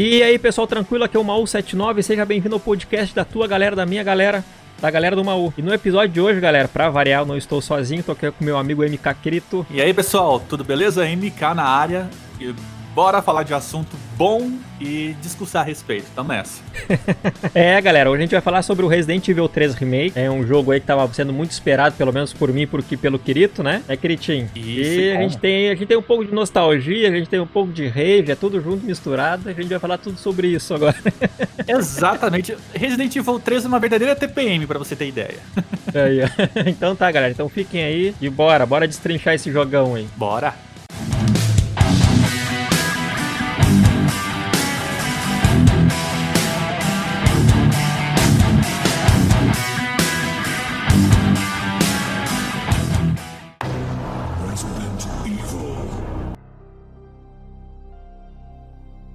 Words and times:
E 0.00 0.22
aí, 0.22 0.38
pessoal, 0.38 0.64
tranquilo? 0.64 1.02
Aqui 1.02 1.16
é 1.16 1.20
o 1.20 1.24
Maú79. 1.24 2.02
Seja 2.02 2.24
bem-vindo 2.24 2.54
ao 2.54 2.60
podcast 2.60 3.12
da 3.12 3.24
tua 3.24 3.48
galera, 3.48 3.74
da 3.74 3.84
minha 3.84 4.04
galera, 4.04 4.44
da 4.80 4.88
galera 4.92 5.16
do 5.16 5.24
Maú. 5.24 5.52
E 5.58 5.60
no 5.60 5.74
episódio 5.74 6.10
de 6.10 6.20
hoje, 6.20 6.38
galera, 6.38 6.68
pra 6.68 6.88
variar, 6.88 7.22
eu 7.22 7.26
não 7.26 7.36
estou 7.36 7.60
sozinho, 7.60 8.00
tô 8.00 8.12
aqui 8.12 8.30
com 8.30 8.44
meu 8.44 8.56
amigo 8.56 8.84
MK 8.84 9.12
Crito. 9.20 9.66
E 9.68 9.82
aí, 9.82 9.92
pessoal, 9.92 10.38
tudo 10.38 10.62
beleza? 10.62 11.04
MK 11.04 11.52
na 11.52 11.64
área. 11.64 12.08
E 12.38 12.54
bora 12.94 13.20
falar 13.20 13.42
de 13.42 13.52
assunto 13.52 13.96
bom 14.18 14.50
e 14.80 15.14
discursar 15.22 15.62
a 15.62 15.64
respeito. 15.64 16.06
Tamo 16.12 16.30
nessa. 16.30 16.60
é, 17.54 17.80
galera, 17.80 18.10
hoje 18.10 18.18
a 18.18 18.22
gente 18.22 18.32
vai 18.32 18.40
falar 18.40 18.62
sobre 18.62 18.84
o 18.84 18.88
Resident 18.88 19.26
Evil 19.28 19.48
3 19.48 19.74
Remake. 19.76 20.18
É 20.18 20.28
um 20.28 20.44
jogo 20.44 20.72
aí 20.72 20.80
que 20.80 20.86
tava 20.86 21.10
sendo 21.14 21.32
muito 21.32 21.52
esperado, 21.52 21.94
pelo 21.94 22.12
menos 22.12 22.32
por 22.32 22.52
mim 22.52 22.62
e 22.90 22.96
pelo 22.96 23.16
Kirito, 23.16 23.62
né? 23.62 23.80
É, 23.86 23.96
Kiritinho? 23.96 24.50
Isso, 24.56 25.00
e 25.00 25.12
a 25.12 25.20
gente, 25.20 25.38
tem, 25.38 25.70
a 25.70 25.74
gente 25.76 25.86
tem 25.86 25.96
um 25.96 26.02
pouco 26.02 26.24
de 26.24 26.34
nostalgia, 26.34 27.08
a 27.08 27.12
gente 27.12 27.28
tem 27.28 27.38
um 27.38 27.46
pouco 27.46 27.72
de 27.72 27.86
rage, 27.86 28.32
é 28.32 28.34
tudo 28.34 28.60
junto, 28.60 28.84
misturado. 28.84 29.48
A 29.48 29.52
gente 29.52 29.68
vai 29.68 29.78
falar 29.78 29.98
tudo 29.98 30.18
sobre 30.18 30.48
isso 30.48 30.74
agora. 30.74 30.96
Exatamente. 31.68 32.56
Resident 32.74 33.14
Evil 33.14 33.38
3 33.38 33.66
é 33.66 33.68
uma 33.68 33.78
verdadeira 33.78 34.16
TPM, 34.16 34.66
pra 34.66 34.80
você 34.80 34.96
ter 34.96 35.06
ideia. 35.06 35.38
Aí, 35.94 36.20
então 36.66 36.96
tá, 36.96 37.08
galera. 37.12 37.32
Então 37.32 37.48
fiquem 37.48 37.84
aí 37.84 38.14
e 38.20 38.28
bora, 38.28 38.66
bora 38.66 38.88
destrinchar 38.88 39.34
esse 39.34 39.52
jogão 39.52 39.94
aí. 39.94 40.08
Bora. 40.16 40.67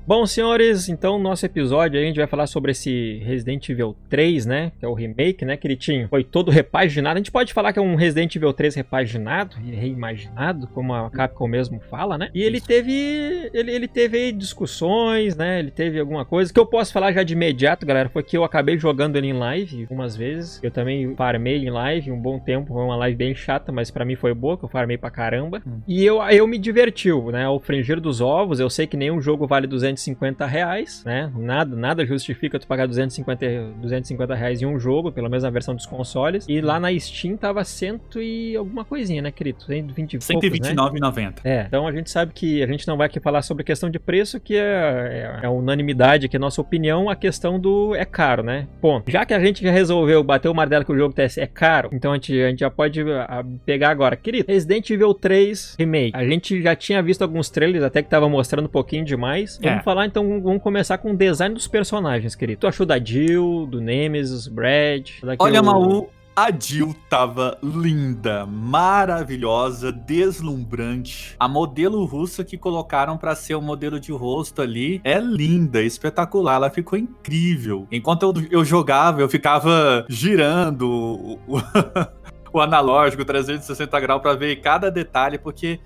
Bom, 0.06 0.26
senhores, 0.26 0.90
então 0.90 1.18
nosso 1.18 1.46
episódio 1.46 1.98
aí 1.98 2.04
a 2.04 2.08
gente 2.08 2.18
vai 2.18 2.28
falar 2.28 2.46
sobre 2.46 2.72
esse 2.72 3.22
Resident 3.24 3.70
Evil 3.70 3.96
3, 4.10 4.46
né? 4.46 4.74
Que 4.78 4.84
é 4.84 4.88
o 4.88 4.94
remake, 4.94 5.46
né, 5.46 5.56
Queritinho? 5.56 6.10
Foi 6.10 6.26
todo 6.26 6.52
repaginado. 6.52 7.16
A 7.16 7.20
gente 7.20 7.32
pode 7.32 7.54
falar 7.54 7.72
que 7.72 7.80
é 7.80 7.82
um 7.82 7.96
Resident 7.96 8.36
Evil 8.36 8.52
3 8.52 8.76
repaginado 8.76 9.56
e 9.66 9.72
reimaginado, 9.72 10.68
como 10.68 10.94
a 10.94 11.10
Capcom 11.10 11.48
mesmo 11.48 11.80
fala, 11.90 12.18
né? 12.18 12.30
E 12.34 12.44
ele 12.44 12.60
teve. 12.60 13.50
Ele, 13.54 13.72
ele 13.72 13.88
teve 13.88 14.34
discussões, 14.34 15.38
né? 15.38 15.60
Ele 15.60 15.72
teve 15.72 15.98
alguma 15.98 16.26
coisa. 16.26 16.52
que 16.52 16.60
eu 16.60 16.66
posso 16.66 16.92
falar 16.92 17.14
já 17.14 17.24
de 17.24 17.32
imediato, 17.32 17.86
galera, 17.86 18.10
foi 18.10 18.24
que 18.24 18.38
eu 18.38 18.44
acabei 18.44 18.78
jogando 18.78 19.16
ele 19.16 19.28
em 19.28 19.34
live 19.34 19.84
algumas 19.84 20.18
vezes. 20.18 20.60
Eu 20.62 20.70
também 20.70 21.16
farmei 21.16 21.66
em 21.66 21.70
live 21.70 22.12
um 22.12 22.20
bom 22.20 22.40
tempo. 22.40 22.74
Foi 22.74 22.84
uma 22.84 22.98
live 22.98 23.16
bem 23.16 23.34
chata, 23.34 23.72
mas 23.72 23.90
para 23.90 24.04
mim 24.04 24.18
foi 24.18 24.34
boa, 24.34 24.58
que 24.58 24.66
eu 24.66 24.70
farmei 24.70 24.98
pra 24.98 25.10
caramba. 25.10 25.62
Hum. 25.66 25.80
E 25.88 26.04
eu, 26.04 26.22
eu 26.24 26.46
me 26.46 26.58
divertiu, 26.58 27.32
né? 27.32 27.46
Ao 27.46 27.58
fringir 27.58 28.02
dos 28.02 28.20
ovos, 28.20 28.60
eu 28.60 28.70
sei 28.70 28.86
que 28.86 28.98
nenhum 28.98 29.22
jogo 29.22 29.48
vale 29.48 29.66
200 29.66 29.94
250 30.04 30.46
reais, 30.46 31.04
né? 31.06 31.32
Nada, 31.36 31.76
nada 31.76 32.06
justifica 32.06 32.60
tu 32.60 32.68
pagar 32.68 32.88
250, 32.88 33.46
250 33.82 34.36
reais 34.36 34.62
em 34.62 34.66
um 34.66 34.80
jogo, 34.80 35.12
pelo 35.12 35.30
menos 35.30 35.44
na 35.44 35.50
versão 35.50 35.76
dos 35.76 35.86
consoles. 35.86 36.46
E 36.48 36.62
lá 36.62 36.80
na 36.80 36.98
Steam 37.00 37.38
tava 37.38 37.64
cento 37.64 38.22
e 38.22 38.56
alguma 38.56 38.84
coisinha, 38.84 39.22
né, 39.22 39.32
querido? 39.32 39.64
120 39.64 40.18
129,90. 40.18 41.16
Né? 41.16 41.34
É, 41.44 41.64
então 41.68 41.88
a 41.88 41.92
gente 41.92 42.10
sabe 42.10 42.34
que 42.34 42.62
a 42.62 42.68
gente 42.68 42.88
não 42.88 42.98
vai 42.98 43.08
aqui 43.08 43.20
falar 43.20 43.42
sobre 43.42 43.64
questão 43.64 43.90
de 43.90 44.00
preço, 44.00 44.40
que 44.40 44.56
é, 44.56 45.40
é, 45.42 45.46
é 45.46 45.50
unanimidade 45.50 46.26
aqui, 46.26 46.38
nossa 46.38 46.62
opinião, 46.62 47.10
a 47.10 47.16
questão 47.16 47.60
do 47.60 47.96
é 47.96 48.06
caro, 48.06 48.44
né? 48.44 48.68
Ponto. 48.82 49.10
Já 49.10 49.26
que 49.26 49.34
a 49.34 49.40
gente 49.40 49.64
já 49.64 49.72
resolveu 49.72 50.24
bater 50.24 50.50
o 50.50 50.54
martelo 50.54 50.84
que 50.84 50.92
o 50.92 50.98
jogo 50.98 51.14
é 51.18 51.48
caro, 51.48 51.90
então 51.94 52.12
a 52.12 52.16
gente, 52.16 52.42
a 52.42 52.50
gente 52.50 52.60
já 52.60 52.70
pode 52.70 53.02
ah, 53.02 53.44
pegar 53.66 53.90
agora. 53.90 54.16
Querido, 54.16 54.46
Resident 54.48 54.90
Evil 54.90 55.14
3 55.14 55.76
Remake. 55.80 56.12
A 56.14 56.26
gente 56.26 56.62
já 56.62 56.76
tinha 56.76 57.02
visto 57.02 57.22
alguns 57.22 57.50
trailers, 57.50 57.84
até 57.84 58.02
que 58.02 58.10
tava 58.10 58.28
mostrando 58.28 58.66
um 58.66 58.70
pouquinho 58.70 59.06
demais. 59.06 59.60
Vamos 59.84 59.96
falar 59.96 60.06
então, 60.06 60.42
vamos 60.42 60.64
começar 60.64 60.98
com 60.98 61.12
o 61.12 61.18
design 61.18 61.54
dos 61.54 61.68
personagens, 61.68 62.36
querido. 62.36 62.62
Tu 62.62 62.68
achou 62.68 62.86
da 62.86 62.98
Jill, 62.98 63.68
do 63.70 63.82
Nemesis, 63.82 64.48
Brad? 64.48 65.10
Olha, 65.38 65.62
o... 65.62 65.66
Maú, 65.66 66.10
a 66.34 66.50
Jill 66.58 66.96
tava 67.10 67.58
linda, 67.62 68.46
maravilhosa, 68.46 69.92
deslumbrante. 69.92 71.36
A 71.38 71.50
modelo 71.50 72.06
russa 72.06 72.46
que 72.46 72.58
colocaram 72.58 73.18
para 73.18 73.36
ser 73.36 73.56
o 73.56 73.62
modelo 73.62 74.00
de 74.00 74.14
rosto 74.14 74.62
ali 74.62 75.02
é 75.04 75.20
linda, 75.20 75.82
espetacular. 75.82 76.56
Ela 76.56 76.70
ficou 76.70 76.98
incrível. 76.98 77.86
Enquanto 77.92 78.24
eu, 78.24 78.60
eu 78.60 78.66
jogava, 78.66 79.20
eu 79.20 79.28
ficava 79.28 80.06
girando 80.08 80.90
o, 80.90 81.34
o, 81.46 81.62
o 82.54 82.62
analógico 82.62 83.26
360 83.26 84.00
graus 84.00 84.22
para 84.22 84.34
ver 84.34 84.62
cada 84.62 84.90
detalhe, 84.90 85.38
porque 85.38 85.78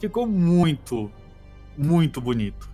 ficou 0.00 0.26
muito, 0.26 1.08
muito 1.76 2.20
bonito 2.20 2.68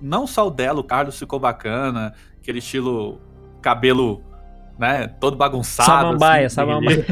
não 0.00 0.26
só 0.26 0.46
o 0.46 0.50
dela, 0.50 0.80
o 0.80 0.84
Carlos 0.84 1.18
ficou 1.18 1.38
bacana, 1.38 2.14
aquele 2.40 2.58
estilo 2.58 3.20
cabelo, 3.60 4.22
né, 4.78 5.06
todo 5.20 5.36
bagunçado. 5.36 5.90
Samambaia, 5.90 6.46
assim, 6.46 6.54
samambaia. 6.56 7.04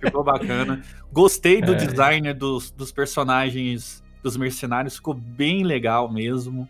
ficou 0.00 0.22
bacana. 0.22 0.82
Gostei 1.12 1.60
do 1.60 1.72
é. 1.72 1.76
design 1.76 2.32
dos, 2.34 2.70
dos 2.70 2.92
personagens 2.92 4.02
dos 4.22 4.36
mercenários, 4.36 4.96
ficou 4.96 5.14
bem 5.14 5.64
legal 5.64 6.10
mesmo. 6.10 6.68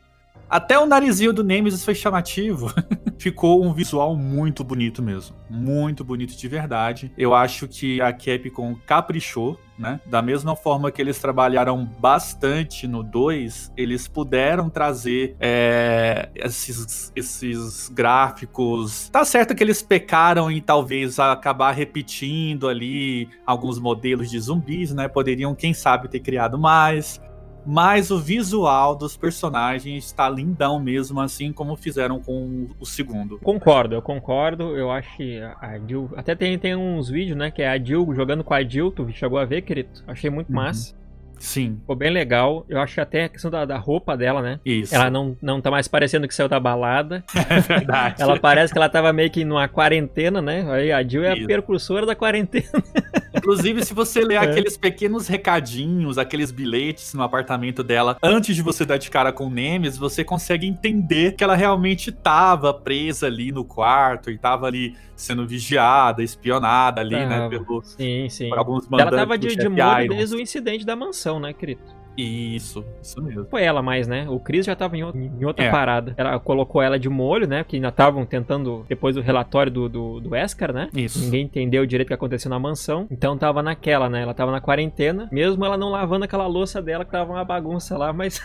Até 0.48 0.78
o 0.78 0.86
narizinho 0.86 1.32
do 1.32 1.42
Nemesis 1.42 1.84
foi 1.84 1.94
chamativo. 1.94 2.72
Ficou 3.19 3.64
um 3.64 3.72
visual 3.72 4.16
muito 4.16 4.64
bonito 4.64 5.03
mesmo. 5.03 5.36
Muito 5.48 6.04
bonito 6.04 6.36
de 6.36 6.48
verdade. 6.48 7.12
Eu 7.16 7.34
acho 7.34 7.69
que 7.69 8.00
a 8.00 8.12
Capcom 8.12 8.75
caprichou, 8.86 9.58
né? 9.78 10.00
Da 10.06 10.20
mesma 10.20 10.54
forma 10.54 10.91
que 10.91 11.00
eles 11.00 11.19
trabalharam 11.19 11.84
bastante 11.84 12.86
no 12.86 13.02
2, 13.02 13.72
eles 13.76 14.06
puderam 14.06 14.69
trazer 14.69 15.36
é, 15.41 16.28
esses, 16.34 17.12
esses 17.14 17.88
gráficos. 17.88 19.08
Tá 19.08 19.25
certo 19.25 19.54
que 19.54 19.62
eles 19.62 19.82
pecaram 19.82 20.50
em 20.50 20.60
talvez 20.60 21.19
acabar 21.19 21.72
repetindo 21.72 22.69
ali 22.69 23.28
alguns 23.47 23.78
modelos 23.78 24.31
de 24.31 24.38
zumbis, 24.38 24.92
né? 24.92 25.08
Poderiam, 25.08 25.54
quem 25.54 25.72
sabe, 25.72 26.08
ter 26.08 26.20
criado 26.20 26.58
mais 26.58 27.20
mas 27.64 28.10
o 28.10 28.18
visual 28.18 28.94
dos 28.94 29.16
personagens 29.16 30.04
está 30.06 30.28
lindão 30.28 30.80
mesmo, 30.80 31.20
assim 31.20 31.52
como 31.52 31.76
fizeram 31.76 32.20
com 32.20 32.68
o 32.78 32.86
segundo. 32.86 33.38
Concordo, 33.38 33.94
eu 33.94 34.02
concordo. 34.02 34.76
Eu 34.76 34.90
acho 34.90 35.16
que 35.16 35.40
a 35.40 35.78
Jill. 35.78 36.10
Até 36.16 36.34
tem, 36.34 36.58
tem 36.58 36.74
uns 36.74 37.08
vídeos, 37.08 37.36
né? 37.36 37.50
Que 37.50 37.62
é 37.62 37.68
a 37.68 37.78
Jill 37.78 38.14
jogando 38.14 38.44
com 38.44 38.54
a 38.54 38.62
Jill. 38.62 38.90
Tu 38.90 39.10
chegou 39.12 39.38
a 39.38 39.44
ver, 39.44 39.62
querido? 39.62 39.90
Achei 40.06 40.30
muito 40.30 40.48
uhum. 40.48 40.56
massa. 40.56 40.94
Sim. 41.42 41.76
Ficou 41.80 41.97
bem 41.97 42.08
legal. 42.08 42.64
Eu 42.69 42.80
acho 42.80 43.00
até 43.00 43.25
a 43.25 43.28
questão 43.28 43.50
da, 43.50 43.64
da, 43.64 43.76
roupa 43.76 44.16
dela, 44.16 44.41
né? 44.41 44.60
Isso. 44.64 44.94
Ela 44.94 45.10
não, 45.10 45.36
não 45.42 45.60
tá 45.60 45.72
mais 45.72 45.88
parecendo 45.88 46.28
que 46.28 46.34
saiu 46.34 46.48
da 46.48 46.60
balada. 46.60 47.25
É 47.53 47.60
verdade. 47.60 48.22
ela 48.22 48.38
parece 48.38 48.72
que 48.72 48.78
ela 48.78 48.88
tava 48.88 49.12
meio 49.12 49.28
que 49.30 49.44
numa 49.44 49.66
quarentena, 49.66 50.41
né? 50.41 50.64
Aí 50.70 50.92
a 50.92 51.02
Jill 51.02 51.25
é 51.25 51.34
Isso. 51.34 51.44
a 51.44 51.47
percursora 51.47 52.06
da 52.06 52.14
quarentena. 52.14 52.64
Inclusive, 53.34 53.84
se 53.84 53.92
você 53.92 54.20
ler 54.20 54.36
é. 54.36 54.38
aqueles 54.38 54.76
pequenos 54.76 55.26
recadinhos, 55.26 56.16
aqueles 56.16 56.52
bilhetes 56.52 57.12
no 57.14 57.22
apartamento 57.22 57.82
dela, 57.82 58.16
antes 58.22 58.54
de 58.54 58.62
você 58.62 58.84
dar 58.84 58.98
de 58.98 59.10
cara 59.10 59.32
com 59.32 59.47
o 59.47 59.50
Nemes, 59.50 59.98
você 59.98 60.22
consegue 60.22 60.66
entender 60.66 61.32
que 61.32 61.42
ela 61.42 61.56
realmente 61.56 62.12
tava 62.12 62.72
presa 62.72 63.26
ali 63.26 63.50
no 63.50 63.64
quarto 63.64 64.31
e 64.31 64.38
tava 64.38 64.66
ali 64.66 64.94
sendo 65.22 65.47
vigiada, 65.47 66.22
espionada 66.22 67.00
ali, 67.00 67.14
né? 67.14 67.26
né? 67.26 67.48
Pelo, 67.48 67.82
sim, 67.82 68.28
sim. 68.28 68.48
Por 68.48 68.58
alguns 68.58 68.88
mandantes. 68.88 69.12
Ela 69.12 69.22
tava 69.22 69.38
de, 69.38 69.56
de 69.56 69.69
molho 69.69 70.08
desde 70.08 70.36
o 70.36 70.41
incidente 70.41 70.84
da 70.84 70.97
mansão, 70.97 71.31
né, 71.38 71.53
querido? 71.53 71.82
Isso, 72.16 72.84
isso 73.03 73.22
mesmo. 73.22 73.47
Foi 73.47 73.62
ela 73.62 73.82
mais, 73.82 74.06
né? 74.06 74.26
O 74.28 74.38
Chris 74.38 74.66
já 74.66 74.76
tava 74.76 74.97
em, 74.97 75.00
em 75.00 75.44
outra 75.44 75.65
é. 75.65 75.70
parada. 75.70 76.15
Ela 76.16 76.38
colocou 76.38 76.82
ela 76.82 76.98
de 76.98 77.09
molho, 77.09 77.47
né? 77.47 77.65
Que 77.65 77.76
ainda 77.76 77.88
estavam 77.88 78.26
tentando, 78.26 78.84
depois 78.88 79.16
do 79.16 79.22
relatório 79.22 79.72
do, 79.72 79.88
do, 79.88 80.20
do 80.20 80.31
Wesker, 80.31 80.72
né? 80.72 80.88
Isso. 80.94 81.25
Ninguém 81.25 81.44
entendeu 81.44 81.87
direito 81.87 82.09
o 82.09 82.10
que 82.10 82.15
aconteceu 82.15 82.50
na 82.50 82.59
mansão. 82.59 83.06
Então 83.10 83.37
tava 83.38 83.62
naquela, 83.62 84.10
né? 84.10 84.22
Ela 84.22 84.34
tava 84.34 84.53
na 84.53 84.60
quarentena, 84.60 85.28
mesmo 85.32 85.65
ela 85.65 85.76
não 85.76 85.91
lavando 85.91 86.25
aquela 86.25 86.47
louça 86.47 86.82
dela, 86.82 87.04
que 87.04 87.10
tava 87.10 87.32
uma 87.32 87.44
bagunça 87.44 87.97
lá, 87.97 88.12
mas. 88.12 88.40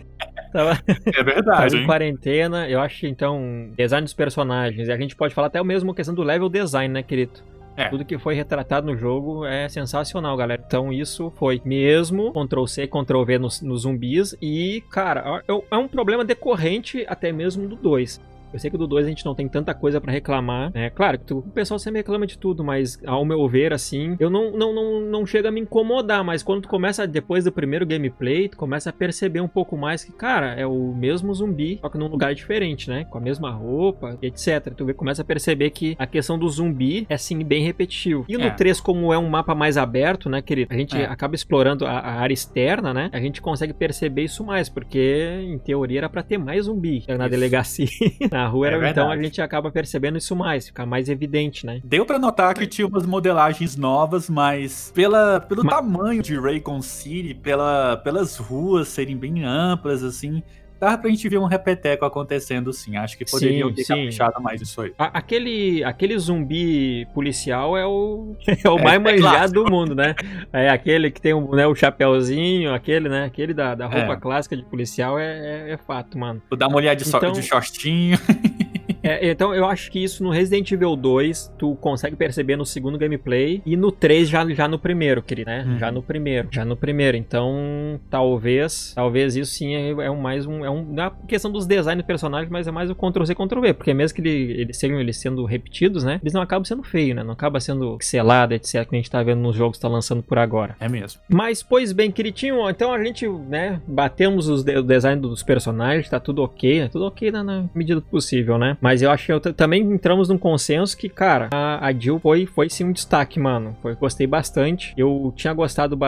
tava, 0.52 0.78
é 0.88 1.22
verdade. 1.22 1.70
Tava 1.70 1.76
em 1.76 1.86
quarentena. 1.86 2.68
Eu 2.68 2.80
acho, 2.80 3.06
então, 3.06 3.70
design 3.76 4.04
dos 4.04 4.14
personagens. 4.14 4.88
E 4.88 4.92
a 4.92 4.96
gente 4.96 5.14
pode 5.14 5.34
falar 5.34 5.48
até 5.48 5.62
mesmo 5.62 5.94
questão 5.94 6.14
do 6.14 6.22
level 6.22 6.48
design, 6.48 6.92
né, 6.92 7.02
querido? 7.02 7.40
É. 7.76 7.88
Tudo 7.88 8.04
que 8.04 8.18
foi 8.18 8.34
retratado 8.34 8.86
no 8.86 8.96
jogo 8.96 9.44
é 9.44 9.68
sensacional, 9.68 10.36
galera. 10.36 10.62
Então 10.66 10.92
isso 10.92 11.32
foi 11.36 11.60
mesmo 11.64 12.32
Ctrl-C, 12.32 12.86
Ctrl-V 12.86 13.38
nos, 13.38 13.62
nos 13.62 13.82
zumbis. 13.82 14.36
E, 14.42 14.82
cara, 14.90 15.42
é 15.70 15.76
um 15.76 15.88
problema 15.88 16.24
decorrente 16.24 17.04
até 17.08 17.32
mesmo 17.32 17.68
do 17.68 17.76
2. 17.76 18.20
Eu 18.52 18.58
sei 18.58 18.70
que 18.70 18.76
do 18.76 18.86
2 18.86 19.06
a 19.06 19.08
gente 19.08 19.24
não 19.24 19.34
tem 19.34 19.48
tanta 19.48 19.74
coisa 19.74 20.00
para 20.00 20.12
reclamar. 20.12 20.70
É 20.74 20.90
claro 20.90 21.18
que 21.18 21.24
tu, 21.24 21.38
o 21.38 21.42
pessoal 21.42 21.78
sempre 21.78 22.00
reclama 22.00 22.26
de 22.26 22.38
tudo, 22.38 22.62
mas 22.62 22.98
ao 23.06 23.24
meu 23.24 23.48
ver, 23.48 23.72
assim, 23.72 24.16
eu 24.18 24.30
não, 24.30 24.50
não, 24.52 24.74
não, 24.74 25.00
não 25.00 25.26
chega 25.26 25.48
a 25.48 25.52
me 25.52 25.60
incomodar, 25.60 26.24
mas 26.24 26.42
quando 26.42 26.62
tu 26.62 26.68
começa, 26.68 27.06
depois 27.06 27.44
do 27.44 27.52
primeiro 27.52 27.86
gameplay, 27.86 28.48
tu 28.48 28.56
começa 28.56 28.90
a 28.90 28.92
perceber 28.92 29.40
um 29.40 29.48
pouco 29.48 29.76
mais 29.76 30.04
que, 30.04 30.12
cara, 30.12 30.54
é 30.54 30.66
o 30.66 30.94
mesmo 30.94 31.34
zumbi, 31.34 31.78
só 31.80 31.88
que 31.88 31.98
num 31.98 32.08
lugar 32.08 32.34
diferente, 32.34 32.88
né? 32.88 33.04
Com 33.04 33.18
a 33.18 33.20
mesma 33.20 33.50
roupa, 33.50 34.18
etc. 34.22 34.72
Tu 34.76 34.94
começa 34.94 35.22
a 35.22 35.24
perceber 35.24 35.70
que 35.70 35.96
a 35.98 36.06
questão 36.06 36.38
do 36.38 36.48
zumbi 36.48 37.06
é, 37.08 37.14
assim, 37.14 37.42
bem 37.44 37.64
repetitivo. 37.64 38.24
E 38.28 38.36
no 38.36 38.44
é. 38.44 38.50
3, 38.50 38.80
como 38.80 39.12
é 39.12 39.18
um 39.18 39.28
mapa 39.28 39.54
mais 39.54 39.76
aberto, 39.76 40.28
né, 40.28 40.42
querido? 40.42 40.72
A 40.72 40.76
gente 40.76 40.96
é. 40.96 41.04
acaba 41.04 41.34
explorando 41.34 41.86
a, 41.86 41.92
a, 41.98 42.20
área 42.20 42.34
externa, 42.34 42.92
né? 42.92 43.10
A 43.12 43.20
gente 43.20 43.40
consegue 43.40 43.72
perceber 43.72 44.24
isso 44.24 44.44
mais, 44.44 44.68
porque 44.68 45.40
em 45.42 45.58
teoria 45.58 46.00
era 46.00 46.08
para 46.08 46.22
ter 46.22 46.38
mais 46.38 46.64
zumbi 46.64 47.04
na 47.08 47.14
isso. 47.14 47.28
delegacia. 47.30 47.86
na 48.30 48.41
rua 48.46 48.68
era, 48.68 48.86
é 48.86 48.90
então 48.90 49.10
a 49.10 49.16
gente 49.20 49.40
acaba 49.40 49.70
percebendo 49.70 50.18
isso 50.18 50.34
mais, 50.34 50.66
fica 50.66 50.84
mais 50.86 51.08
evidente, 51.08 51.66
né? 51.66 51.80
Deu 51.84 52.04
para 52.04 52.18
notar 52.18 52.54
que 52.54 52.66
tinha 52.66 52.86
umas 52.86 53.06
modelagens 53.06 53.76
novas, 53.76 54.28
mas 54.28 54.92
pela, 54.94 55.40
pelo 55.40 55.64
mas... 55.64 55.74
tamanho 55.74 56.22
de 56.22 56.38
Raycon 56.38 56.82
City, 56.82 57.34
pela, 57.34 57.96
pelas 57.98 58.36
ruas 58.36 58.88
serem 58.88 59.16
bem 59.16 59.44
amplas, 59.44 60.02
assim, 60.02 60.42
dava 60.82 60.98
pra 60.98 61.08
gente 61.08 61.28
ver 61.28 61.38
um 61.38 61.44
repeteco 61.44 62.04
acontecendo 62.04 62.72
sim. 62.72 62.96
Acho 62.96 63.16
que 63.16 63.24
poderiam 63.24 63.68
sim, 63.68 63.74
ter 63.76 63.84
sim. 63.84 63.94
caprichado 63.94 64.42
mais 64.42 64.60
isso 64.60 64.80
aí. 64.80 64.92
A, 64.98 65.18
aquele, 65.18 65.84
aquele 65.84 66.18
zumbi 66.18 67.06
policial 67.14 67.76
é 67.76 67.86
o, 67.86 68.34
é 68.46 68.68
o 68.68 68.78
é, 68.80 68.82
mais 68.82 68.96
é 68.96 68.98
manjado 68.98 69.52
do 69.52 69.70
mundo, 69.70 69.94
né? 69.94 70.16
É 70.52 70.68
aquele 70.68 71.08
que 71.12 71.20
tem 71.20 71.32
um, 71.32 71.54
né, 71.54 71.68
o 71.68 71.74
chapéuzinho, 71.74 72.74
aquele, 72.74 73.08
né? 73.08 73.24
Aquele 73.24 73.54
da, 73.54 73.76
da 73.76 73.86
roupa 73.86 74.14
é. 74.14 74.16
clássica 74.16 74.56
de 74.56 74.64
policial 74.64 75.16
é, 75.18 75.68
é, 75.68 75.70
é 75.70 75.76
fato, 75.76 76.18
mano. 76.18 76.42
O 76.50 76.56
da 76.56 76.68
mulher 76.68 76.96
de, 76.96 77.06
então... 77.06 77.32
so, 77.32 77.40
de 77.40 77.46
shortinho. 77.46 78.18
É, 79.02 79.30
então 79.30 79.54
eu 79.54 79.66
acho 79.66 79.90
que 79.90 80.02
isso 80.02 80.22
no 80.22 80.30
Resident 80.30 80.70
Evil 80.70 80.94
2 80.96 81.54
tu 81.58 81.74
consegue 81.76 82.16
perceber 82.16 82.56
no 82.56 82.64
segundo 82.64 82.98
gameplay 82.98 83.62
e 83.66 83.76
no 83.76 83.90
3 83.90 84.28
já, 84.28 84.48
já 84.50 84.68
no 84.68 84.78
primeiro, 84.78 85.22
querido, 85.22 85.50
né? 85.50 85.64
Hum. 85.66 85.78
Já 85.78 85.90
no 85.90 86.02
primeiro, 86.02 86.48
já 86.50 86.64
no 86.64 86.76
primeiro. 86.76 87.16
Então, 87.16 88.00
talvez, 88.08 88.92
talvez 88.94 89.36
isso 89.36 89.52
sim 89.52 89.74
é, 89.74 89.90
é 89.90 90.10
um 90.10 90.20
mais 90.20 90.46
um 90.46 90.64
é 90.64 90.70
um 90.70 90.84
não 90.84 91.04
é 91.04 91.12
questão 91.26 91.50
dos 91.50 91.66
designs 91.66 92.02
do 92.02 92.06
personagem, 92.06 92.50
mas 92.50 92.66
é 92.66 92.70
mais 92.70 92.90
o 92.90 92.94
Ctrl 92.94 93.24
C 93.24 93.34
Ctrl 93.34 93.60
V, 93.60 93.74
porque 93.74 93.94
mesmo 93.94 94.14
que 94.14 94.20
ele, 94.20 94.60
eles 94.60 94.76
sejam 94.76 95.00
eles 95.00 95.16
sendo 95.16 95.44
repetidos, 95.44 96.04
né? 96.04 96.20
Eles 96.22 96.32
não 96.32 96.42
acabam 96.42 96.64
sendo 96.64 96.82
feios, 96.82 97.16
né? 97.16 97.22
Não 97.22 97.32
acaba 97.32 97.60
sendo 97.60 97.96
pixelado, 97.96 98.54
etc, 98.54 98.88
que 98.88 98.94
a 98.94 98.98
gente 98.98 99.10
tá 99.10 99.22
vendo 99.22 99.40
nos 99.40 99.56
jogos 99.56 99.76
que 99.78 99.82
tá 99.82 99.88
lançando 99.88 100.22
por 100.22 100.38
agora. 100.38 100.76
É 100.78 100.88
mesmo. 100.88 101.20
Mas 101.28 101.62
pois 101.62 101.92
bem, 101.92 102.10
queridinho, 102.10 102.68
então 102.68 102.92
a 102.92 103.02
gente, 103.02 103.28
né, 103.28 103.80
batemos 103.86 104.48
os 104.48 104.62
de, 104.62 104.76
o 104.76 104.82
design 104.82 105.20
dos 105.20 105.42
personagens, 105.42 106.08
tá 106.08 106.20
tudo 106.20 106.42
OK, 106.42 106.80
né? 106.80 106.88
Tudo 106.88 107.06
OK 107.06 107.30
na, 107.30 107.42
na 107.42 107.64
medida 107.74 108.00
do 108.00 108.06
possível, 108.06 108.58
né? 108.58 108.76
Mas 108.80 108.91
eu 109.00 109.10
acho 109.10 109.26
que 109.26 109.32
eu 109.32 109.40
também 109.40 109.82
entramos 109.82 110.28
num 110.28 110.36
consenso 110.36 110.96
que, 110.96 111.08
cara, 111.08 111.48
a, 111.52 111.86
a 111.86 111.92
Jill 111.92 112.18
foi, 112.18 112.46
foi 112.46 112.68
sim 112.68 112.84
um 112.84 112.92
destaque, 112.92 113.38
mano. 113.40 113.76
Foi, 113.80 113.94
gostei 113.94 114.26
bastante. 114.26 114.92
Eu 114.96 115.32
tinha 115.36 115.54
gostado. 115.54 115.98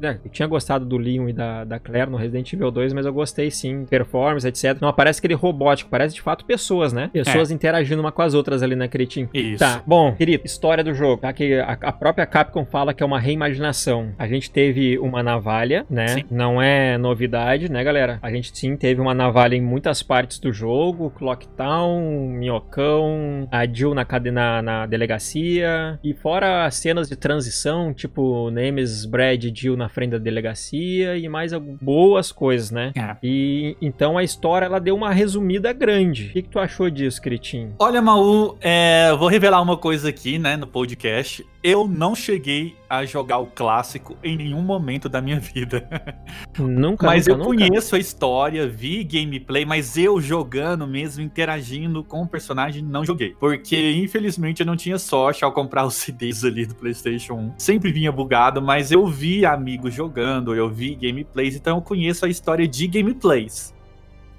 Né, 0.00 0.18
eu 0.24 0.30
tinha 0.30 0.48
gostado 0.48 0.84
do 0.84 0.96
Leon 0.96 1.28
e 1.28 1.32
da, 1.32 1.64
da 1.64 1.78
Claire 1.78 2.10
no 2.10 2.16
Resident 2.16 2.52
Evil 2.52 2.70
2, 2.70 2.92
mas 2.92 3.04
eu 3.04 3.12
gostei 3.12 3.50
sim. 3.50 3.84
Performance, 3.84 4.46
etc. 4.46 4.80
Não 4.80 4.88
aparece 4.88 5.18
aquele 5.18 5.34
robótico, 5.34 5.90
parece 5.90 6.14
de 6.14 6.22
fato 6.22 6.44
pessoas, 6.44 6.92
né? 6.92 7.10
Pessoas 7.12 7.50
é. 7.50 7.54
interagindo 7.54 8.00
uma 8.00 8.12
com 8.12 8.22
as 8.22 8.34
outras 8.34 8.62
ali, 8.62 8.76
né, 8.76 8.88
Cretinho? 8.88 9.28
Isso. 9.34 9.58
Tá, 9.58 9.82
bom, 9.86 10.14
querido, 10.14 10.44
história 10.46 10.84
do 10.84 10.94
jogo. 10.94 11.22
Tá? 11.22 11.32
Que 11.32 11.54
a, 11.54 11.76
a, 11.80 11.92
própria 11.92 12.26
Capcom 12.26 12.64
fala 12.64 12.94
que 12.94 13.02
é 13.02 13.06
uma 13.06 13.18
reimaginação. 13.18 14.12
A 14.18 14.26
gente 14.26 14.50
teve 14.50 14.98
uma 14.98 15.22
navalha, 15.22 15.84
né? 15.90 16.08
Sim. 16.08 16.24
Não 16.30 16.62
é 16.62 16.96
novidade, 16.96 17.70
né, 17.70 17.82
galera? 17.82 18.18
A 18.22 18.30
gente 18.30 18.56
sim 18.56 18.76
teve 18.76 19.00
uma 19.00 19.14
navalha 19.14 19.56
em 19.56 19.60
muitas 19.60 20.02
partes 20.02 20.38
do 20.38 20.52
jogo. 20.52 21.10
Clocktown, 21.10 22.00
Minhoca 22.00 22.29
Falcão, 22.60 23.48
a 23.50 23.66
Jill 23.66 23.94
na, 23.94 24.06
na, 24.32 24.62
na 24.62 24.86
delegacia, 24.86 25.98
e 26.04 26.14
fora 26.14 26.66
as 26.66 26.76
cenas 26.76 27.08
de 27.08 27.16
transição, 27.16 27.92
tipo 27.92 28.50
Nemesis, 28.50 29.04
Brad 29.04 29.42
e 29.44 29.52
Jill 29.54 29.76
na 29.76 29.88
frente 29.88 30.12
da 30.12 30.18
delegacia, 30.18 31.16
e 31.16 31.28
mais 31.28 31.52
boas 31.80 32.30
coisas, 32.30 32.70
né? 32.70 32.92
É. 32.94 33.16
E 33.22 33.76
então 33.80 34.16
a 34.16 34.22
história 34.22 34.66
ela 34.66 34.78
deu 34.80 34.94
uma 34.94 35.12
resumida 35.12 35.72
grande. 35.72 36.28
O 36.28 36.32
que, 36.32 36.42
que 36.42 36.48
tu 36.48 36.58
achou 36.58 36.88
disso, 36.90 37.20
Critinho? 37.20 37.74
Olha, 37.78 38.00
Maú, 38.00 38.56
é, 38.60 39.12
vou 39.18 39.28
revelar 39.28 39.60
uma 39.60 39.76
coisa 39.76 40.08
aqui, 40.08 40.38
né, 40.38 40.56
no 40.56 40.66
podcast. 40.66 41.46
Eu 41.62 41.86
não 41.86 42.14
cheguei 42.14 42.74
a 42.88 43.04
jogar 43.04 43.38
o 43.38 43.46
clássico 43.46 44.16
em 44.24 44.36
nenhum 44.36 44.62
momento 44.62 45.08
da 45.08 45.20
minha 45.20 45.38
vida. 45.38 45.86
Nunca, 46.58 47.06
Mas 47.06 47.26
nunca, 47.26 47.32
eu 47.42 47.44
nunca. 47.44 47.68
conheço 47.68 47.94
a 47.96 47.98
história, 47.98 48.66
vi 48.66 49.04
gameplay, 49.04 49.64
mas 49.64 49.96
eu 49.96 50.20
jogando 50.20 50.86
mesmo, 50.86 51.22
interagindo 51.22 52.02
com 52.02 52.19
o 52.22 52.26
personagem, 52.26 52.82
não 52.82 53.04
joguei. 53.04 53.34
Porque, 53.38 53.92
infelizmente, 53.92 54.60
eu 54.60 54.66
não 54.66 54.76
tinha 54.76 54.98
sorte 54.98 55.44
ao 55.44 55.52
comprar 55.52 55.86
os 55.86 55.94
CDs 56.00 56.44
ali 56.44 56.66
do 56.66 56.74
PlayStation 56.74 57.34
1. 57.34 57.54
Sempre 57.58 57.92
vinha 57.92 58.12
bugado, 58.12 58.60
mas 58.60 58.90
eu 58.90 59.06
vi 59.06 59.44
amigos 59.44 59.94
jogando, 59.94 60.54
eu 60.54 60.68
vi 60.68 60.94
gameplays, 60.94 61.56
então 61.56 61.76
eu 61.76 61.82
conheço 61.82 62.24
a 62.24 62.28
história 62.28 62.66
de 62.66 62.86
gameplays. 62.86 63.74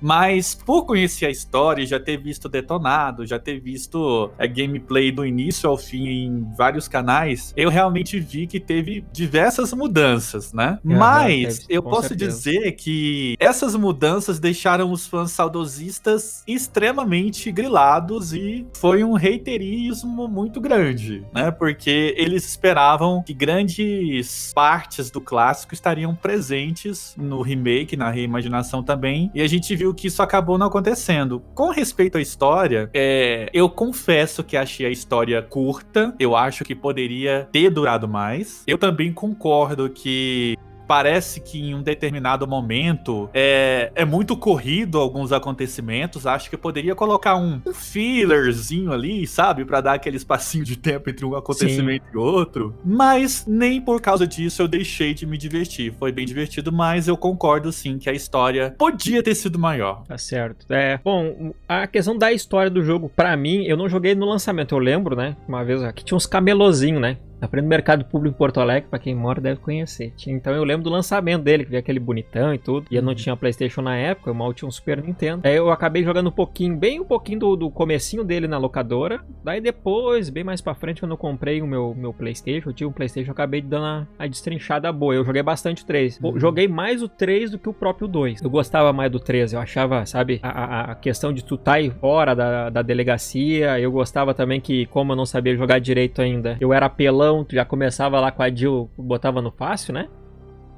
Mas 0.02 0.56
por 0.56 0.86
conhecer 0.86 1.28
a 1.28 1.30
história, 1.30 1.86
já 1.86 2.00
ter 2.00 2.18
visto 2.18 2.50
detonado, 2.50 3.26
já 3.26 3.38
ter 3.38 3.60
visto 3.60 4.32
a 4.38 4.46
é, 4.46 4.48
gameplay 4.48 5.12
do 5.12 5.26
início 5.26 5.70
ao 5.70 5.78
fim 5.78 6.08
em 6.08 6.48
vários 6.58 6.88
canais, 6.88 7.54
eu 7.56 7.70
realmente 7.70 8.20
vi 8.20 8.48
que 8.48 8.60
teve 8.60 9.06
diversas 9.12 9.74
mudanças, 9.74 10.52
né? 10.54 10.80
É, 10.84 10.96
Mas 10.96 11.66
eu 11.70 11.84
posso 11.84 12.10
certeza. 12.10 12.32
dizer 12.32 12.72
que 12.74 13.36
essas 13.40 13.76
mudanças 13.76 14.40
deixaram 14.40 14.92
os 14.92 15.06
fãs 15.06 15.32
saudosistas 15.32 16.44
extremamente 16.48 17.52
grilados 17.52 18.34
e 18.34 18.66
foi 18.74 19.04
um 19.04 19.16
haterismo 19.16 20.28
muito 20.28 20.60
grande, 20.60 21.24
né? 21.34 21.52
Porque 21.52 22.16
eles 22.18 22.48
esperavam 22.48 23.24
que 23.24 23.34
grandes 23.34 24.52
partes 24.54 25.12
do 25.12 25.22
clássico 25.22 25.74
estariam 25.74 26.16
presentes 26.16 27.16
no 27.18 27.42
remake, 27.42 27.96
na 27.96 28.10
reimaginação 28.10 28.84
também, 28.84 29.30
e 29.34 29.42
a 29.42 29.48
gente 29.48 29.76
viu 29.76 29.91
que 29.94 30.08
isso 30.08 30.22
acabou 30.22 30.58
não 30.58 30.68
acontecendo. 30.68 31.42
Com 31.54 31.70
respeito 31.70 32.18
à 32.18 32.22
história, 32.22 32.90
é, 32.94 33.50
eu 33.54 33.70
confesso 33.70 34.44
que 34.44 34.58
achei 34.58 34.86
a 34.86 34.90
história 34.90 35.42
curta. 35.42 36.14
Eu 36.20 36.36
acho 36.36 36.64
que 36.64 36.76
poderia 36.76 37.48
ter 37.52 37.70
durado 37.70 38.08
mais. 38.08 38.64
Eu 38.68 38.78
também 38.78 39.12
concordo 39.14 39.90
que 39.90 40.58
parece 40.92 41.40
que 41.40 41.58
em 41.58 41.74
um 41.74 41.82
determinado 41.82 42.46
momento 42.46 43.30
é, 43.34 43.94
é 43.96 44.04
muito 44.04 44.36
corrido 44.36 45.00
alguns 45.00 45.32
acontecimentos. 45.32 46.28
Acho 46.28 46.50
que 46.50 46.58
poderia 46.58 46.94
colocar 46.94 47.38
um, 47.38 47.62
um 47.66 47.74
fillerzinho 47.74 48.92
ali, 48.92 49.26
sabe? 49.26 49.64
para 49.64 49.80
dar 49.80 49.94
aquele 49.94 50.18
espacinho 50.18 50.66
de 50.66 50.76
tempo 50.76 51.10
entre 51.10 51.26
um 51.26 51.34
acontecimento 51.34 52.04
Sim. 52.04 52.12
e 52.14 52.18
outro. 52.18 52.76
Mas 52.84 53.46
nem 53.48 53.80
por 53.80 54.02
causa 54.02 54.28
disso 54.28 54.62
eu 54.62 54.68
deixei 54.68 55.14
de 55.14 55.26
me 55.26 55.38
divertir. 55.38 55.94
Foi 55.98 56.12
bem 56.12 56.26
divertido, 56.26 56.74
mas 56.74 57.08
eu 57.08 57.16
concordo 57.16 57.72
sim 57.72 57.98
que 57.98 58.10
a 58.10 58.14
história 58.14 58.76
podia 58.78 59.24
ter 59.24 59.34
sido 59.34 59.58
maior. 59.58 60.04
Tá 60.04 60.18
certo. 60.18 60.66
É, 60.70 61.00
bom, 61.02 61.54
a 61.70 61.88
questão 61.88 62.18
da 62.18 62.34
história 62.34 62.70
do 62.70 62.84
jogo, 62.84 63.08
para 63.08 63.38
mim, 63.38 63.64
eu 63.64 63.78
não 63.78 63.88
joguei 63.88 64.14
no 64.14 64.26
lançamento. 64.26 64.76
Eu 64.76 64.80
lembro, 64.80 65.16
né? 65.16 65.38
Uma 65.48 65.64
vez 65.64 65.82
aqui 65.84 66.04
tinha 66.04 66.18
uns 66.18 66.26
camelozinhos, 66.26 67.02
né? 67.02 67.16
Na 67.42 67.48
frente 67.48 67.64
do 67.64 67.70
Mercado 67.70 68.06
Público 68.06 68.36
em 68.36 68.38
Porto 68.38 68.60
Alegre, 68.60 68.88
pra 68.88 69.00
quem 69.00 69.16
mora 69.16 69.42
deve 69.42 69.60
conhecer. 69.60 70.14
Então 70.28 70.54
eu 70.54 70.64
lembro 70.64 70.84
do 70.84 70.90
lançamento 70.92 71.42
dele, 71.42 71.64
que 71.66 71.72
veio 71.72 71.80
aquele 71.80 72.00
bonitão 72.00 72.54
e 72.54 72.60
tudo. 72.60 72.86
E 72.92 72.96
eu 72.96 73.02
não 73.02 73.10
uhum. 73.10 73.16
tinha 73.16 73.36
Playstation 73.36 73.82
na 73.82 73.98
época, 73.98 74.30
eu 74.30 74.34
mal 74.36 74.54
tinha 74.54 74.68
um 74.68 74.72
Super 74.72 75.02
Nintendo. 75.02 75.42
Aí 75.44 75.56
eu 75.56 75.72
acabei 75.72 76.04
jogando 76.04 76.28
um 76.28 76.32
pouquinho, 76.32 76.78
bem 76.78 77.00
um 77.00 77.06
pouquinho 77.06 77.40
do, 77.40 77.56
do 77.56 77.72
comecinho 77.72 78.24
dele 78.24 78.48
na 78.48 78.60
locadora. 78.60 79.22
Daí 79.44 79.60
depois, 79.60 80.30
bem 80.30 80.44
mais 80.44 80.62
pra 80.62 80.76
frente, 80.76 81.02
quando 81.02 81.12
eu 81.12 81.18
comprei 81.18 81.62
o 81.62 81.68
meu, 81.68 81.96
meu 81.96 82.14
Playstation, 82.14 82.70
eu 82.70 82.74
tinha 82.74 82.88
um 82.88 82.92
Playstation, 82.92 83.30
eu 83.30 83.34
acabei 83.34 83.62
dando 83.62 83.86
a, 83.86 84.08
a 84.20 84.28
destrinchada 84.28 84.92
boa. 84.92 85.16
Eu 85.16 85.26
joguei 85.26 85.42
bastante 85.42 85.84
o 85.84 85.86
3. 85.86 86.20
Uhum. 86.22 86.40
Joguei 86.40 86.68
mais 86.68 87.02
o 87.02 87.08
3 87.08 87.52
do 87.52 87.58
que 87.58 87.70
o 87.70 87.74
próprio 87.74 88.08
2. 88.08 88.44
Eu 88.44 88.50
gostava 88.52 88.94
mais 88.94 89.12
do 89.12 89.20
3, 89.20 89.54
eu 89.54 89.60
achava, 89.60 90.06
sabe, 90.06 90.40
a, 90.44 90.92
a 90.92 90.96
questão 90.96 91.34
de 91.34 91.44
tu 91.44 91.58
tá 91.58 91.74
aí 91.74 91.90
fora 91.90 92.36
da, 92.36 92.70
da 92.70 92.82
delegacia. 92.82 93.80
Eu 93.80 93.92
gostava 93.92 94.34
também 94.34 94.62
que, 94.62 94.86
como 94.88 95.14
eu 95.14 95.16
não 95.16 95.26
sabia 95.26 95.56
jogar 95.56 95.80
direito 95.80 96.22
ainda, 96.22 96.58
eu 96.60 96.72
era 96.72 96.86
apelão, 96.86 97.31
tu 97.44 97.56
já 97.56 97.66
começava 97.66 98.20
lá 98.20 98.32
com 98.32 98.44
a 98.44 98.50
Jill, 98.50 98.90
botava 98.98 99.42
no 99.42 99.52
fácil, 99.52 99.94
né? 99.94 100.08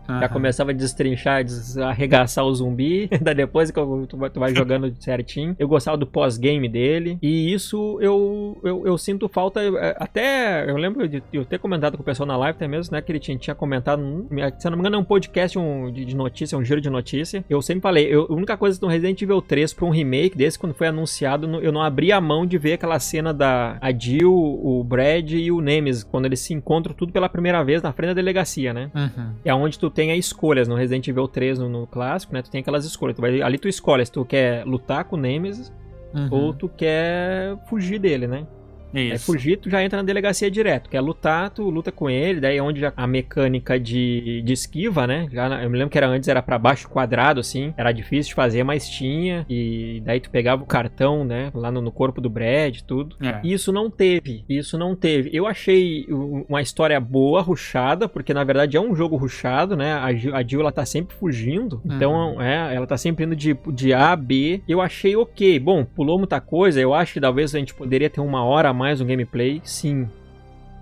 Uhum. 0.07 0.19
Já 0.19 0.29
começava 0.29 0.71
a 0.71 0.73
destrinchar, 0.73 1.43
arregaçar 1.85 2.45
o 2.45 2.53
zumbi. 2.53 3.09
Daí 3.21 3.35
depois 3.35 3.71
que 3.71 3.79
tu 4.07 4.17
vai, 4.17 4.29
tu 4.29 4.39
vai 4.39 4.53
jogando 4.55 4.93
certinho. 4.99 5.55
Eu 5.57 5.67
gostava 5.67 5.97
do 5.97 6.05
pós-game 6.05 6.67
dele. 6.67 7.17
E 7.21 7.53
isso 7.53 7.97
eu, 8.01 8.57
eu, 8.63 8.83
eu, 8.85 8.97
sinto 8.97 9.27
falta. 9.27 9.61
É, 9.61 9.95
até 9.99 10.69
eu 10.69 10.77
lembro 10.77 11.07
de 11.07 11.23
eu 11.31 11.45
ter 11.45 11.59
comentado 11.59 11.97
com 11.97 12.03
o 12.03 12.05
pessoal 12.05 12.27
na 12.27 12.37
live 12.37 12.55
até 12.55 12.67
mesmo, 12.67 12.93
né? 12.93 13.01
Que 13.01 13.11
ele 13.11 13.19
tinha, 13.19 13.37
tinha 13.37 13.55
comentado. 13.55 14.01
Se 14.57 14.67
eu 14.67 14.71
não 14.71 14.77
me 14.77 14.81
engano, 14.81 14.97
é 14.97 14.99
um 14.99 15.03
podcast 15.03 15.57
um, 15.57 15.91
de, 15.91 16.05
de 16.05 16.15
notícia, 16.15 16.57
um 16.57 16.63
giro 16.63 16.81
de 16.81 16.89
notícia. 16.89 17.43
Eu 17.49 17.61
sempre 17.61 17.81
falei, 17.81 18.05
eu, 18.05 18.27
a 18.29 18.33
única 18.33 18.57
coisa 18.57 18.79
do 18.79 18.87
Resident 18.87 19.21
Evil 19.21 19.41
3 19.41 19.73
pra 19.73 19.85
um 19.85 19.89
remake 19.89 20.37
desse, 20.37 20.57
quando 20.59 20.73
foi 20.73 20.87
anunciado, 20.87 21.47
eu 21.61 21.71
não 21.71 21.81
abri 21.81 22.11
a 22.11 22.19
mão 22.19 22.45
de 22.45 22.57
ver 22.57 22.73
aquela 22.73 22.99
cena 22.99 23.33
da 23.33 23.77
a 23.81 23.91
Jill, 23.91 24.31
o 24.31 24.83
Brad 24.83 25.31
e 25.31 25.51
o 25.51 25.61
Nemesis, 25.61 26.03
quando 26.03 26.25
eles 26.25 26.39
se 26.39 26.53
encontram 26.53 26.93
tudo 26.93 27.11
pela 27.11 27.29
primeira 27.29 27.63
vez 27.63 27.81
na 27.81 27.91
frente 27.91 28.09
da 28.09 28.13
delegacia, 28.13 28.73
né? 28.73 28.89
Uhum. 28.93 29.31
É 29.43 29.53
onde 29.53 29.77
tu 29.77 29.89
tem 29.93 30.17
escolhas 30.17 30.67
no 30.67 30.75
Resident 30.75 31.07
Evil 31.07 31.27
3, 31.27 31.59
no, 31.59 31.69
no, 31.69 31.87
clássico, 31.87 32.33
né? 32.33 32.41
Tu 32.41 32.49
tem 32.49 32.61
aquelas 32.61 32.85
escolhas. 32.85 33.15
Tu 33.15 33.21
vai, 33.21 33.41
ali 33.41 33.57
tu 33.57 33.67
escolhe 33.67 34.05
se 34.05 34.11
tu 34.11 34.25
quer 34.25 34.65
lutar 34.65 35.05
com 35.05 35.15
o 35.15 35.19
Nemesis 35.19 35.71
uhum. 36.13 36.27
ou 36.31 36.53
tu 36.53 36.67
quer 36.69 37.57
fugir 37.67 37.99
dele, 37.99 38.27
né? 38.27 38.47
Isso. 38.93 39.13
É 39.13 39.17
fugir, 39.17 39.57
tu 39.57 39.69
já 39.69 39.83
entra 39.83 39.97
na 39.97 40.03
delegacia 40.03 40.49
direto. 40.49 40.89
Quer 40.89 41.01
lutar, 41.01 41.49
tu 41.49 41.69
luta 41.69 41.91
com 41.91 42.09
ele. 42.09 42.39
Daí 42.39 42.57
é 42.57 42.61
onde 42.61 42.79
já 42.79 42.93
a 42.95 43.07
mecânica 43.07 43.79
de, 43.79 44.41
de 44.43 44.53
esquiva, 44.53 45.07
né? 45.07 45.27
Já, 45.31 45.63
eu 45.63 45.69
me 45.69 45.77
lembro 45.77 45.91
que 45.91 45.97
era 45.97 46.07
antes, 46.07 46.27
era 46.27 46.41
para 46.41 46.57
baixo 46.57 46.89
quadrado, 46.89 47.39
assim. 47.39 47.73
Era 47.77 47.91
difícil 47.91 48.29
de 48.29 48.35
fazer, 48.35 48.63
mas 48.63 48.87
tinha. 48.87 49.45
E 49.49 50.01
daí 50.05 50.19
tu 50.19 50.29
pegava 50.29 50.63
o 50.63 50.67
cartão, 50.67 51.25
né? 51.25 51.51
Lá 51.53 51.71
no, 51.71 51.81
no 51.81 51.91
corpo 51.91 52.21
do 52.21 52.29
Brad, 52.29 52.81
tudo. 52.81 53.15
É. 53.21 53.39
Isso 53.43 53.71
não 53.71 53.89
teve. 53.89 54.45
Isso 54.47 54.77
não 54.77 54.95
teve. 54.95 55.29
Eu 55.33 55.47
achei 55.47 56.05
uma 56.47 56.61
história 56.61 56.99
boa, 56.99 57.41
ruchada, 57.41 58.07
porque 58.07 58.33
na 58.33 58.43
verdade 58.43 58.77
é 58.77 58.81
um 58.81 58.95
jogo 58.95 59.15
ruchado, 59.15 59.75
né? 59.75 59.93
A 59.93 60.13
Jill, 60.13 60.35
a 60.35 60.43
Jill 60.43 60.61
ela 60.61 60.71
tá 60.71 60.85
sempre 60.85 61.15
fugindo. 61.15 61.81
Uhum. 61.83 61.95
Então, 61.95 62.41
é, 62.41 62.75
ela 62.75 62.85
tá 62.85 62.97
sempre 62.97 63.25
indo 63.25 63.35
de, 63.35 63.57
de 63.73 63.93
A 63.93 64.11
a 64.11 64.15
B. 64.15 64.61
Eu 64.67 64.81
achei 64.81 65.15
ok. 65.15 65.59
Bom, 65.59 65.85
pulou 65.85 66.17
muita 66.17 66.39
coisa. 66.39 66.79
Eu 66.79 66.93
acho 66.93 67.13
que 67.13 67.21
talvez 67.21 67.55
a 67.55 67.59
gente 67.59 67.73
poderia 67.73 68.09
ter 68.09 68.21
uma 68.21 68.43
hora 68.43 68.69
a 68.69 68.73
mais 68.73 68.82
um 69.01 69.05
gameplay, 69.05 69.61
sim. 69.63 70.07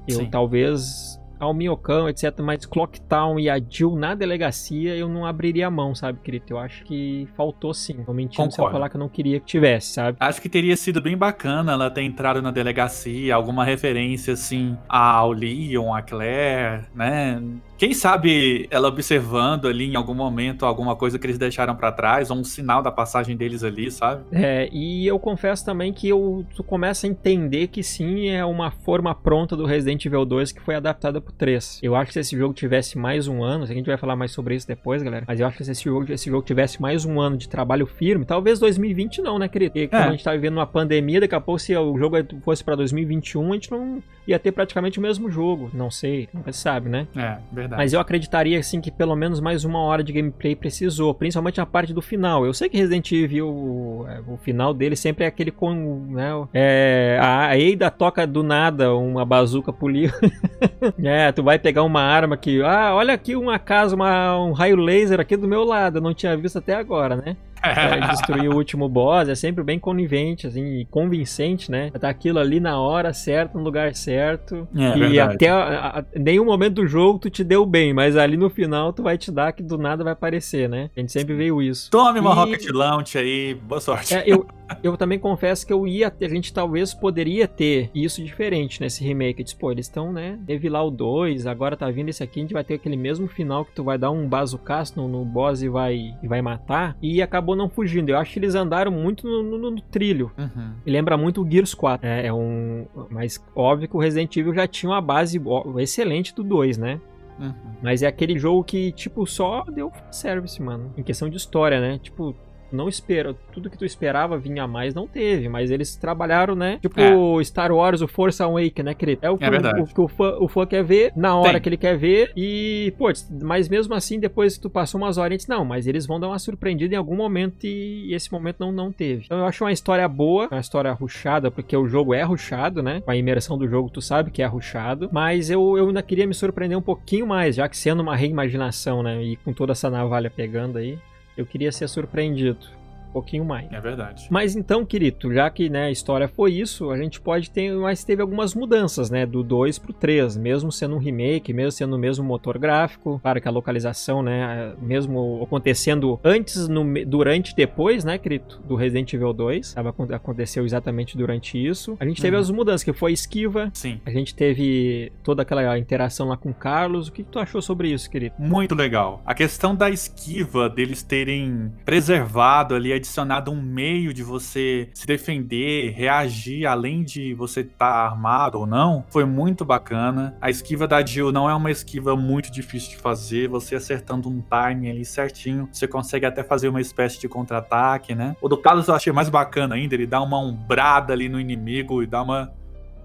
Eu 0.08 0.20
sim. 0.20 0.30
talvez 0.30 1.20
ao 1.42 1.56
Miocão, 1.56 2.08
etc. 2.08 2.40
Mas 2.40 2.66
Clocktown 2.68 3.40
e 3.40 3.50
a 3.50 3.60
Jill 3.60 3.96
na 3.96 4.14
delegacia, 4.14 4.96
eu 4.96 5.10
não 5.10 5.26
abriria 5.26 5.68
a 5.68 5.72
mão, 5.72 5.96
sabe, 5.96 6.20
querido? 6.24 6.46
Eu 6.52 6.60
acho 6.60 6.84
que 6.84 7.28
faltou 7.36 7.74
sim. 7.74 8.04
Tô 8.04 8.14
mentindo 8.14 8.52
se 8.52 8.62
eu 8.62 8.70
falar 8.70 8.90
que 8.90 8.96
eu 8.96 9.00
não 9.00 9.10
queria 9.10 9.40
que 9.40 9.46
tivesse, 9.48 9.94
sabe? 9.94 10.18
Acho 10.20 10.40
que 10.40 10.48
teria 10.48 10.78
sido 10.78 11.02
bem 11.02 11.18
bacana 11.18 11.72
ela 11.72 11.90
ter 11.90 12.04
entrado 12.04 12.42
na 12.42 12.52
delegacia, 12.52 13.34
alguma 13.34 13.66
referência, 13.66 14.34
assim, 14.34 14.78
ao 14.88 15.32
Leon, 15.32 15.94
a 15.94 16.02
Claire, 16.04 16.86
né? 16.94 17.42
Quem 17.82 17.96
sabe 17.96 18.68
ela 18.70 18.88
observando 18.88 19.68
ali 19.68 19.90
em 19.90 19.96
algum 19.96 20.14
momento 20.14 20.68
alguma 20.68 20.96
coisa 20.96 21.18
que 21.18 21.26
eles 21.26 21.40
deixaram 21.40 21.76
para 21.76 21.92
trás, 21.92 22.30
ou 22.30 22.38
um 22.38 22.44
sinal 22.44 22.84
da 22.84 22.92
passagem 22.92 23.36
deles 23.36 23.64
ali, 23.64 23.90
sabe? 23.90 24.22
É, 24.32 24.70
e 24.72 25.08
eu 25.08 25.18
confesso 25.18 25.66
também 25.66 25.92
que 25.92 26.08
eu 26.08 26.46
tu 26.56 26.64
começa 26.64 27.08
a 27.08 27.10
entender 27.10 27.70
que 27.70 27.82
sim, 27.82 28.30
é 28.30 28.46
uma 28.46 28.70
forma 28.70 29.16
pronta 29.16 29.58
do 29.58 29.66
Resident 29.66 30.06
Evil 30.06 30.24
2 30.26 30.52
que 30.52 30.62
foi 30.62 30.76
adaptada 30.76 31.20
pro 31.20 31.34
3. 31.34 31.80
Eu 31.82 31.96
acho 31.96 32.10
que 32.10 32.14
se 32.14 32.20
esse 32.20 32.38
jogo 32.38 32.54
tivesse 32.54 33.00
mais 33.00 33.28
um 33.28 33.44
ano, 33.44 33.64
a 33.64 33.68
gente 33.68 33.88
vai 33.88 33.98
falar 33.98 34.16
mais 34.16 34.30
sobre 34.30 34.54
isso 34.54 34.68
depois, 34.68 35.02
galera, 35.02 35.26
mas 35.28 35.40
eu 35.40 35.48
acho 35.48 35.58
que 35.58 35.66
se 35.66 35.72
esse 35.72 35.86
jogo, 35.86 36.14
esse 36.14 36.30
jogo 36.30 36.46
tivesse 36.46 36.80
mais 36.80 37.04
um 37.04 37.20
ano 37.20 37.36
de 37.36 37.50
trabalho 37.50 37.88
firme, 37.88 38.26
talvez 38.26 38.60
2020 38.60 39.24
não, 39.24 39.40
né, 39.40 39.48
querido? 39.48 39.72
Porque 39.72 39.96
é. 39.96 39.98
a 39.98 40.12
gente 40.12 40.24
tá 40.24 40.34
vivendo 40.34 40.54
uma 40.54 40.68
pandemia, 40.68 41.22
daqui 41.22 41.34
a 41.34 41.42
pouco 41.42 41.58
se 41.58 41.76
o 41.76 41.98
jogo 41.98 42.16
fosse 42.44 42.64
para 42.64 42.76
2021, 42.76 43.50
a 43.50 43.54
gente 43.56 43.72
não 43.72 44.04
ia 44.28 44.38
ter 44.38 44.52
praticamente 44.52 45.00
o 45.00 45.02
mesmo 45.02 45.32
jogo. 45.32 45.72
Não 45.74 45.90
sei, 45.90 46.30
nunca 46.32 46.54
se 46.54 46.60
sabe, 46.60 46.88
né? 46.88 47.08
É, 47.18 47.40
verdade 47.52 47.71
verdade. 47.72 47.82
Mas 47.82 47.94
eu 47.94 48.00
acreditaria, 48.00 48.60
assim, 48.60 48.82
que 48.82 48.92
pelo 48.92 49.16
menos 49.16 49.40
mais 49.40 49.64
uma 49.64 49.80
hora 49.80 50.04
de 50.04 50.12
gameplay 50.12 50.56
precisou, 50.56 51.14
principalmente 51.14 51.58
na 51.58 51.66
parte 51.66 51.94
do 51.94 52.02
final. 52.02 52.46
Eu 52.46 52.54
sei 52.54 52.70
que 52.70 52.78
Resident 52.78 53.12
Evil, 53.12 53.48
o, 53.48 54.06
é, 54.08 54.22
o 54.28 54.38
final 54.38 54.74
dele 54.74 54.96
sempre 54.96 55.24
é 55.24 55.28
aquele 55.28 55.52
com, 55.52 56.08
né, 56.10 56.32
é, 56.54 57.20
a 57.22 57.58
Eida 57.58 57.90
toca 57.90 58.28
do 58.28 58.44
nada 58.44 58.94
uma 58.94 59.26
bazuca 59.26 59.72
polir. 59.72 60.14
é, 61.04 61.32
tu 61.32 61.44
vai 61.44 61.58
pegar 61.58 61.84
uma 61.84 62.02
arma 62.02 62.38
que, 62.38 62.62
ah, 62.62 62.94
olha 62.94 63.14
aqui 63.14 63.36
uma 63.36 63.58
casa, 63.58 63.96
uma, 63.96 64.38
um 64.38 64.52
raio 64.52 64.76
laser 64.76 65.20
aqui 65.20 65.36
do 65.38 65.48
meu 65.48 65.64
lado, 65.64 65.98
eu 65.98 66.02
não 66.02 66.14
tinha 66.14 66.36
visto 66.36 66.58
até 66.58 66.76
agora, 66.76 67.16
né? 67.16 67.38
Pra 67.62 68.08
destruir 68.08 68.50
o 68.50 68.56
último 68.56 68.90
boss, 68.90 69.30
é 69.30 69.36
sempre 69.36 69.64
bem 69.64 69.80
conivente, 69.80 70.48
assim, 70.48 70.86
convincente, 70.90 71.70
né? 71.72 71.92
Tá 71.92 72.10
aquilo 72.10 72.40
ali 72.40 72.60
na 72.60 72.80
hora 72.80 73.14
certa, 73.14 73.58
no 73.58 73.64
lugar 73.64 73.96
certo. 73.96 74.68
É, 74.76 74.98
e 74.98 75.00
verdade. 75.00 75.36
até 75.36 75.50
a, 75.50 76.00
a, 76.00 76.04
nenhum 76.20 76.46
momento 76.46 76.76
do 76.76 76.88
jogo 76.88 77.20
tu 77.20 77.30
te 77.30 77.44
deu 77.44 77.66
bem, 77.66 77.94
mas 77.94 78.18
ali 78.18 78.38
no 78.38 78.50
final 78.50 78.92
tu 78.92 79.04
vai 79.04 79.18
te 79.18 79.32
dar 79.32 79.52
que 79.52 79.62
do 79.62 79.78
nada 79.78 80.04
vai 80.04 80.14
aparecer, 80.14 80.68
né? 80.68 80.90
A 80.96 81.00
gente 81.00 81.12
sempre 81.12 81.36
veio 81.36 81.62
isso. 81.62 81.90
Tome 81.92 82.20
uma 82.20 82.32
e... 82.32 82.36
Rocket 82.36 82.70
Launch 82.72 83.18
aí, 83.18 83.54
boa 83.54 83.82
sorte. 83.82 84.16
É, 84.16 84.24
eu, 84.26 84.46
eu 84.84 84.98
também 84.98 85.20
confesso 85.20 85.66
que 85.66 85.74
eu 85.74 85.86
ia, 85.86 86.12
a 86.22 86.28
gente 86.28 86.54
talvez 86.54 86.94
poderia 86.94 87.48
ter 87.48 87.90
isso 87.94 88.24
diferente 88.24 88.82
nesse 88.82 89.04
remake. 89.04 89.44
Tipo, 89.44 89.62
pô, 89.62 89.72
eles 89.72 89.86
estão, 89.86 90.12
né? 90.12 90.40
Teve 90.48 90.70
lá 90.70 90.82
o 90.84 90.90
2, 90.90 91.46
agora 91.46 91.78
tá 91.78 91.90
vindo 91.92 92.10
esse 92.10 92.24
aqui, 92.24 92.40
a 92.40 92.44
gente 92.44 92.54
vai 92.54 92.64
ter 92.64 92.76
aquele 92.76 92.98
mesmo 92.98 93.28
final 93.28 93.66
que 93.66 93.74
tu 93.74 93.84
vai 93.84 93.98
dar 93.98 94.10
um 94.10 94.28
bazucaço 94.28 95.00
no, 95.00 95.08
no 95.08 95.24
boss 95.24 95.62
e 95.62 95.70
vai, 95.70 96.16
e 96.24 96.28
vai 96.28 96.42
matar. 96.42 96.98
E 97.02 97.22
acabou 97.22 97.52
acabou 97.52 97.56
não 97.56 97.70
fugindo. 97.70 98.10
Eu 98.10 98.18
acho 98.18 98.34
que 98.34 98.40
eles 98.40 98.56
andaram 98.56 98.92
muito 98.92 99.28
no, 99.28 99.44
no, 99.44 99.72
no 99.72 99.82
trilho. 99.82 100.32
Uhum. 100.38 100.74
E 100.86 100.92
lembra 100.92 101.18
muito 101.18 101.42
o 101.42 101.50
Gears 101.50 101.74
4. 101.74 102.08
É, 102.08 102.28
é, 102.28 102.34
um. 102.34 102.86
Mas 103.10 103.44
óbvio 103.56 103.90
que 103.90 103.96
o 103.96 104.00
Resident 104.00 104.36
Evil 104.38 104.54
já 104.54 104.68
tinha 104.68 104.92
uma 104.92 105.02
base 105.02 105.42
excelente 105.80 106.34
do 106.34 106.44
2, 106.44 106.78
né? 106.78 107.00
Uhum. 107.40 107.54
Mas 107.82 108.04
é 108.04 108.08
aquele 108.08 108.38
jogo 108.38 108.64
que, 108.64 108.92
tipo, 108.92 109.26
só 109.26 109.64
deu 109.64 109.92
service, 110.12 110.62
mano. 110.62 110.94
Em 110.98 111.04
questão 111.04 111.30
de 111.30 111.38
história, 111.38 111.82
né? 111.82 111.98
Tipo, 111.98 112.36
não 112.76 112.88
espera, 112.88 113.36
tudo 113.52 113.70
que 113.70 113.78
tu 113.78 113.86
esperava 113.86 114.38
vinha 114.38 114.68
mais, 114.68 114.94
não 114.94 115.08
teve, 115.08 115.50
mas 115.50 115.72
eles 115.72 115.96
trabalharam, 115.96 116.56
né? 116.56 116.80
Tipo 116.82 117.40
é. 117.40 117.44
Star 117.44 117.72
Wars, 117.72 118.02
o 118.02 118.08
Force 118.08 118.42
Awake, 118.42 118.84
né, 118.84 118.94
querido? 118.94 119.26
É 119.26 119.30
o 119.30 119.38
que, 119.38 119.46
é 119.46 119.50
o, 119.50 119.84
o, 119.84 119.88
que 119.88 120.02
o, 120.02 120.08
fã, 120.08 120.38
o 120.40 120.48
fã 120.48 120.66
quer 120.66 120.84
ver, 120.84 121.12
na 121.16 121.36
hora 121.36 121.54
Tem. 121.54 121.62
que 121.62 121.70
ele 121.70 121.78
quer 121.78 121.98
ver, 121.98 122.32
e, 122.36 122.94
pô, 122.98 123.12
mas 123.42 123.68
mesmo 123.68 123.94
assim, 123.94 124.20
depois 124.20 124.56
que 124.56 124.62
tu 124.62 124.70
passou 124.70 125.00
umas 125.00 125.18
horas, 125.18 125.48
não, 125.48 125.64
mas 125.64 125.88
eles 125.88 126.06
vão 126.06 126.20
dar 126.20 126.28
uma 126.28 126.40
surpreendida 126.40 126.96
em 126.96 126.98
algum 126.98 127.16
momento 127.16 127.66
e, 127.66 128.10
e 128.10 128.14
esse 128.14 128.32
momento 128.32 128.58
não, 128.60 128.72
não 128.72 128.92
teve. 128.92 129.24
Então 129.26 129.40
eu 129.40 129.46
acho 129.46 129.64
uma 129.64 129.72
história 129.72 130.08
boa, 130.08 130.48
uma 130.52 130.60
história 130.60 130.92
ruchada, 130.92 131.50
porque 131.50 131.76
o 131.76 131.88
jogo 131.88 132.14
é 132.14 132.24
ruchado, 132.24 132.82
né? 132.82 133.02
Com 133.02 133.12
a 133.12 133.16
imersão 133.16 133.58
do 133.58 133.68
jogo, 133.68 133.90
tu 133.90 134.02
sabe 134.02 134.32
que 134.32 134.42
é 134.42 134.46
ruchado, 134.46 135.10
mas 135.12 135.50
eu, 135.50 135.78
eu 135.78 135.88
ainda 135.88 136.02
queria 136.02 136.28
me 136.28 136.34
surpreender 136.34 136.78
um 136.78 136.82
pouquinho 136.82 137.26
mais, 137.26 137.56
já 137.56 137.68
que 137.68 137.78
sendo 137.78 138.02
uma 138.02 138.16
reimaginação, 138.16 139.04
né? 139.04 139.22
E 139.24 139.36
com 139.38 139.54
toda 139.54 139.72
essa 139.72 139.90
navalha 139.90 140.30
pegando 140.30 140.78
aí, 140.78 140.98
eu 141.42 141.46
queria 141.46 141.72
ser 141.72 141.88
surpreendido 141.90 142.68
um 143.12 143.14
pouquinho 143.14 143.44
mais. 143.44 143.72
É 143.72 143.82
verdade. 143.82 144.28
Mas 144.30 144.56
então, 144.56 144.86
querido, 144.86 145.34
já 145.34 145.50
que 145.50 145.70
né, 145.70 145.86
a 145.86 145.92
história 145.92 146.28
foi 146.28 146.54
isso, 146.54 146.90
a 146.90 146.98
gente 146.98 147.20
pode 147.20 147.52
ter, 147.52 147.74
mas 147.74 148.04
teve 148.04 148.22
algumas 148.22 148.56
mudanças, 148.56 149.10
né, 149.10 149.26
do 149.26 149.44
2 149.44 149.78
pro 149.78 149.92
3, 149.92 150.38
mesmo 150.38 150.72
sendo 150.72 150.96
um 150.96 150.98
remake, 150.98 151.54
mesmo 151.54 151.72
sendo 151.72 151.96
o 151.96 152.00
mesmo 152.00 152.24
motor 152.24 152.58
gráfico, 152.58 153.20
claro 153.22 153.42
que 153.42 153.48
a 153.48 153.52
localização, 153.52 154.24
né, 154.24 154.74
mesmo 154.82 155.42
acontecendo 155.44 156.20
antes, 156.24 156.68
no, 156.68 156.86
durante, 157.06 157.54
depois, 157.54 158.06
né, 158.06 158.18
querido, 158.18 158.60
do 158.66 158.76
Resident 158.76 159.14
Evil 159.14 159.34
2, 159.34 159.74
tava, 159.74 159.94
aconteceu 160.14 160.66
exatamente 160.66 161.18
durante 161.18 161.58
isso. 161.64 161.98
A 162.00 162.06
gente 162.06 162.22
teve 162.22 162.36
uhum. 162.36 162.42
as 162.42 162.50
mudanças, 162.50 162.84
que 162.84 162.94
foi 162.94 163.12
esquiva, 163.12 163.70
Sim. 163.74 164.00
a 164.06 164.12
gente 164.12 164.34
teve 164.34 165.12
toda 165.22 165.42
aquela 165.42 165.78
interação 165.78 166.30
lá 166.30 166.38
com 166.38 166.50
o 166.50 166.54
Carlos, 166.54 167.10
o 167.10 167.12
que, 167.12 167.24
que 167.24 167.30
tu 167.30 167.40
achou 167.40 167.62
sobre 167.62 167.90
isso, 167.90 168.10
querido? 168.10 168.36
Muito 168.40 168.74
legal. 168.74 169.22
A 169.26 169.34
questão 169.34 169.76
da 169.76 169.90
esquiva, 169.90 170.70
deles 170.70 171.04
terem 171.04 171.72
preservado 171.84 172.74
ali 172.74 172.94
a 172.94 173.01
adicionado 173.02 173.52
um 173.52 173.62
meio 173.62 174.14
de 174.14 174.24
você 174.24 174.90
se 174.94 175.06
defender, 175.06 175.92
reagir, 175.92 176.66
além 176.66 177.04
de 177.04 177.34
você 177.34 177.62
estar 177.62 177.78
tá 177.78 178.06
armado 178.06 178.60
ou 178.60 178.66
não, 178.66 179.04
foi 179.10 179.26
muito 179.26 179.66
bacana. 179.66 180.36
A 180.40 180.50
esquiva 180.50 180.88
da 180.88 181.06
Jill 181.06 181.32
não 181.32 181.50
é 181.50 181.54
uma 181.54 181.72
esquiva 181.72 182.16
muito 182.16 182.52
difícil 182.52 182.92
de 182.92 182.98
fazer, 182.98 183.50
você 183.50 183.76
acertando 183.76 184.30
um 184.30 184.42
timing 184.42 184.90
ali 184.90 185.04
certinho, 185.04 185.68
você 185.72 185.88
consegue 185.88 186.26
até 186.26 186.44
fazer 186.44 186.70
uma 186.70 186.80
espécie 186.80 187.20
de 187.20 187.28
contra-ataque, 187.28 188.16
né? 188.16 188.36
O 188.42 188.48
do 188.48 188.58
Carlos 188.58 188.88
eu 188.88 188.96
achei 188.96 189.12
mais 189.12 189.30
bacana 189.30 189.76
ainda, 189.76 189.96
ele 189.96 190.08
dá 190.08 190.22
uma 190.22 190.40
umbrada 190.40 191.12
ali 191.12 191.28
no 191.28 191.40
inimigo 191.40 192.04
e 192.04 192.08
dá 192.08 192.22
uma 192.22 192.54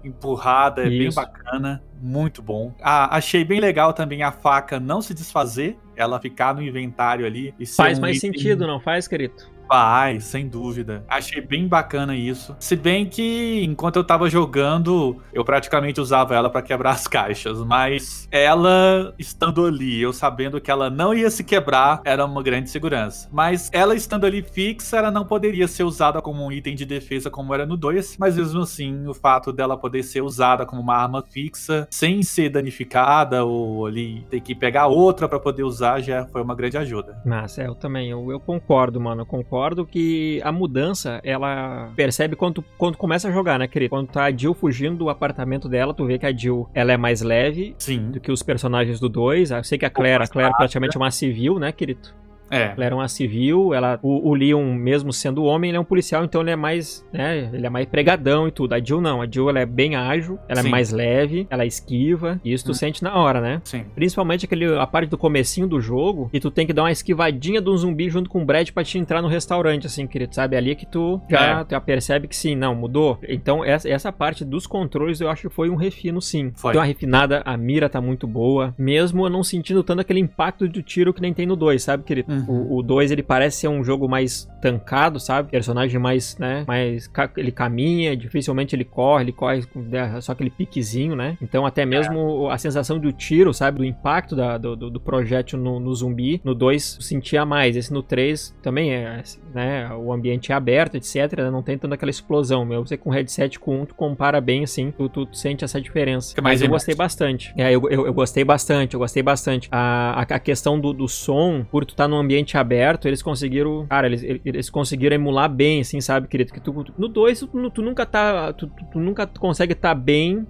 empurrada, 0.03 0.83
é 0.83 0.87
Isso. 0.87 0.97
bem 0.97 1.25
bacana, 1.25 1.83
muito 2.01 2.41
bom. 2.41 2.73
Ah, 2.81 3.15
achei 3.17 3.43
bem 3.43 3.59
legal 3.59 3.93
também 3.93 4.23
a 4.23 4.31
faca 4.31 4.79
não 4.79 5.01
se 5.01 5.13
desfazer, 5.13 5.77
ela 5.95 6.19
ficar 6.19 6.53
no 6.53 6.61
inventário 6.61 7.25
ali. 7.25 7.53
faz 7.75 7.97
um 7.97 8.01
mais 8.01 8.17
item... 8.17 8.33
sentido, 8.33 8.67
não 8.67 8.79
faz, 8.79 9.07
querido? 9.07 9.56
Vai, 9.67 10.19
sem 10.21 10.47
dúvida. 10.47 11.03
Achei 11.07 11.41
bem 11.41 11.67
bacana 11.67 12.15
isso. 12.15 12.55
Se 12.59 12.75
bem 12.75 13.05
que 13.05 13.63
enquanto 13.63 13.97
eu 13.97 14.03
tava 14.03 14.29
jogando, 14.29 15.17
eu 15.33 15.43
praticamente 15.43 15.99
usava 15.99 16.35
ela 16.35 16.49
para 16.49 16.61
quebrar 16.61 16.91
as 16.91 17.07
caixas, 17.07 17.59
mas 17.59 18.27
ela 18.31 19.13
estando 19.19 19.65
ali, 19.65 20.01
eu 20.01 20.13
sabendo 20.13 20.61
que 20.61 20.71
ela 20.71 20.89
não 20.89 21.13
ia 21.13 21.29
se 21.29 21.43
quebrar, 21.43 22.01
era 22.05 22.25
uma 22.25 22.41
grande 22.41 22.69
segurança. 22.69 23.27
Mas 23.31 23.69
ela 23.73 23.93
estando 23.93 24.25
ali 24.25 24.41
fixa, 24.41 24.97
ela 24.97 25.11
não 25.11 25.25
poderia 25.25 25.67
ser 25.67 25.83
usada 25.83 26.21
como 26.21 26.45
um 26.45 26.51
item 26.51 26.75
de 26.75 26.85
defesa 26.85 27.29
como 27.29 27.53
era 27.53 27.65
no 27.65 27.75
2, 27.75 28.17
mas 28.17 28.37
mesmo 28.37 28.61
assim, 28.61 29.05
o 29.07 29.13
fato 29.13 29.51
dela 29.51 29.77
poder 29.77 30.03
ser 30.03 30.21
usada 30.21 30.65
como 30.65 30.81
uma 30.81 30.95
arma 30.95 31.21
fixa, 31.21 31.87
sem 31.91 32.23
ser 32.23 32.49
danificada 32.49 33.43
ou 33.43 33.85
ali 33.85 34.25
ter 34.29 34.39
que 34.39 34.55
pegar 34.55 34.87
outra 34.87 35.27
para 35.27 35.39
poder 35.39 35.63
usar, 35.63 35.99
já 36.01 36.25
foi 36.25 36.41
uma 36.41 36.55
grande 36.55 36.77
ajuda. 36.77 37.21
É, 37.57 37.67
eu 37.67 37.75
também, 37.75 38.09
eu, 38.09 38.31
eu 38.31 38.39
concordo, 38.39 38.99
mano, 39.01 39.21
eu 39.21 39.25
concordo 39.25 39.56
concordo 39.57 39.85
que 39.85 40.39
a 40.43 40.51
mudança, 40.51 41.19
ela 41.23 41.91
percebe 41.95 42.35
quando, 42.35 42.63
quando 42.77 42.95
começa 42.95 43.27
a 43.27 43.31
jogar, 43.31 43.57
né, 43.57 43.67
querido? 43.67 43.89
Quando 43.89 44.07
tá 44.07 44.25
a 44.25 44.31
Jill 44.31 44.53
fugindo 44.53 44.97
do 44.97 45.09
apartamento 45.09 45.67
dela, 45.67 45.93
tu 45.93 46.05
vê 46.05 46.19
que 46.19 46.25
a 46.25 46.31
Jill, 46.31 46.69
ela 46.73 46.91
é 46.91 46.97
mais 46.97 47.21
leve 47.21 47.75
Sim. 47.79 48.11
do 48.11 48.19
que 48.19 48.31
os 48.31 48.43
personagens 48.43 48.99
do 48.99 49.09
2. 49.09 49.51
Eu 49.51 49.63
sei 49.63 49.77
que 49.77 49.85
a 49.85 49.89
Claire, 49.89 50.23
a 50.23 50.27
Claire 50.27 50.53
praticamente 50.55 50.95
é 50.95 50.99
uma 50.99 51.09
civil, 51.09 51.57
né, 51.57 51.71
querido? 51.71 52.09
É. 52.49 52.73
Ela 52.75 52.85
era 52.85 52.95
uma 52.95 53.07
civil, 53.07 53.73
ela, 53.73 53.99
o, 54.01 54.29
o 54.29 54.33
Leon, 54.33 54.73
mesmo 54.73 55.11
sendo 55.11 55.43
homem, 55.43 55.69
ele 55.69 55.77
é 55.77 55.79
um 55.79 55.85
policial, 55.85 56.23
então 56.23 56.41
ele 56.41 56.51
é 56.51 56.55
mais, 56.55 57.05
né, 57.11 57.49
ele 57.53 57.65
é 57.65 57.69
mais 57.69 57.85
pregadão 57.85 58.47
e 58.47 58.51
tudo. 58.51 58.73
A 58.73 58.79
Jill 58.79 59.01
não, 59.01 59.21
a 59.21 59.27
Jill 59.29 59.49
ela 59.49 59.59
é 59.59 59.65
bem 59.65 59.95
ágil, 59.95 60.39
ela 60.47 60.59
é 60.59 60.63
Sim. 60.63 60.67
é 60.67 60.71
mais 60.71 60.91
leve, 60.91 61.47
ela 61.49 61.63
é 61.63 61.67
esquiva, 61.67 62.39
e 62.43 62.53
isso 62.53 62.65
tu 62.65 62.71
hum. 62.71 62.75
sente 62.75 63.03
na 63.03 63.15
hora, 63.15 63.41
né? 63.41 63.61
Sim. 63.63 63.85
Principalmente 63.95 64.45
aquele, 64.45 64.77
a 64.77 64.87
parte 64.87 65.09
do 65.09 65.17
comecinho 65.17 65.67
do 65.67 65.79
jogo, 65.81 66.29
e 66.33 66.39
tu 66.39 66.49
tem 66.49 66.65
que 66.65 66.73
dar 66.73 66.83
uma 66.83 66.91
esquivadinha 66.91 67.61
de 67.61 67.69
um 67.69 67.77
zumbi 67.77 68.09
junto 68.09 68.29
com 68.29 68.41
o 68.41 68.45
Brad 68.45 68.69
pra 68.71 68.83
te 68.83 68.97
entrar 68.97 69.21
no 69.21 69.27
restaurante, 69.27 69.87
assim, 69.87 70.07
querido, 70.07 70.33
sabe? 70.33 70.55
Ali 70.55 70.71
é 70.71 70.75
que 70.75 70.85
tu 70.85 71.21
já, 71.29 71.61
é. 71.61 71.65
já 71.69 71.81
percebe 71.81 72.27
que 72.27 72.35
sim, 72.35 72.55
não, 72.55 72.75
mudou. 72.75 73.19
Então, 73.27 73.63
essa, 73.63 73.89
essa 73.89 74.11
parte 74.11 74.45
dos 74.45 74.65
controles 74.65 75.19
eu 75.19 75.29
acho 75.29 75.49
que 75.49 75.53
foi 75.53 75.69
um 75.69 75.75
refino, 75.75 76.21
sim. 76.21 76.51
Foi. 76.55 76.71
Deu 76.71 76.81
uma 76.81 76.87
refinada, 76.87 77.41
a 77.45 77.57
mira 77.57 77.89
tá 77.89 78.01
muito 78.01 78.27
boa, 78.27 78.73
mesmo 78.77 79.25
eu 79.25 79.29
não 79.29 79.43
sentindo 79.43 79.83
tanto 79.83 80.01
aquele 80.01 80.19
impacto 80.19 80.67
de 80.67 80.81
tiro 80.81 81.13
que 81.13 81.21
nem 81.21 81.33
tem 81.33 81.45
no 81.45 81.55
2, 81.55 81.81
sabe, 81.81 82.03
querido? 82.03 82.36
Uhum. 82.47 82.77
O 82.77 82.83
2 82.83 83.11
ele 83.11 83.23
parece 83.23 83.61
ser 83.61 83.67
um 83.67 83.83
jogo 83.83 84.07
mais 84.07 84.49
tancado, 84.61 85.19
sabe? 85.19 85.49
Personagem 85.49 85.99
mais, 85.99 86.37
né? 86.37 86.63
Mais. 86.67 87.09
Ele 87.35 87.51
caminha, 87.51 88.15
dificilmente 88.15 88.75
ele 88.75 88.85
corre, 88.85 89.25
ele 89.25 89.31
corre 89.31 89.65
com 89.65 89.81
né, 89.81 90.19
só 90.21 90.31
aquele 90.31 90.49
piquezinho, 90.49 91.15
né? 91.15 91.37
Então, 91.41 91.65
até 91.65 91.85
mesmo 91.85 92.49
é. 92.49 92.53
a 92.53 92.57
sensação 92.57 92.99
do 92.99 93.11
tiro, 93.11 93.53
sabe? 93.53 93.77
Do 93.77 93.85
impacto 93.85 94.35
da, 94.35 94.57
do, 94.57 94.75
do, 94.75 94.99
projétil 94.99 95.59
no, 95.59 95.79
no 95.79 95.93
zumbi, 95.93 96.41
no 96.43 96.53
2 96.53 96.99
sentia 97.01 97.45
mais. 97.45 97.75
Esse 97.75 97.93
no 97.93 98.03
3 98.03 98.55
também 98.61 98.93
é, 98.93 99.23
né? 99.53 99.89
O 99.95 100.11
ambiente 100.11 100.51
é 100.51 100.55
aberto, 100.55 100.95
etc. 100.95 101.49
Não 101.51 101.61
tem 101.61 101.77
tanta 101.77 101.95
aquela 101.95 102.09
explosão. 102.09 102.65
Meu, 102.65 102.85
você 102.85 102.97
com 102.97 103.09
headset 103.09 103.59
com 103.59 103.81
um, 103.81 103.85
tu 103.85 103.95
compara 103.95 104.41
bem 104.41 104.63
assim, 104.63 104.91
tu, 104.91 105.07
tu, 105.09 105.25
tu 105.25 105.37
sente 105.37 105.63
essa 105.63 105.79
diferença. 105.79 106.35
Mas 106.41 106.61
eu 106.61 106.69
gostei 106.69 106.95
bastante. 106.95 107.53
É, 107.57 107.73
eu, 107.73 107.89
eu, 107.89 108.07
eu, 108.07 108.13
gostei 108.13 108.43
bastante, 108.43 108.93
eu 108.93 108.99
gostei 108.99 109.23
bastante. 109.23 109.67
A, 109.71 110.21
a, 110.21 110.21
a 110.21 110.39
questão 110.39 110.79
do, 110.79 110.93
do 110.93 111.07
som, 111.07 111.65
por 111.69 111.85
tu 111.85 111.91
estar 111.91 112.05
tá 112.05 112.07
num 112.07 112.19
ambiente 112.27 112.57
aberto, 112.57 113.07
eles 113.07 113.23
conseguiram. 113.23 113.87
Cara, 113.87 114.07
eles, 114.07 114.23
eles 114.43 114.69
conseguiram 114.69 115.15
emular 115.15 115.49
bem, 115.49 115.81
assim, 115.81 116.01
sabe, 116.01 116.27
querido? 116.27 116.53
Que 116.53 116.59
tu, 116.59 116.85
no 116.97 117.07
2, 117.07 117.39
tu, 117.39 117.69
tu, 117.71 117.81
nunca 117.81 118.05
tá. 118.05 118.53
Tu, 118.53 118.69
tu 118.91 118.99
nunca 118.99 119.25
consegue 119.25 119.73
estar 119.73 119.89
tá 119.89 119.95
bem 119.95 120.45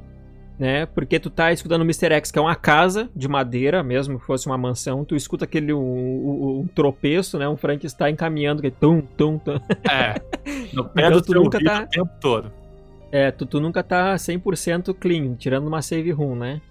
né? 0.60 0.88
Porque 0.88 1.19
tu 1.19 1.29
tá 1.29 1.51
escutando 1.51 1.81
o 1.81 1.86
Mr. 1.86 2.13
X, 2.15 2.31
que 2.31 2.39
é 2.39 2.41
uma 2.41 2.55
casa 2.55 3.10
de 3.15 3.27
madeira, 3.27 3.84
mesmo 3.84 4.19
que 4.19 4.25
fosse 4.25 4.48
uma 4.48 4.57
mansão, 4.57 5.05
tu 5.05 5.15
escuta 5.15 5.46
aquele 5.46 5.72
um, 5.72 5.79
um, 5.79 6.60
um 6.62 6.67
tropeço, 6.67 7.38
né? 7.38 7.48
Um 7.48 7.57
Frankenstein 7.57 8.15
caminhando, 8.15 8.62
que 8.62 8.67
é 8.67 8.72
tum, 8.72 9.01
tum, 9.01 9.38
tum. 9.38 9.60
É, 9.89 10.15
no 10.74 10.86
pé 10.86 11.07
então, 11.07 11.12
do 11.12 11.22
tu 11.22 11.34
nunca 11.34 11.63
tá... 11.63 11.84
o 11.84 11.88
tempo 11.88 12.12
todo. 12.19 12.51
É, 13.12 13.31
tu, 13.31 13.46
tu 13.46 13.62
nunca 13.62 13.84
tá 13.84 14.15
100% 14.15 14.93
clean, 14.96 15.36
tirando 15.36 15.67
uma 15.67 15.81
save 15.81 16.12
room, 16.12 16.36
né? 16.36 16.62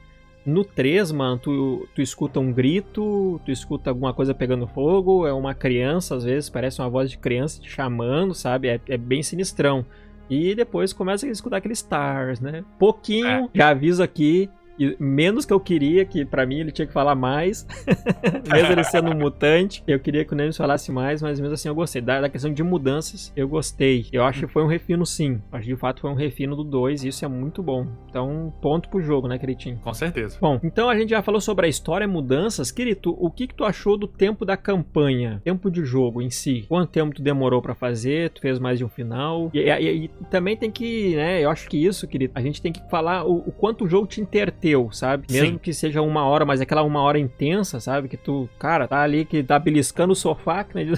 No 0.46 0.64
3, 0.64 1.10
mano, 1.10 1.38
tu, 1.38 1.88
tu 1.92 2.00
escuta 2.00 2.38
um 2.38 2.52
grito, 2.52 3.40
tu 3.44 3.50
escuta 3.50 3.90
alguma 3.90 4.14
coisa 4.14 4.32
pegando 4.32 4.68
fogo, 4.68 5.26
é 5.26 5.32
uma 5.32 5.54
criança, 5.54 6.14
às 6.14 6.22
vezes, 6.22 6.48
parece 6.48 6.80
uma 6.80 6.88
voz 6.88 7.10
de 7.10 7.18
criança 7.18 7.60
te 7.60 7.68
chamando, 7.68 8.32
sabe? 8.32 8.68
É, 8.68 8.80
é 8.88 8.96
bem 8.96 9.24
sinistrão. 9.24 9.84
E 10.30 10.54
depois 10.54 10.92
começa 10.92 11.26
a 11.26 11.30
escutar 11.30 11.56
aqueles 11.56 11.78
stars, 11.78 12.38
né? 12.40 12.64
Pouquinho, 12.78 13.26
é. 13.26 13.48
já 13.52 13.70
aviso 13.70 14.02
aqui, 14.02 14.48
e 14.78 14.96
menos 14.98 15.44
que 15.44 15.52
eu 15.52 15.60
queria, 15.60 16.04
que 16.04 16.24
para 16.24 16.46
mim 16.46 16.60
ele 16.60 16.72
tinha 16.72 16.86
que 16.86 16.92
falar 16.92 17.14
mais. 17.14 17.66
mesmo 18.50 18.72
ele 18.72 18.84
sendo 18.84 19.10
um 19.10 19.18
mutante, 19.18 19.82
eu 19.86 19.98
queria 19.98 20.24
que 20.24 20.32
o 20.32 20.36
Nemes 20.36 20.56
falasse 20.56 20.92
mais, 20.92 21.22
mas 21.22 21.40
mesmo 21.40 21.54
assim 21.54 21.68
eu 21.68 21.74
gostei. 21.74 22.02
Da, 22.02 22.20
da, 22.20 22.28
questão 22.28 22.52
de 22.52 22.62
mudanças, 22.62 23.32
eu 23.36 23.48
gostei. 23.48 24.06
Eu 24.12 24.24
acho 24.24 24.46
que 24.46 24.52
foi 24.52 24.62
um 24.62 24.66
refino 24.66 25.06
sim. 25.06 25.40
Acho 25.50 25.64
que 25.64 25.74
de 25.74 25.80
fato 25.80 26.00
foi 26.00 26.10
um 26.10 26.14
refino 26.14 26.54
do 26.54 26.64
2 26.64 27.04
e 27.04 27.08
isso 27.08 27.24
é 27.24 27.28
muito 27.28 27.62
bom. 27.62 27.86
Então, 28.08 28.52
ponto 28.60 28.88
pro 28.88 29.00
jogo, 29.00 29.28
né, 29.28 29.38
Queritinho? 29.38 29.78
Com 29.82 29.94
certeza. 29.94 30.38
Bom, 30.40 30.60
então 30.62 30.88
a 30.88 30.96
gente 30.96 31.10
já 31.10 31.22
falou 31.22 31.40
sobre 31.40 31.66
a 31.66 31.68
história, 31.68 32.06
mudanças. 32.06 32.70
Querido, 32.70 33.16
o 33.18 33.30
que, 33.30 33.46
que 33.46 33.54
tu 33.54 33.64
achou 33.64 33.96
do 33.96 34.06
tempo 34.06 34.44
da 34.44 34.56
campanha? 34.56 35.40
Tempo 35.44 35.70
de 35.70 35.84
jogo 35.84 36.20
em 36.20 36.30
si? 36.30 36.64
Quanto 36.68 36.90
tempo 36.90 37.14
tu 37.14 37.22
demorou 37.22 37.62
para 37.62 37.74
fazer? 37.74 38.30
Tu 38.30 38.40
fez 38.40 38.58
mais 38.58 38.78
de 38.78 38.84
um 38.84 38.88
final? 38.88 39.50
E, 39.52 39.60
e, 39.60 40.04
e, 40.04 40.08
também 40.30 40.56
tem 40.56 40.70
que, 40.70 41.14
né, 41.16 41.42
eu 41.42 41.50
acho 41.50 41.68
que 41.68 41.76
isso, 41.76 42.06
querido, 42.06 42.32
a 42.34 42.40
gente 42.40 42.60
tem 42.60 42.72
que 42.72 42.80
falar 42.90 43.24
o, 43.24 43.38
o 43.46 43.52
quanto 43.52 43.84
o 43.84 43.88
jogo 43.88 44.06
te 44.06 44.20
interteve 44.20 44.65
bateu, 44.66 44.90
sabe? 44.92 45.26
Mesmo 45.30 45.52
Sim. 45.52 45.58
que 45.58 45.72
seja 45.72 46.02
uma 46.02 46.24
hora, 46.24 46.44
mas 46.44 46.60
aquela 46.60 46.82
uma 46.82 47.00
hora 47.00 47.18
intensa, 47.18 47.78
sabe? 47.78 48.08
Que 48.08 48.16
tu, 48.16 48.48
cara, 48.58 48.88
tá 48.88 49.00
ali 49.00 49.24
que 49.24 49.42
tá 49.42 49.58
beliscando 49.58 50.12
o 50.12 50.16
sofá, 50.16 50.66
né? 50.74 50.86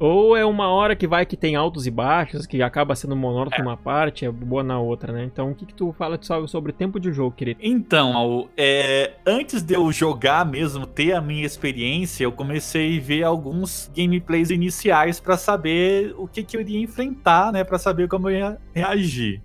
Ou 0.00 0.36
é 0.36 0.44
uma 0.44 0.68
hora 0.68 0.96
que 0.96 1.06
vai 1.06 1.24
que 1.26 1.36
tem 1.36 1.54
altos 1.54 1.86
e 1.86 1.90
baixos, 1.90 2.46
que 2.46 2.62
acaba 2.62 2.94
sendo 2.94 3.14
monótono 3.14 3.56
é. 3.56 3.62
numa 3.62 3.76
parte, 3.76 4.24
é 4.24 4.30
boa 4.30 4.62
na 4.62 4.78
outra, 4.78 5.12
né? 5.12 5.24
Então, 5.24 5.50
o 5.50 5.54
que, 5.54 5.66
que 5.66 5.74
tu 5.74 5.92
fala 5.92 6.18
sobre 6.46 6.72
tempo 6.72 6.98
de 6.98 7.12
jogo, 7.12 7.34
querido? 7.36 7.60
Então, 7.62 8.48
é, 8.56 9.12
antes 9.26 9.62
de 9.62 9.74
eu 9.74 9.90
jogar 9.92 10.44
mesmo, 10.46 10.86
ter 10.86 11.12
a 11.12 11.20
minha 11.20 11.44
experiência, 11.44 12.24
eu 12.24 12.32
comecei 12.32 12.98
a 12.98 13.00
ver 13.00 13.22
alguns 13.24 13.90
gameplays 13.94 14.50
iniciais 14.50 15.20
para 15.20 15.36
saber 15.36 16.14
o 16.16 16.26
que, 16.26 16.42
que 16.42 16.56
eu 16.56 16.60
iria 16.60 16.80
enfrentar, 16.80 17.52
né? 17.52 17.62
Para 17.64 17.78
saber 17.78 18.08
como 18.08 18.30
eu 18.30 18.36
ia 18.36 18.58
reagir. 18.74 19.42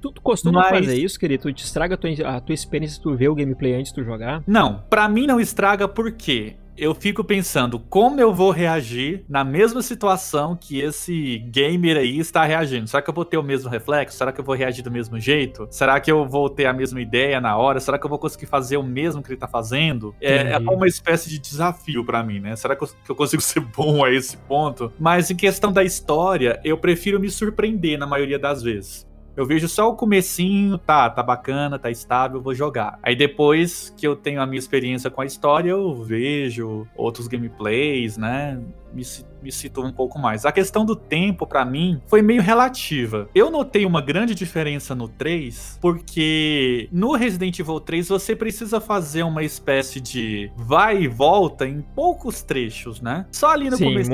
Tu, 0.00 0.12
tu 0.12 0.22
costuma 0.22 0.60
Mas... 0.60 0.70
fazer 0.70 0.96
isso, 0.96 1.18
querido? 1.18 1.42
Tu 1.44 1.52
te 1.52 1.64
estraga 1.64 1.94
a 1.94 1.98
tua, 1.98 2.10
a 2.36 2.40
tua 2.40 2.54
experiência 2.54 2.96
se 2.96 3.02
tu 3.02 3.14
vê 3.14 3.28
o 3.28 3.34
gameplay 3.34 3.74
antes 3.74 3.92
de 3.92 4.00
tu 4.00 4.04
jogar? 4.04 4.42
Não, 4.46 4.82
pra 4.88 5.08
mim 5.08 5.26
não 5.26 5.40
estraga 5.40 5.86
porque 5.86 6.56
eu 6.80 6.94
fico 6.94 7.22
pensando 7.22 7.78
como 7.78 8.18
eu 8.18 8.32
vou 8.32 8.50
reagir 8.50 9.22
na 9.28 9.44
mesma 9.44 9.82
situação 9.82 10.56
que 10.56 10.80
esse 10.80 11.38
gamer 11.50 11.98
aí 11.98 12.18
está 12.18 12.42
reagindo. 12.44 12.88
Será 12.88 13.02
que 13.02 13.10
eu 13.10 13.14
vou 13.14 13.24
ter 13.24 13.36
o 13.36 13.42
mesmo 13.42 13.68
reflexo? 13.68 14.16
Será 14.16 14.32
que 14.32 14.40
eu 14.40 14.44
vou 14.44 14.54
reagir 14.54 14.82
do 14.82 14.90
mesmo 14.90 15.20
jeito? 15.20 15.68
Será 15.70 16.00
que 16.00 16.10
eu 16.10 16.26
vou 16.26 16.48
ter 16.48 16.64
a 16.64 16.72
mesma 16.72 16.98
ideia 16.98 17.38
na 17.38 17.54
hora? 17.54 17.80
Será 17.80 17.98
que 17.98 18.06
eu 18.06 18.08
vou 18.08 18.18
conseguir 18.18 18.46
fazer 18.46 18.78
o 18.78 18.82
mesmo 18.82 19.22
que 19.22 19.28
ele 19.28 19.34
está 19.34 19.46
fazendo? 19.46 20.14
É, 20.22 20.52
é, 20.52 20.58
uma 20.58 20.86
espécie 20.86 21.28
de 21.28 21.38
desafio 21.38 22.02
para 22.02 22.22
mim, 22.22 22.40
né? 22.40 22.56
Será 22.56 22.74
que 22.74 22.82
eu 22.82 23.14
consigo 23.14 23.42
ser 23.44 23.60
bom 23.60 24.02
a 24.02 24.10
esse 24.10 24.38
ponto? 24.38 24.90
Mas 24.98 25.30
em 25.30 25.36
questão 25.36 25.70
da 25.70 25.84
história, 25.84 26.58
eu 26.64 26.78
prefiro 26.78 27.20
me 27.20 27.28
surpreender 27.28 27.98
na 27.98 28.06
maioria 28.06 28.38
das 28.38 28.62
vezes. 28.62 29.09
Eu 29.40 29.46
vejo 29.46 29.66
só 29.66 29.88
o 29.88 29.96
comecinho, 29.96 30.76
tá, 30.76 31.08
tá 31.08 31.22
bacana, 31.22 31.78
tá 31.78 31.90
estável, 31.90 32.42
vou 32.42 32.54
jogar. 32.54 32.98
Aí 33.02 33.16
depois 33.16 33.88
que 33.96 34.06
eu 34.06 34.14
tenho 34.14 34.38
a 34.38 34.44
minha 34.44 34.58
experiência 34.58 35.10
com 35.10 35.22
a 35.22 35.24
história, 35.24 35.70
eu 35.70 35.94
vejo 35.94 36.86
outros 36.94 37.26
gameplays, 37.26 38.18
né? 38.18 38.60
Me, 38.92 39.02
me 39.42 39.52
citou 39.52 39.84
um 39.84 39.92
pouco 39.92 40.18
mais. 40.18 40.44
A 40.44 40.52
questão 40.52 40.84
do 40.84 40.96
tempo, 40.96 41.46
para 41.46 41.64
mim, 41.64 42.00
foi 42.06 42.22
meio 42.22 42.42
relativa. 42.42 43.28
Eu 43.34 43.50
notei 43.50 43.84
uma 43.84 44.00
grande 44.00 44.34
diferença 44.34 44.94
no 44.94 45.08
3, 45.08 45.78
porque 45.80 46.88
no 46.92 47.12
Resident 47.12 47.58
Evil 47.58 47.80
3 47.80 48.08
você 48.08 48.36
precisa 48.36 48.80
fazer 48.80 49.22
uma 49.22 49.42
espécie 49.42 50.00
de 50.00 50.50
vai 50.56 51.02
e 51.02 51.08
volta 51.08 51.66
em 51.66 51.80
poucos 51.94 52.42
trechos, 52.42 53.00
né? 53.00 53.26
Só 53.32 53.50
ali 53.50 53.70
no 53.70 53.78
começo, 53.78 54.10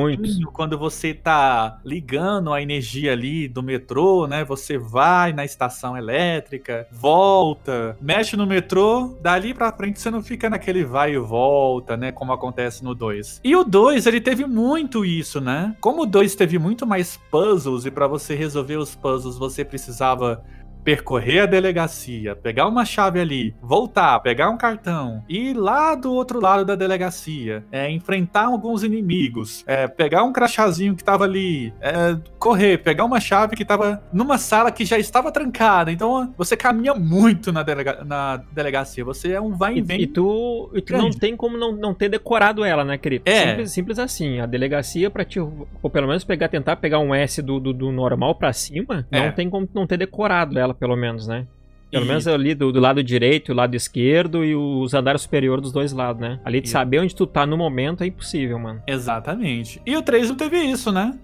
quando 0.53 0.79
você 0.79 1.15
tá 1.15 1.79
ligando 1.85 2.53
a 2.53 2.63
energia 2.63 3.13
ali 3.13 3.49
do 3.49 3.63
metrô, 3.63 4.27
né? 4.27 4.45
Você 4.45 4.79
vai 4.79 5.33
na 5.33 5.45
estação 5.45 5.97
elétrica, 5.97 6.87
volta, 6.91 7.97
mexe 8.01 8.37
no 8.37 8.47
metrô, 8.47 9.17
dali 9.21 9.55
pra 9.55 9.73
frente 9.73 10.01
você 10.01 10.11
não 10.11 10.23
fica 10.23 10.49
naquele 10.49 10.85
vai 10.85 11.15
e 11.15 11.19
volta, 11.19 11.97
né? 11.97 12.13
Como 12.13 12.33
acontece 12.33 12.85
no 12.85 12.95
2. 12.95 13.41
E 13.43 13.57
o 13.57 13.65
2, 13.65 14.07
ele 14.07 14.21
teve 14.21 14.47
muito 14.47 15.05
isso 15.05 15.16
isso, 15.19 15.41
né? 15.41 15.77
Como 15.81 16.03
o 16.03 16.07
2 16.07 16.35
teve 16.35 16.59
muito 16.59 16.87
mais 16.87 17.19
puzzles 17.31 17.85
e 17.85 17.91
para 17.91 18.07
você 18.07 18.35
resolver 18.35 18.77
os 18.77 18.95
puzzles 18.95 19.37
você 19.37 19.65
precisava 19.65 20.45
percorrer 20.87 21.41
a 21.41 21.47
delegacia, 21.47 22.37
pegar 22.37 22.69
uma 22.69 22.85
chave 22.85 23.19
ali, 23.19 23.53
voltar, 23.61 24.21
pegar 24.21 24.51
um 24.51 24.57
cartão, 24.57 25.25
ir 25.29 25.53
lá 25.53 25.97
do 25.97 26.13
outro 26.13 26.41
lado 26.41 26.65
da 26.65 26.77
delegacia, 26.77 27.65
é, 27.73 27.91
enfrentar 27.91 28.45
alguns 28.45 28.85
inimigos, 28.85 29.65
é, 29.67 29.89
pegar 29.89 30.23
um 30.23 30.33
crachazinho 30.33 30.95
que 30.95 31.03
tava 31.03 31.25
ali, 31.25 31.75
é, 31.81 32.17
correr, 32.39 32.79
pegar 32.79 33.05
uma 33.05 33.19
chave 33.19 33.57
que 33.57 33.65
tava 33.65 34.01
numa 34.13 34.39
sala 34.39 34.71
que 34.71 34.85
já 34.85 34.97
estava 34.97 35.33
trancada. 35.33 35.91
Então 35.91 36.33
você 36.39 36.57
caminha 36.57 36.95
muito 36.95 37.53
na, 37.53 37.65
delega 37.65 38.05
na 38.05 38.37
delegacia. 38.53 39.05
Você 39.05 39.33
é 39.33 39.41
um 39.41 39.57
vai 39.57 39.79
e 39.79 39.83
vem. 39.83 40.01
E 40.01 40.07
tu, 40.07 40.71
e 40.73 40.81
tu 40.81 40.93
não 40.93 41.11
tem 41.11 41.37
como 41.37 41.59
não, 41.59 41.73
não 41.73 41.95
ter 41.95 42.09
decorado 42.09 42.65
ela, 42.65 42.85
né, 42.85 42.97
querido? 42.97 43.25
É. 43.27 43.49
Simples, 43.49 43.73
simples 43.73 43.99
assim. 43.99 44.39
A 44.39 44.47
delegacia, 44.47 45.11
pra 45.11 45.25
te. 45.25 45.41
Ou 45.41 45.91
pelo 45.91 46.07
menos 46.07 46.23
pegar, 46.23 46.49
tentar 46.49 46.77
pegar 46.77 47.01
um 47.01 47.13
S 47.13 47.43
do, 47.43 47.59
do, 47.59 47.73
do 47.73 47.91
normal 47.91 48.37
pra 48.37 48.53
cima, 48.53 49.05
é. 49.11 49.27
não 49.27 49.33
tem 49.33 49.51
como 49.51 49.69
não 49.75 49.85
ter 49.85 49.97
decorado 49.97 50.57
ela 50.57 50.76
pelo 50.79 50.97
menos, 50.97 51.27
né? 51.27 51.47
Pelo 51.91 52.05
e... 52.05 52.09
menos 52.09 52.27
ali 52.27 52.55
do, 52.55 52.73
do, 52.73 52.81
lado 52.81 53.03
direito, 53.03 53.53
o 53.53 53.55
lado 53.55 53.75
esquerdo 53.75 54.45
e 54.45 54.55
os 54.55 54.93
andares 54.95 55.23
superiores 55.23 55.63
dos 55.63 55.73
dois 55.73 55.93
lados, 55.93 56.21
né? 56.21 56.41
Ali 56.45 56.61
de 56.61 56.69
e... 56.69 56.71
saber 56.71 57.01
onde 57.01 57.15
tu 57.15 57.27
tá 57.27 57.47
no 57.47 57.57
momento 57.57 58.03
é 58.03 58.07
impossível, 58.07 58.59
mano. 58.59 58.83
Exatamente. 58.87 59.81
E 59.87 59.97
o 59.97 60.03
3 60.03 60.29
não 60.29 60.37
teve 60.37 60.59
isso, 60.59 60.91
né? 60.93 61.19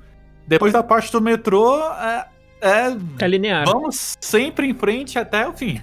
Depois 0.47 0.73
da 0.73 0.83
parte 0.83 1.11
do 1.13 1.21
metrô, 1.21 1.79
é. 1.95 2.27
É, 2.61 3.25
é 3.25 3.29
linear. 3.29 3.65
Vamos 3.67 4.17
sempre 4.21 4.69
em 4.69 4.75
frente 4.75 5.19
até 5.19 5.49
o 5.49 5.53
fim. 5.53 5.81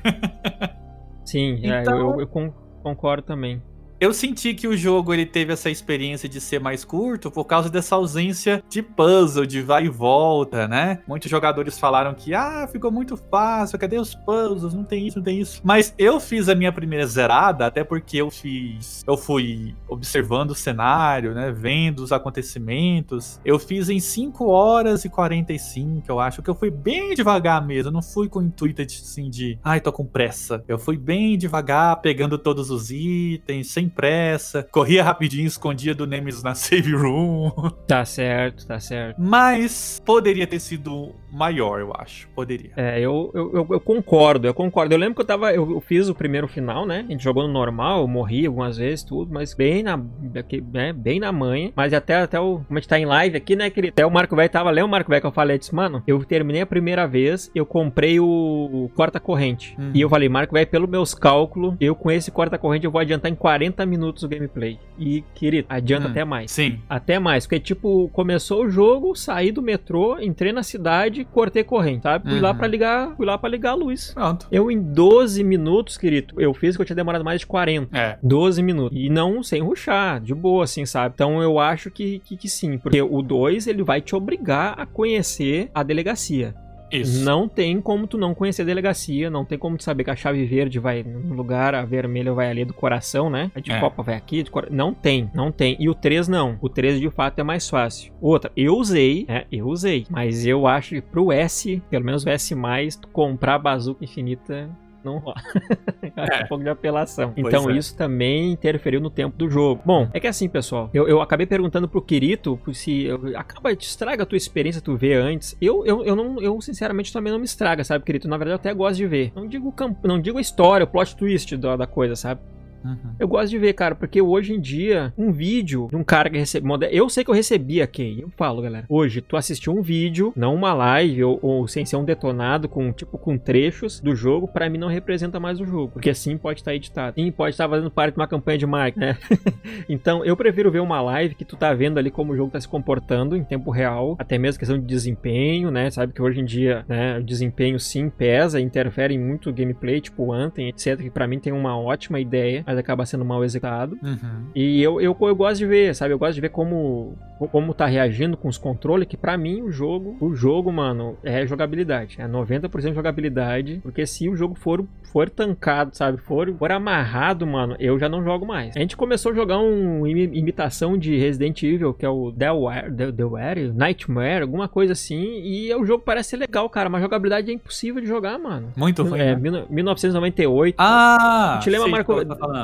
Sim, 1.25 1.60
então... 1.62 1.73
é, 1.73 1.77
eu, 1.77 1.82
então 1.82 1.99
eu, 1.99 2.19
eu 2.21 2.53
concordo 2.82 3.23
também. 3.23 3.62
Eu 3.99 4.13
senti 4.13 4.53
que 4.53 4.67
o 4.67 4.77
jogo 4.77 5.13
ele 5.13 5.25
teve 5.25 5.51
essa 5.51 5.69
experiência 5.69 6.29
de 6.29 6.39
ser 6.39 6.59
mais 6.59 6.85
curto 6.85 7.29
por 7.29 7.43
causa 7.43 7.69
dessa 7.69 7.95
ausência 7.95 8.63
de 8.69 8.81
puzzle, 8.81 9.45
de 9.45 9.62
vai 9.62 9.85
e 9.85 9.89
volta, 9.89 10.67
né? 10.67 10.99
Muitos 11.05 11.29
jogadores 11.29 11.77
falaram 11.77 12.13
que, 12.13 12.33
ah, 12.33 12.67
ficou 12.71 12.91
muito 12.91 13.17
fácil, 13.17 13.77
cadê 13.77 13.99
os 13.99 14.15
puzzles? 14.15 14.73
Não 14.73 14.85
tem 14.85 15.05
isso, 15.05 15.17
não 15.17 15.23
tem 15.23 15.39
isso. 15.39 15.59
Mas 15.63 15.93
eu 15.97 16.19
fiz 16.19 16.47
a 16.47 16.55
minha 16.55 16.71
primeira 16.71 17.05
zerada, 17.05 17.65
até 17.65 17.83
porque 17.83 18.17
eu 18.17 18.31
fiz. 18.31 19.03
Eu 19.05 19.17
fui 19.17 19.75
observando 19.88 20.51
o 20.51 20.55
cenário, 20.55 21.33
né? 21.33 21.51
Vendo 21.51 21.99
os 21.99 22.13
acontecimentos. 22.13 23.39
Eu 23.43 23.59
fiz 23.59 23.89
em 23.89 23.99
5 23.99 24.45
horas 24.47 25.03
e 25.03 25.09
45, 25.09 26.05
eu 26.07 26.19
acho, 26.19 26.41
que 26.41 26.49
eu 26.49 26.55
fui 26.55 26.71
bem 26.71 27.13
devagar 27.13 27.65
mesmo. 27.65 27.91
Não 27.91 28.01
fui 28.01 28.29
com 28.29 28.39
o 28.39 28.43
intuito 28.43 28.85
de, 28.85 28.95
assim, 28.95 29.29
de, 29.29 29.59
ai, 29.62 29.81
tô 29.81 29.91
com 29.91 30.05
pressa. 30.05 30.63
Eu 30.67 30.79
fui 30.79 30.97
bem 30.97 31.38
devagar, 31.38 31.99
pegando 32.01 32.38
todos 32.38 32.71
os 32.71 32.91
itens, 32.91 33.71
sem 33.71 33.88
pressa, 33.89 34.63
corria 34.71 35.04
rapidinho, 35.04 35.47
escondia 35.47 35.93
do 35.93 36.08
Nemesis 36.08 36.43
na 36.43 36.54
save 36.56 36.95
room. 36.95 37.52
Tá 37.88 38.06
certo, 38.06 38.65
tá 38.65 38.80
certo. 38.80 39.19
Mas 39.19 40.02
poderia 40.06 40.47
ter 40.47 40.60
sido 40.60 41.15
maior, 41.31 41.79
eu 41.79 41.93
acho. 41.97 42.27
Poderia. 42.29 42.71
É, 42.75 42.99
eu, 42.99 43.31
eu, 43.33 43.67
eu, 43.69 43.79
concordo, 43.79 44.47
eu 44.47 44.53
concordo. 44.53 44.93
Eu 44.93 44.99
lembro 44.99 45.15
que 45.15 45.21
eu 45.21 45.25
tava. 45.25 45.53
Eu, 45.53 45.69
eu, 45.71 45.81
fiz 45.81 46.09
o 46.09 46.15
primeiro 46.15 46.47
final, 46.47 46.85
né? 46.85 47.05
A 47.07 47.11
gente 47.11 47.23
jogou 47.23 47.47
no 47.47 47.53
normal, 47.53 48.01
eu 48.01 48.07
morri 48.07 48.45
algumas 48.45 48.77
vezes, 48.77 49.03
tudo, 49.03 49.31
mas 49.33 49.53
bem 49.53 49.83
na. 49.83 49.97
Né, 49.97 50.93
bem 50.93 51.19
na 51.19 51.31
manha. 51.31 51.71
Mas 51.75 51.93
até, 51.93 52.15
até 52.15 52.39
o. 52.39 52.59
Como 52.67 52.77
a 52.77 52.81
gente 52.81 52.87
tá 52.87 52.99
em 52.99 53.05
live 53.05 53.37
aqui, 53.37 53.55
né? 53.55 53.69
Que 53.69 53.87
até 53.87 54.05
o 54.05 54.11
Marco 54.11 54.35
Velho 54.35 54.49
tava 54.49 54.69
lendo 54.69 54.85
o 54.85 54.89
Marco 54.89 55.09
Velho 55.09 55.21
que 55.21 55.27
eu 55.27 55.31
falei, 55.31 55.57
disse, 55.57 55.73
mano, 55.73 56.03
eu 56.07 56.23
terminei 56.23 56.61
a 56.61 56.65
primeira 56.65 57.07
vez, 57.07 57.51
eu 57.53 57.65
comprei 57.65 58.19
o, 58.19 58.25
o 58.25 58.91
corta-corrente. 58.95 59.75
Uhum. 59.77 59.91
E 59.93 60.01
eu 60.01 60.09
falei, 60.09 60.29
Marco 60.29 60.53
Velho, 60.53 60.67
pelos 60.67 60.89
meus 60.89 61.13
cálculos, 61.13 61.75
eu 61.79 61.95
com 61.95 62.11
esse 62.11 62.31
corta-corrente 62.31 62.85
eu 62.85 62.91
vou 62.91 63.01
adiantar 63.01 63.31
em 63.31 63.35
40 63.35 63.85
minutos 63.85 64.23
o 64.23 64.27
gameplay. 64.27 64.79
E, 64.97 65.23
querido, 65.33 65.67
adianta 65.69 66.07
hum, 66.07 66.11
até 66.11 66.25
mais. 66.25 66.51
Sim. 66.51 66.79
Até 66.89 67.19
mais. 67.19 67.45
Porque, 67.45 67.59
tipo, 67.59 68.09
começou 68.09 68.65
o 68.65 68.69
jogo, 68.69 69.15
saí 69.15 69.51
do 69.51 69.61
metrô, 69.61 70.19
entrei 70.19 70.51
na 70.51 70.63
cidade, 70.63 71.18
cortei 71.25 71.63
corrente, 71.63 72.03
sabe? 72.03 72.25
Fui 72.25 72.36
uhum. 72.36 72.41
lá 72.41 72.53
para 72.53 72.67
ligar, 72.67 73.15
fui 73.15 73.25
lá 73.25 73.38
para 73.38 73.49
ligar 73.49 73.71
a 73.71 73.75
luz. 73.75 74.12
Pronto. 74.13 74.47
Eu 74.51 74.71
em 74.71 74.82
12 74.82 75.43
minutos, 75.43 75.97
querido, 75.97 76.39
eu 76.39 76.53
fiz 76.53 76.75
que 76.75 76.82
eu 76.82 76.86
tinha 76.86 76.95
demorado 76.95 77.23
mais 77.23 77.41
de 77.41 77.47
40. 77.47 77.97
É. 77.97 78.17
12 78.21 78.62
minutos. 78.62 78.97
E 78.97 79.10
não 79.10 79.43
sem 79.43 79.62
ruxar, 79.62 80.19
de 80.21 80.34
boa, 80.34 80.63
assim, 80.63 80.86
sabe? 80.86 81.13
Então 81.15 81.41
eu 81.41 81.60
acho 81.60 81.89
que, 81.91 82.19
que, 82.19 82.38
que 82.38 82.49
sim. 82.49 82.77
Porque 82.77 83.01
o 83.01 83.21
2, 83.21 83.67
ele 83.67 83.84
vai 83.84 84.01
te 84.01 84.15
obrigar 84.15 84.75
a 84.77 84.86
conhecer 84.86 85.69
a 85.73 85.84
delegacia. 85.84 86.55
Isso. 86.91 87.23
Não 87.23 87.47
tem 87.47 87.80
como 87.82 88.08
tu 88.08 88.17
não 88.17 88.34
conhecer 88.34 88.63
a 88.63 88.65
delegacia, 88.65 89.30
não 89.30 89.45
tem 89.45 89.58
como 89.58 89.78
tu 89.78 89.84
saber 89.84 90.04
que 90.04 90.12
a 90.12 90.15
chave 90.15 90.45
verde 90.45 90.80
vai 90.80 91.04
no 91.04 91.34
lugar, 91.34 91.75
a 91.75 91.86
vermelha 91.86 92.34
vai 92.34 92.49
ali 92.49 92.65
do 92.65 92.73
coração, 92.73 93.30
né? 93.30 93.52
A 93.56 93.60
de 93.60 93.71
é. 93.71 93.80
copa 93.80 94.04
vai 94.04 94.15
aqui, 94.15 94.43
de 94.43 94.52
cor... 94.52 94.67
não 94.69 94.93
tem, 94.93 95.30
não 95.34 95.52
tem. 95.52 95.75
E 95.80 95.89
o 95.89 95.95
3 95.95 96.28
não. 96.28 96.58
O 96.62 96.69
3 96.69 96.99
de 96.99 97.10
fato 97.10 97.39
é 97.39 97.43
mais 97.43 97.69
fácil. 97.69 98.12
Outra, 98.21 98.52
eu 98.56 98.75
usei, 98.75 99.25
né? 99.28 99.45
Eu 99.52 99.67
usei, 99.67 100.06
mas 100.10 100.45
eu 100.45 100.67
acho 100.67 100.95
que 100.95 101.02
pro 101.02 101.32
S, 101.32 101.82
pelo 101.89 102.06
menos 102.06 102.25
o 102.25 102.30
S+, 102.30 102.56
tu 102.99 103.08
comprar 103.10 103.56
a 103.56 103.60
bazuca 103.60 104.04
infinita 104.04 104.69
não 105.03 105.17
rola. 105.17 105.35
é. 106.15 106.43
um 106.43 106.47
pouco 106.47 106.63
de 106.63 106.69
apelação. 106.69 107.33
Pois 107.33 107.47
então 107.47 107.69
é. 107.69 107.77
isso 107.77 107.95
também 107.95 108.51
interferiu 108.51 108.99
no 108.99 109.09
tempo 109.09 109.38
do 109.38 109.49
jogo. 109.49 109.81
Bom, 109.85 110.09
é 110.13 110.19
que 110.19 110.27
assim, 110.27 110.47
pessoal, 110.49 110.89
eu, 110.93 111.07
eu 111.07 111.21
acabei 111.21 111.45
perguntando 111.45 111.88
pro 111.88 112.01
Kirito 112.01 112.59
se 112.73 113.05
eu, 113.05 113.38
acaba 113.38 113.75
te 113.75 113.88
estraga 113.88 114.23
a 114.23 114.25
tua 114.25 114.38
experiência 114.38 114.81
tu 114.81 114.95
ver 114.95 115.15
antes. 115.15 115.55
Eu, 115.62 115.85
eu, 115.85 116.03
eu 116.03 116.15
não, 116.15 116.41
eu 116.41 116.59
sinceramente 116.62 117.12
também 117.13 117.31
não 117.31 117.39
me 117.39 117.45
estraga, 117.45 117.83
sabe, 117.83 118.03
Kirito? 118.05 118.27
Na 118.27 118.38
verdade, 118.38 118.53
eu 118.53 118.59
até 118.59 118.73
gosto 118.73 118.97
de 118.97 119.07
ver. 119.07 119.31
Não 119.35 119.47
digo 119.47 119.73
não 120.03 120.19
digo 120.19 120.38
a 120.38 120.41
história, 120.41 120.83
o 120.83 120.88
plot 120.88 121.15
twist 121.15 121.55
da, 121.57 121.75
da 121.75 121.88
coisa, 121.88 122.15
sabe? 122.15 122.41
Uhum. 122.83 123.15
Eu 123.19 123.27
gosto 123.27 123.49
de 123.49 123.57
ver, 123.57 123.73
cara, 123.73 123.95
porque 123.95 124.21
hoje 124.21 124.53
em 124.53 124.59
dia, 124.59 125.13
um 125.17 125.31
vídeo 125.31 125.87
de 125.89 125.95
um 125.95 126.03
cara 126.03 126.29
que 126.29 126.37
recebe. 126.37 126.67
Eu 126.91 127.09
sei 127.09 127.23
que 127.23 127.29
eu 127.29 127.35
recebi 127.35 127.81
aqui. 127.81 128.19
Eu 128.21 128.29
falo, 128.37 128.61
galera. 128.61 128.85
Hoje, 128.89 129.21
tu 129.21 129.35
assistiu 129.35 129.73
um 129.73 129.81
vídeo, 129.81 130.33
não 130.35 130.55
uma 130.55 130.73
live, 130.73 131.23
ou, 131.23 131.39
ou 131.41 131.67
sem 131.67 131.85
ser 131.85 131.95
um 131.95 132.03
detonado, 132.03 132.67
com 132.67 132.91
tipo 132.91 133.17
com 133.17 133.37
trechos 133.37 133.99
do 133.99 134.15
jogo, 134.15 134.47
para 134.47 134.69
mim 134.69 134.77
não 134.77 134.87
representa 134.87 135.39
mais 135.39 135.59
o 135.59 135.65
jogo. 135.65 135.93
Porque 135.93 136.09
assim 136.09 136.37
pode 136.37 136.59
estar 136.59 136.71
tá 136.71 136.75
editado. 136.75 137.15
Sim, 137.15 137.31
pode 137.31 137.53
estar 137.53 137.65
tá 137.65 137.69
fazendo 137.69 137.91
parte 137.91 138.13
de 138.13 138.19
uma 138.19 138.27
campanha 138.27 138.57
de 138.57 138.65
marketing, 138.65 138.99
né? 138.99 139.17
então, 139.89 140.23
eu 140.23 140.35
prefiro 140.35 140.71
ver 140.71 140.79
uma 140.79 141.01
live 141.01 141.35
que 141.35 141.45
tu 141.45 141.55
tá 141.55 141.73
vendo 141.73 141.97
ali 141.97 142.11
como 142.11 142.33
o 142.33 142.35
jogo 142.35 142.51
tá 142.51 142.59
se 142.59 142.67
comportando 142.67 143.35
em 143.35 143.43
tempo 143.43 143.71
real, 143.71 144.15
até 144.17 144.37
mesmo 144.37 144.59
questão 144.59 144.77
de 144.77 144.85
desempenho, 144.85 145.71
né? 145.71 145.89
Sabe 145.91 146.13
que 146.13 146.21
hoje 146.21 146.39
em 146.39 146.45
dia, 146.45 146.85
né, 146.87 147.19
o 147.19 147.23
desempenho 147.23 147.79
sim 147.79 148.09
pesa, 148.09 148.59
interfere 148.59 149.13
em 149.13 149.19
muito 149.19 149.51
gameplay, 149.51 150.01
tipo 150.01 150.31
Anthem, 150.31 150.69
etc, 150.69 150.97
que 151.01 151.09
para 151.09 151.27
mim 151.27 151.39
tem 151.39 151.53
uma 151.53 151.77
ótima 151.77 152.19
ideia 152.19 152.63
mas 152.69 152.77
acaba 152.77 153.03
sendo 153.03 153.25
mal 153.25 153.43
executado. 153.43 153.97
Uhum. 154.03 154.45
E 154.53 154.79
eu, 154.79 155.01
eu, 155.01 155.17
eu 155.19 155.36
gosto 155.36 155.58
de 155.58 155.65
ver, 155.65 155.95
sabe? 155.95 156.13
Eu 156.13 156.19
gosto 156.19 156.36
de 156.36 156.41
ver 156.41 156.49
como, 156.49 157.17
como 157.51 157.73
tá 157.73 157.88
reagindo 157.88 158.38
com 158.38 158.47
os 158.47 158.60
controles, 158.60 159.08
que 159.08 159.17
para 159.17 159.36
mim 159.39 159.63
o 159.63 159.71
jogo, 159.71 160.15
o 160.21 160.36
jogo, 160.36 160.71
mano, 160.71 161.17
é 161.23 161.47
jogabilidade. 161.47 162.17
É 162.21 162.27
90% 162.27 162.93
jogabilidade, 162.93 163.79
porque 163.82 164.05
se 164.05 164.29
o 164.29 164.36
jogo 164.36 164.53
for, 164.53 164.86
for 165.12 165.32
tancado, 165.32 165.97
sabe? 165.97 166.19
For, 166.19 166.53
for 166.53 166.71
amarrado, 166.71 167.47
mano, 167.47 167.75
eu 167.79 167.97
já 167.97 168.08
não 168.08 168.23
jogo 168.23 168.45
mais. 168.45 168.77
A 168.77 168.79
gente 168.82 168.95
começou 168.95 169.32
a 169.32 169.36
jogar 169.36 169.58
um 169.58 170.05
imitação 170.05 170.95
de 170.95 171.17
Resident 171.17 171.63
Evil, 171.63 171.91
que 171.91 172.05
é 172.05 172.10
o 172.10 172.29
Delware, 172.29 172.91
Delware 172.91 173.73
Nightmare, 173.73 174.43
alguma 174.43 174.67
coisa 174.67 174.93
assim, 174.93 175.41
e 175.41 175.73
o 175.73 175.84
jogo 175.88 176.03
parece 176.05 176.29
ser 176.29 176.38
legal, 176.38 176.69
cara, 176.69 176.88
mas 176.88 177.01
jogabilidade 177.01 177.49
é 177.49 177.53
impossível 177.55 177.99
de 177.99 178.08
jogar, 178.08 178.38
mano. 178.38 178.71
Muito 178.77 179.01
ruim. 179.01 179.19
É, 179.19 179.36
né? 179.36 179.65
1998. 179.71 180.75
Ah! 180.77 181.60
Te 181.63 181.71
lembra, 181.71 181.88
Marco? 181.88 182.13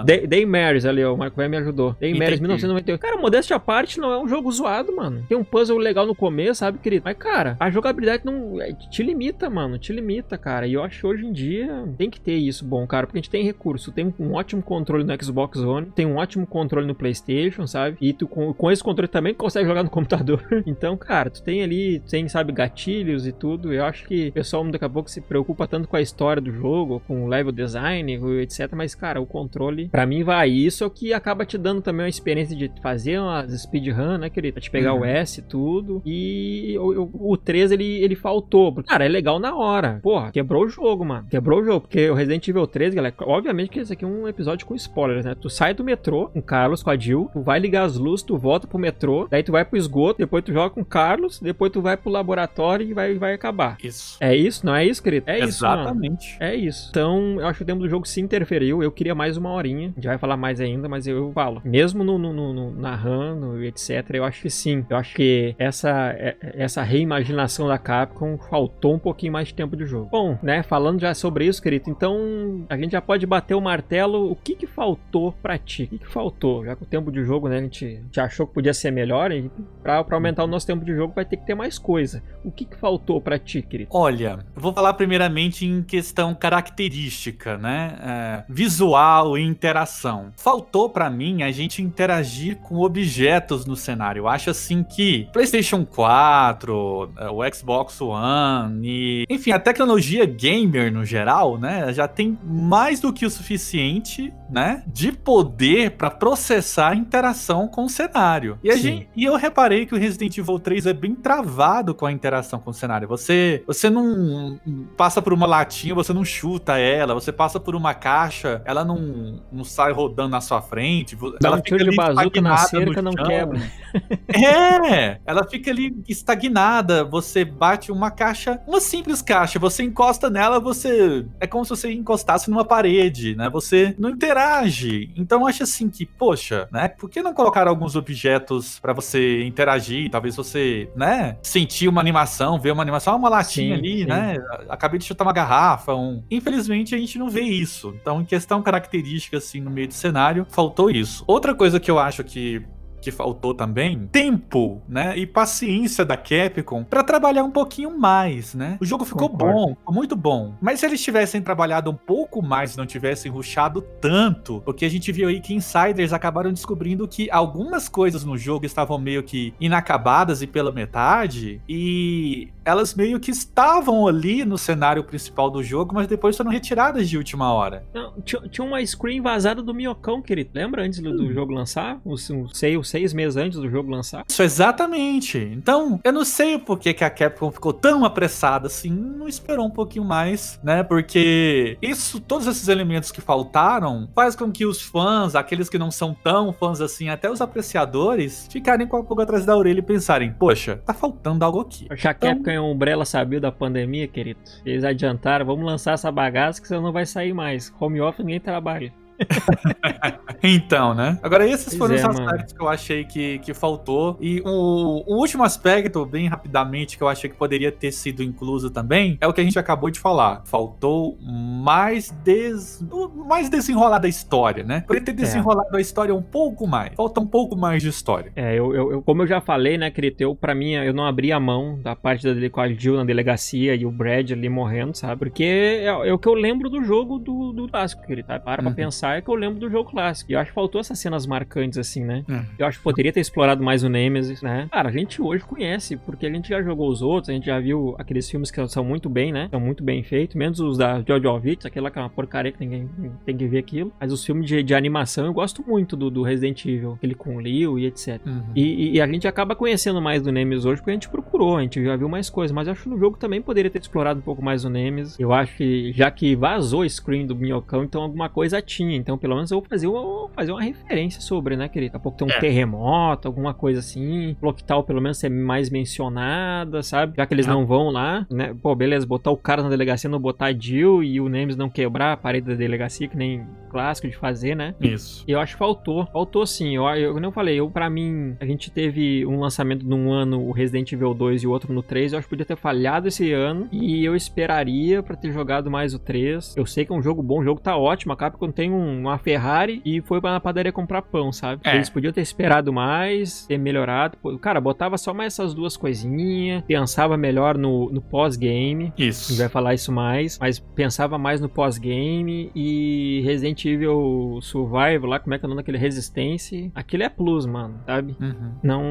Day, 0.03 0.27
Day 0.27 0.45
Marys 0.45 0.85
ali, 0.85 1.03
ó, 1.03 1.13
o 1.13 1.17
Marco 1.17 1.35
vai 1.35 1.47
me 1.47 1.57
ajudou. 1.57 1.95
Day 1.99 2.13
Marys 2.13 2.39
1998. 2.39 2.99
Cara, 2.99 3.17
modéstia 3.17 3.55
à 3.55 3.59
parte, 3.59 3.99
não 3.99 4.11
é 4.11 4.19
um 4.19 4.27
jogo 4.27 4.51
zoado, 4.51 4.95
mano. 4.95 5.23
Tem 5.27 5.37
um 5.37 5.43
puzzle 5.43 5.77
legal 5.77 6.05
no 6.05 6.15
começo, 6.15 6.59
sabe, 6.59 6.79
querido? 6.79 7.03
Mas, 7.05 7.17
cara, 7.17 7.55
a 7.59 7.69
jogabilidade 7.69 8.25
não 8.25 8.61
é, 8.61 8.73
te 8.73 9.03
limita, 9.03 9.49
mano. 9.49 9.77
Te 9.77 9.93
limita, 9.93 10.37
cara. 10.37 10.67
E 10.67 10.73
eu 10.73 10.83
acho 10.83 11.01
que 11.01 11.07
hoje 11.07 11.25
em 11.25 11.31
dia 11.31 11.85
tem 11.97 12.09
que 12.09 12.19
ter 12.19 12.35
isso 12.35 12.65
bom, 12.65 12.85
cara. 12.87 13.05
Porque 13.05 13.19
a 13.19 13.21
gente 13.21 13.29
tem 13.29 13.43
recurso. 13.43 13.91
Tem 13.91 14.13
um 14.19 14.33
ótimo 14.33 14.61
controle 14.61 15.03
no 15.03 15.23
Xbox 15.23 15.59
One, 15.59 15.87
tem 15.87 16.05
um 16.05 16.17
ótimo 16.17 16.45
controle 16.45 16.87
no 16.87 16.95
PlayStation, 16.95 17.67
sabe? 17.67 17.97
E 18.01 18.13
tu 18.13 18.27
com, 18.27 18.53
com 18.53 18.71
esse 18.71 18.83
controle 18.83 19.07
também 19.07 19.33
consegue 19.33 19.67
jogar 19.67 19.83
no 19.83 19.89
computador. 19.89 20.43
então, 20.65 20.97
cara, 20.97 21.29
tu 21.29 21.41
tem 21.41 21.63
ali, 21.63 21.99
tem, 21.99 22.27
sabe, 22.27 22.51
gatilhos 22.51 23.27
e 23.27 23.31
tudo. 23.31 23.73
Eu 23.73 23.85
acho 23.85 24.05
que 24.05 24.29
o 24.29 24.33
pessoal 24.33 24.65
daqui 24.69 24.85
a 24.85 24.89
pouco 24.89 25.09
se 25.09 25.21
preocupa 25.21 25.67
tanto 25.67 25.87
com 25.87 25.95
a 25.95 26.01
história 26.01 26.41
do 26.41 26.51
jogo, 26.51 27.01
com 27.07 27.25
o 27.25 27.27
level 27.27 27.51
design, 27.51 28.19
etc. 28.41 28.71
Mas, 28.73 28.95
cara, 28.95 29.21
o 29.21 29.25
controle, 29.25 29.84
pra 29.89 30.05
mim, 30.05 30.23
vai. 30.23 30.49
Isso 30.49 30.83
é 30.83 30.87
o 30.87 30.89
que 30.89 31.13
acaba 31.13 31.45
te 31.45 31.57
dando 31.57 31.81
também 31.81 32.03
uma 32.03 32.09
experiência 32.09 32.55
de 32.55 32.71
fazer 32.81 33.19
umas 33.19 33.51
speedrun, 33.61 34.17
né, 34.17 34.29
querido? 34.29 34.53
Pra 34.53 34.61
te 34.61 34.71
pegar 34.71 34.93
uhum. 34.93 35.01
o 35.01 35.05
S 35.05 35.39
e 35.39 35.43
tudo. 35.43 36.01
E 36.05 36.75
o, 36.77 37.31
o 37.31 37.37
3 37.37 37.71
ele, 37.71 38.03
ele 38.03 38.15
faltou. 38.15 38.83
Cara, 38.83 39.05
é 39.05 39.07
legal 39.07 39.39
na 39.39 39.55
hora. 39.55 39.99
Porra, 40.01 40.31
quebrou 40.31 40.65
o 40.65 40.69
jogo, 40.69 41.05
mano. 41.05 41.27
Quebrou 41.29 41.61
o 41.61 41.63
jogo. 41.63 41.81
Porque 41.81 42.09
o 42.09 42.13
Resident 42.13 42.47
Evil 42.47 42.67
3, 42.67 42.93
galera, 42.93 43.13
obviamente 43.21 43.69
que 43.69 43.79
esse 43.79 43.93
aqui 43.93 44.05
é 44.05 44.07
um 44.07 44.27
episódio 44.27 44.65
com 44.65 44.75
spoilers, 44.75 45.25
né? 45.25 45.35
Tu 45.39 45.49
sai 45.49 45.73
do 45.73 45.83
metrô 45.83 46.27
com 46.29 46.39
o 46.39 46.43
Carlos, 46.43 46.83
com 46.83 46.89
a 46.89 46.97
Jill, 46.97 47.29
tu 47.33 47.41
vai 47.41 47.59
ligar 47.59 47.83
as 47.83 47.97
luzes, 47.97 48.23
tu 48.23 48.37
volta 48.37 48.67
pro 48.67 48.79
metrô, 48.79 49.27
daí 49.29 49.43
tu 49.43 49.51
vai 49.51 49.65
pro 49.65 49.77
esgoto, 49.77 50.19
depois 50.19 50.43
tu 50.43 50.53
joga 50.53 50.69
com 50.69 50.81
o 50.81 50.85
Carlos, 50.85 51.39
depois 51.39 51.71
tu 51.71 51.81
vai 51.81 51.97
pro 51.97 52.09
laboratório 52.09 52.87
e 52.87 52.93
vai, 52.93 53.15
vai 53.15 53.33
acabar. 53.33 53.77
Isso. 53.83 54.17
É 54.19 54.35
isso? 54.35 54.65
Não 54.65 54.75
é 54.75 54.85
isso, 54.85 55.01
querido? 55.01 55.29
É 55.29 55.39
isso, 55.39 55.65
Exatamente. 55.65 56.37
É 56.39 56.55
isso. 56.55 56.87
Então, 56.89 57.39
eu 57.39 57.47
acho 57.47 57.57
que 57.57 57.63
o 57.63 57.65
tempo 57.65 57.81
do 57.81 57.89
jogo 57.89 58.07
se 58.07 58.21
interferiu. 58.21 58.81
Eu 58.81 58.91
queria 58.91 59.15
mais 59.15 59.37
uma 59.37 59.51
horinha. 59.51 59.74
A 59.83 59.95
gente 59.95 60.07
vai 60.07 60.17
falar 60.17 60.37
mais 60.37 60.59
ainda, 60.59 60.87
mas 60.89 61.07
eu 61.07 61.31
falo. 61.33 61.61
Mesmo 61.63 62.03
no, 62.03 62.17
no, 62.17 62.33
no, 62.33 62.71
narrando 62.71 63.63
e 63.63 63.67
etc., 63.67 64.05
eu 64.13 64.23
acho 64.23 64.41
que 64.41 64.49
sim. 64.49 64.85
Eu 64.89 64.97
acho 64.97 65.15
que 65.15 65.55
essa, 65.57 66.11
é, 66.17 66.35
essa 66.53 66.81
reimaginação 66.83 67.67
da 67.67 67.77
Capcom 67.77 68.37
faltou 68.49 68.93
um 68.95 68.99
pouquinho 68.99 69.33
mais 69.33 69.49
de 69.49 69.53
tempo 69.53 69.75
de 69.75 69.85
jogo. 69.85 70.09
Bom, 70.11 70.37
né, 70.41 70.63
falando 70.63 70.99
já 70.99 71.13
sobre 71.13 71.45
isso, 71.45 71.61
querido, 71.61 71.89
então 71.89 72.65
a 72.69 72.77
gente 72.77 72.91
já 72.91 73.01
pode 73.01 73.25
bater 73.25 73.55
o 73.55 73.61
martelo. 73.61 74.31
O 74.31 74.35
que 74.35 74.55
que 74.55 74.67
faltou 74.67 75.31
pra 75.41 75.57
ti? 75.57 75.83
O 75.83 75.87
que 75.87 75.97
que 75.99 76.07
faltou? 76.07 76.65
Já 76.65 76.75
que 76.75 76.83
o 76.83 76.85
tempo 76.85 77.11
de 77.11 77.23
jogo, 77.23 77.47
né, 77.49 77.57
a 77.57 77.61
gente, 77.61 77.85
gente 77.87 78.19
achou 78.19 78.47
que 78.47 78.53
podia 78.53 78.73
ser 78.73 78.91
melhor, 78.91 79.31
e 79.31 79.49
pra, 79.83 80.03
pra 80.03 80.17
aumentar 80.17 80.43
o 80.43 80.47
nosso 80.47 80.67
tempo 80.67 80.85
de 80.85 80.95
jogo 80.95 81.13
vai 81.13 81.25
ter 81.25 81.37
que 81.37 81.45
ter 81.45 81.55
mais 81.55 81.77
coisa. 81.77 82.23
O 82.43 82.51
que 82.51 82.65
que 82.65 82.75
faltou 82.77 83.19
pra 83.19 83.37
ti, 83.37 83.61
querido? 83.61 83.89
Olha, 83.93 84.39
eu 84.55 84.61
vou 84.61 84.73
falar 84.73 84.93
primeiramente 84.93 85.65
em 85.65 85.81
questão 85.81 86.33
característica, 86.33 87.57
né, 87.57 87.97
é, 88.01 88.43
visual 88.49 89.37
e 89.37 89.41
interação. 89.65 90.31
Faltou 90.37 90.89
para 90.89 91.09
mim 91.09 91.41
a 91.41 91.51
gente 91.51 91.81
interagir 91.81 92.57
com 92.57 92.79
objetos 92.79 93.65
no 93.65 93.75
cenário. 93.75 94.21
Eu 94.21 94.27
acho 94.27 94.51
assim 94.51 94.83
que 94.83 95.27
PlayStation 95.33 95.83
4, 95.83 97.11
é, 97.17 97.29
o 97.29 97.53
Xbox 97.53 97.99
One 97.99 98.87
e, 98.87 99.25
enfim, 99.27 99.51
a 99.51 99.59
tecnologia 99.59 100.25
gamer 100.25 100.93
no 100.93 101.03
geral, 101.03 101.57
né, 101.57 101.91
já 101.91 102.07
tem 102.07 102.37
mais 102.43 102.99
do 102.99 103.11
que 103.11 103.25
o 103.25 103.29
suficiente, 103.29 104.31
né, 104.49 104.83
de 104.85 105.11
poder 105.11 105.91
para 105.91 106.11
processar 106.11 106.89
a 106.89 106.95
interação 106.95 107.67
com 107.67 107.85
o 107.85 107.89
cenário. 107.89 108.59
E, 108.63 108.69
a 108.69 108.75
gente, 108.75 109.09
e 109.15 109.23
eu 109.23 109.35
reparei 109.35 109.85
que 109.85 109.95
o 109.95 109.97
Resident 109.97 110.37
Evil 110.37 110.59
3 110.59 110.85
é 110.85 110.93
bem 110.93 111.15
travado 111.15 111.95
com 111.95 112.05
a 112.05 112.11
interação 112.11 112.59
com 112.59 112.69
o 112.69 112.73
cenário. 112.73 113.07
Você, 113.07 113.63
você 113.65 113.89
não 113.89 114.59
passa 114.95 115.21
por 115.21 115.33
uma 115.33 115.47
latinha, 115.47 115.95
você 115.95 116.13
não 116.13 116.23
chuta 116.23 116.77
ela, 116.77 117.15
você 117.15 117.31
passa 117.31 117.59
por 117.59 117.75
uma 117.75 117.93
caixa, 117.93 118.61
ela 118.65 118.85
não, 118.85 119.41
não 119.55 119.63
sai 119.63 119.91
rodando 119.91 120.29
na 120.29 120.41
sua 120.41 120.61
frente. 120.61 121.15
Dá 121.39 121.49
ela 121.49 121.57
um 121.57 121.61
tiro 121.61 121.89
de 121.89 121.95
bazuca 121.95 122.41
na 122.41 122.57
cerca, 122.57 123.01
não 123.01 123.13
quebra. 123.13 123.61
É, 124.27 125.21
ela 125.25 125.47
fica 125.47 125.71
ali 125.71 125.95
estagnada, 126.05 127.05
você 127.05 127.45
bate 127.45 127.93
uma 127.93 128.11
caixa, 128.11 128.59
uma 128.67 128.81
simples 128.81 129.21
caixa, 129.21 129.57
você 129.57 129.83
encosta 129.83 130.29
nela, 130.29 130.59
você 130.59 131.25
é 131.39 131.47
como 131.47 131.63
se 131.63 131.69
você 131.69 131.93
encostasse 131.93 132.49
numa 132.49 132.65
parede, 132.65 133.35
né? 133.35 133.49
Você 133.49 133.95
não 133.97 134.09
interage. 134.09 135.11
Então 135.15 135.47
acho 135.47 135.63
assim 135.63 135.89
que, 135.89 136.05
poxa, 136.05 136.67
né? 136.71 136.89
Por 136.89 137.09
que 137.09 137.21
não 137.21 137.33
colocar 137.33 137.67
alguns 137.69 137.95
objetos 137.95 138.79
para 138.79 138.91
você 138.91 139.43
interagir? 139.45 140.09
Talvez 140.11 140.35
você, 140.35 140.89
né, 140.93 141.37
sentir 141.41 141.87
uma 141.87 142.01
animação, 142.01 142.59
ver 142.59 142.71
uma 142.71 142.81
animação, 142.81 143.15
uma 143.15 143.29
latinha 143.29 143.75
sim, 143.75 143.79
ali, 143.79 143.99
sim. 143.99 144.05
né? 144.05 144.35
Acabei 144.67 144.99
de 144.99 145.05
chutar 145.05 145.23
uma 145.23 145.33
garrafa, 145.33 145.95
um... 145.95 146.21
Infelizmente 146.29 146.93
a 146.93 146.97
gente 146.97 147.17
não 147.17 147.29
vê 147.29 147.41
isso. 147.41 147.95
Então, 148.01 148.21
em 148.21 148.25
questão 148.25 148.61
característica 148.61 149.39
assim 149.45 149.61
no 149.61 149.69
meio 149.69 149.87
do 149.87 149.93
cenário, 149.93 150.45
faltou 150.49 150.89
isso. 150.89 151.23
Outra 151.27 151.53
coisa 151.53 151.79
que 151.79 151.89
eu 151.89 151.99
acho 151.99 152.23
que 152.23 152.65
que 153.05 153.11
faltou 153.11 153.53
também, 153.53 154.07
tempo, 154.11 154.81
né, 154.89 155.15
e 155.15 155.27
paciência 155.27 156.03
da 156.03 156.17
Capcom 156.17 156.83
para 156.83 157.03
trabalhar 157.03 157.43
um 157.43 157.51
pouquinho 157.51 157.95
mais, 157.95 158.55
né? 158.55 158.79
O 158.81 158.85
jogo 158.85 159.05
ficou 159.05 159.29
Concordo. 159.29 159.53
bom, 159.53 159.75
ficou 159.75 159.93
muito 159.93 160.15
bom. 160.15 160.55
Mas 160.59 160.79
se 160.79 160.87
eles 160.87 161.03
tivessem 161.03 161.39
trabalhado 161.39 161.91
um 161.91 161.95
pouco 161.95 162.41
mais, 162.41 162.75
não 162.75 162.83
tivessem 162.83 163.31
ruxado 163.31 163.79
tanto, 164.01 164.59
porque 164.65 164.85
a 164.85 164.89
gente 164.89 165.11
viu 165.11 165.29
aí 165.29 165.39
que 165.39 165.53
insiders 165.53 166.13
acabaram 166.13 166.51
descobrindo 166.51 167.07
que 167.07 167.29
algumas 167.29 167.87
coisas 167.87 168.25
no 168.25 168.35
jogo 168.39 168.65
estavam 168.65 168.97
meio 168.97 169.21
que 169.21 169.53
inacabadas 169.59 170.41
e 170.41 170.47
pela 170.47 170.71
metade, 170.71 171.61
e 171.69 172.51
elas 172.65 172.95
meio 172.95 173.19
que 173.19 173.31
estavam 173.31 174.07
ali 174.07 174.43
no 174.43 174.57
cenário 174.57 175.03
principal 175.03 175.49
do 175.49 175.63
jogo, 175.63 175.93
mas 175.93 176.07
depois 176.07 176.35
foram 176.35 176.51
retiradas 176.51 177.07
de 177.07 177.17
última 177.17 177.53
hora. 177.53 177.85
Não, 177.93 178.13
tinha, 178.21 178.65
uma 178.65 178.83
screen 178.85 179.21
vazada 179.21 179.61
do 179.61 179.73
Miocão, 179.73 180.21
querido. 180.21 180.49
Lembra 180.53 180.83
antes 180.83 180.99
do, 180.99 181.15
do 181.15 181.25
hum. 181.25 181.33
jogo 181.33 181.53
lançar? 181.53 181.99
O, 182.03 182.13
o, 182.13 182.17
sei, 182.53 182.75
o 182.75 182.83
seis 182.83 183.13
meses 183.13 183.37
antes 183.37 183.59
do 183.59 183.69
jogo 183.69 183.91
lançar. 183.91 184.25
Isso, 184.27 184.41
exatamente. 184.41 185.37
Então, 185.37 185.99
eu 186.03 186.11
não 186.11 186.25
sei 186.25 186.57
por 186.57 186.79
que, 186.79 186.93
que 186.93 187.03
a 187.03 187.09
Capcom 187.09 187.51
ficou 187.51 187.71
tão 187.71 188.03
apressada 188.03 188.67
assim, 188.67 188.89
não 188.89 189.27
esperou 189.27 189.67
um 189.67 189.71
pouquinho 189.71 190.03
mais, 190.03 190.59
né? 190.63 190.81
Porque 190.81 191.77
isso, 191.81 192.19
todos 192.19 192.47
esses 192.47 192.67
elementos 192.67 193.11
que 193.11 193.21
faltaram, 193.21 194.09
faz 194.15 194.35
com 194.35 194.51
que 194.51 194.65
os 194.65 194.81
fãs, 194.81 195.35
aqueles 195.35 195.69
que 195.69 195.77
não 195.77 195.91
são 195.91 196.13
tão 196.13 196.51
fãs 196.51 196.81
assim, 196.81 197.09
até 197.09 197.29
os 197.29 197.41
apreciadores, 197.41 198.47
ficarem 198.51 198.87
com 198.87 198.97
a 198.97 199.03
pulga 199.03 199.23
atrás 199.23 199.45
da 199.45 199.55
orelha 199.55 199.79
e 199.79 199.83
pensarem, 199.83 200.31
poxa, 200.31 200.81
tá 200.85 200.93
faltando 200.93 201.45
algo 201.45 201.61
aqui. 201.61 201.87
A 201.89 201.93
então, 201.93 202.13
Capcom 202.13 202.51
e 202.51 202.54
a 202.55 202.63
Umbrella 202.63 203.05
sabia 203.05 203.39
da 203.39 203.51
pandemia, 203.51 204.07
querido. 204.07 204.39
Eles 204.65 204.83
adiantaram, 204.83 205.45
vamos 205.45 205.65
lançar 205.65 205.93
essa 205.93 206.11
bagaça 206.11 206.61
que 206.61 206.67
você 206.67 206.75
não 206.79 206.91
vai 206.91 207.05
sair 207.05 207.33
mais. 207.33 207.73
Home 207.79 208.01
office 208.01 208.25
ninguém 208.25 208.39
trabalha. 208.39 208.93
então, 210.43 210.93
né? 210.93 211.19
Agora, 211.21 211.47
esses 211.47 211.75
pois 211.75 211.77
foram 211.77 211.95
é, 211.95 211.97
os 211.97 212.03
aspectos 212.03 212.53
mano. 212.53 212.55
que 212.55 212.61
eu 212.61 212.69
achei 212.69 213.05
que, 213.05 213.39
que 213.39 213.53
faltou. 213.53 214.17
E 214.19 214.41
o, 214.41 215.03
o, 215.07 215.17
último 215.19 215.43
aspecto, 215.43 216.05
bem 216.05 216.27
rapidamente, 216.27 216.97
que 216.97 217.03
eu 217.03 217.07
achei 217.07 217.29
que 217.29 217.35
poderia 217.35 217.71
ter 217.71 217.91
sido 217.91 218.21
incluso 218.21 218.69
também, 218.69 219.17
é 219.21 219.27
o 219.27 219.33
que 219.33 219.41
a 219.41 219.43
gente 219.43 219.57
acabou 219.57 219.89
de 219.89 219.99
falar. 219.99 220.41
Faltou 220.45 221.17
mais, 221.21 222.09
des... 222.23 222.83
mais 223.27 223.49
desenrolar 223.49 223.99
da 223.99 224.07
história, 224.07 224.63
né? 224.63 224.81
Poderia 224.81 225.05
ter 225.05 225.11
é. 225.11 225.15
desenrolado 225.15 225.75
é. 225.75 225.77
a 225.77 225.81
história 225.81 226.13
um 226.13 226.21
pouco 226.21 226.67
mais. 226.67 226.93
Falta 226.95 227.19
um 227.19 227.27
pouco 227.27 227.55
mais 227.55 227.81
de 227.81 227.89
história. 227.89 228.31
É, 228.35 228.53
eu, 228.55 228.75
eu, 228.75 228.91
eu 228.91 229.01
como 229.01 229.23
eu 229.23 229.27
já 229.27 229.41
falei, 229.41 229.77
né, 229.77 229.89
querido, 229.89 230.17
eu, 230.19 230.35
pra 230.35 230.53
mim, 230.53 230.71
eu 230.73 230.93
não 230.93 231.05
abri 231.05 231.31
a 231.31 231.39
mão 231.39 231.79
da 231.81 231.95
parte 231.95 232.23
dele 232.23 232.49
com 232.49 232.61
a 232.61 232.67
Jill 232.67 232.95
na 232.97 233.03
delegacia 233.03 233.75
e 233.75 233.85
o 233.85 233.91
Brad 233.91 234.31
ali 234.31 234.49
morrendo, 234.49 234.95
sabe? 234.95 235.17
Porque 235.17 235.43
é, 235.43 235.85
é 235.85 236.13
o 236.13 236.19
que 236.19 236.27
eu 236.27 236.33
lembro 236.33 236.69
do 236.69 236.83
jogo 236.83 237.17
do, 237.17 237.51
do 237.51 237.67
clássico, 237.67 238.05
querido, 238.05 238.27
tá? 238.27 238.39
Para 238.39 238.61
uhum. 238.61 238.67
pra 238.67 238.75
pensar 238.75 239.04
é 239.13 239.21
que 239.21 239.29
eu 239.29 239.35
lembro 239.35 239.59
do 239.59 239.69
jogo 239.69 239.89
clássico. 239.89 240.31
E 240.31 240.33
eu 240.33 240.39
acho 240.39 240.51
que 240.51 240.55
faltou 240.55 240.81
essas 240.81 240.99
cenas 240.99 241.25
marcantes, 241.25 241.77
assim, 241.77 242.03
né? 242.03 242.23
É. 242.29 242.45
Eu 242.59 242.67
acho 242.67 242.77
que 242.77 242.83
poderia 242.83 243.11
ter 243.11 243.19
explorado 243.19 243.63
mais 243.63 243.83
o 243.83 243.89
Nemesis, 243.89 244.41
né? 244.41 244.67
Cara, 244.71 244.89
a 244.89 244.91
gente 244.91 245.21
hoje 245.21 245.43
conhece, 245.43 245.97
porque 245.97 246.25
a 246.25 246.29
gente 246.29 246.49
já 246.49 246.61
jogou 246.61 246.89
os 246.89 247.01
outros, 247.01 247.29
a 247.29 247.33
gente 247.33 247.45
já 247.45 247.59
viu 247.59 247.95
aqueles 247.97 248.29
filmes 248.29 248.51
que 248.51 248.67
são 248.67 248.83
muito 248.83 249.09
bem, 249.09 249.31
né? 249.31 249.47
São 249.49 249.59
muito 249.59 249.83
bem 249.83 250.03
feitos, 250.03 250.35
menos 250.35 250.59
os 250.59 250.77
da 250.77 251.03
Jojovic, 251.07 251.65
aquela 251.65 251.91
que 251.91 251.99
é 251.99 252.01
uma 252.01 252.09
porcaria 252.09 252.51
que 252.51 252.59
ninguém 252.59 252.89
tem 253.25 253.35
que 253.35 253.47
ver 253.47 253.59
aquilo. 253.59 253.91
Mas 253.99 254.11
os 254.11 254.25
filmes 254.25 254.47
de, 254.47 254.63
de 254.63 254.73
animação 254.73 255.25
eu 255.25 255.33
gosto 255.33 255.63
muito 255.67 255.95
do, 255.95 256.09
do 256.09 256.23
Resident 256.23 256.65
Evil, 256.65 256.93
aquele 256.93 257.15
com 257.15 257.35
o 257.35 257.39
Leo 257.39 257.77
e 257.79 257.85
etc. 257.85 258.21
Uhum. 258.25 258.43
E, 258.55 258.95
e, 258.95 259.01
a 259.01 259.07
gente 259.07 259.27
acaba 259.27 259.55
conhecendo 259.55 260.01
mais 260.01 260.21
do 260.21 260.31
Nemesis 260.31 260.65
hoje 260.65 260.81
porque 260.81 260.91
a 260.91 260.93
gente 260.93 261.09
procurou, 261.09 261.57
a 261.57 261.61
gente 261.61 261.83
já 261.83 261.95
viu 261.95 262.09
mais 262.09 262.29
coisas. 262.29 262.53
Mas 262.53 262.67
eu 262.67 262.73
acho 262.73 262.83
que 262.83 262.89
no 262.89 262.97
jogo 262.97 263.17
também 263.17 263.41
poderia 263.41 263.69
ter 263.69 263.79
explorado 263.79 264.19
um 264.19 264.23
pouco 264.23 264.41
mais 264.41 264.63
o 264.65 264.69
Nemesis. 264.69 265.19
Eu 265.19 265.33
acho 265.33 265.55
que 265.57 265.91
já 265.93 266.09
que 266.09 266.35
vazou 266.35 266.81
o 266.81 266.89
screen 266.89 267.25
do 267.25 267.35
Minhocão, 267.35 267.83
então 267.83 268.01
alguma 268.01 268.29
coisa 268.29 268.61
tinha. 268.61 268.94
Então 268.95 269.17
pelo 269.17 269.35
menos 269.35 269.51
eu 269.51 269.59
vou 269.59 269.67
fazer 269.67 269.87
uma, 269.87 270.29
fazer 270.29 270.51
uma 270.51 270.61
referência 270.61 271.21
sobre, 271.21 271.55
né, 271.55 271.67
querido? 271.67 271.85
Daqui 271.85 271.97
a 271.97 271.99
pouco 271.99 272.17
tem 272.17 272.27
um 272.27 272.31
é. 272.31 272.39
terremoto, 272.39 273.27
alguma 273.27 273.53
coisa 273.53 273.79
assim. 273.79 274.35
Floquital, 274.39 274.83
pelo 274.83 275.01
menos, 275.01 275.17
ser 275.17 275.29
mais 275.29 275.69
mencionada, 275.69 276.81
sabe? 276.81 277.13
Já 277.17 277.25
que 277.25 277.33
eles 277.33 277.47
ah. 277.47 277.51
não 277.51 277.65
vão 277.65 277.89
lá, 277.89 278.25
né? 278.29 278.55
Pô, 278.61 278.73
beleza, 278.75 279.05
botar 279.05 279.31
o 279.31 279.37
cara 279.37 279.61
na 279.61 279.69
delegacia, 279.69 280.09
não 280.09 280.19
botar 280.19 280.47
a 280.47 280.53
Jill 280.53 281.03
e 281.03 281.19
o 281.21 281.29
Nemes 281.29 281.55
não 281.55 281.69
quebrar 281.69 282.13
a 282.13 282.17
parede 282.17 282.47
da 282.47 282.55
delegacia, 282.55 283.07
que 283.07 283.17
nem 283.17 283.45
clássico 283.75 284.07
de 284.07 284.15
fazer, 284.15 284.55
né? 284.55 284.73
Isso. 284.79 285.25
E 285.27 285.31
eu 285.33 285.39
acho 285.39 285.53
que 285.53 285.59
faltou. 285.59 286.05
Faltou 286.05 286.45
sim. 286.47 286.77
Eu, 286.77 286.85
eu 286.85 287.19
não 287.19 287.29
falei, 287.29 287.59
eu, 287.59 287.69
pra 287.69 287.89
mim, 287.89 288.37
a 288.39 288.45
gente 288.45 288.71
teve 288.71 289.25
um 289.25 289.37
lançamento 289.37 289.85
num 289.85 290.13
ano, 290.13 290.47
o 290.47 290.53
Resident 290.53 290.93
Evil 290.93 291.13
2 291.13 291.43
e 291.43 291.47
o 291.47 291.51
outro 291.51 291.73
no 291.73 291.83
3. 291.83 292.13
Eu 292.13 292.19
acho 292.19 292.25
que 292.25 292.29
podia 292.29 292.45
ter 292.45 292.55
falhado 292.55 293.09
esse 293.09 293.33
ano. 293.33 293.67
E 293.73 294.05
eu 294.05 294.15
esperaria 294.15 295.03
para 295.03 295.17
ter 295.17 295.33
jogado 295.33 295.69
mais 295.69 295.93
o 295.93 295.99
3. 295.99 296.55
Eu 296.55 296.65
sei 296.65 296.85
que 296.85 296.93
é 296.93 296.95
um 296.95 297.01
jogo 297.01 297.21
bom, 297.21 297.41
o 297.41 297.43
jogo 297.43 297.59
tá 297.59 297.75
ótimo. 297.75 298.13
A 298.13 298.15
Capcom 298.15 298.49
tem 298.49 298.71
um, 298.71 298.84
uma 298.85 299.17
Ferrari 299.17 299.81
e 299.85 300.01
foi 300.01 300.21
pra 300.21 300.39
padaria 300.39 300.71
comprar 300.71 301.01
pão, 301.01 301.31
sabe? 301.31 301.61
É. 301.63 301.75
Eles 301.75 301.89
podiam 301.89 302.13
ter 302.13 302.21
esperado 302.21 302.71
mais, 302.71 303.45
ter 303.47 303.57
melhorado. 303.57 304.17
Cara, 304.39 304.59
botava 304.61 304.97
só 304.97 305.13
mais 305.13 305.33
essas 305.33 305.53
duas 305.53 305.75
coisinhas, 305.77 306.63
pensava 306.65 307.17
melhor 307.17 307.57
no, 307.57 307.89
no 307.89 308.01
pós-game. 308.01 308.93
Isso. 308.97 309.25
A 309.25 309.29
gente 309.29 309.39
vai 309.39 309.49
falar 309.49 309.73
isso 309.73 309.91
mais, 309.91 310.37
mas 310.39 310.59
pensava 310.59 311.17
mais 311.17 311.41
no 311.41 311.49
pós-game 311.49 312.51
e 312.55 313.21
Resident 313.25 313.65
Evil 313.65 314.39
Survival 314.41 315.09
lá, 315.09 315.19
como 315.19 315.33
é 315.33 315.39
que 315.39 315.45
é 315.45 315.47
o 315.47 315.49
nome 315.49 315.61
daquele 315.61 315.77
Resistência? 315.77 316.71
Aquilo 316.73 317.03
é 317.03 317.09
plus, 317.09 317.45
mano, 317.45 317.79
sabe? 317.85 318.15
Uhum. 318.19 318.51
Não, 318.63 318.83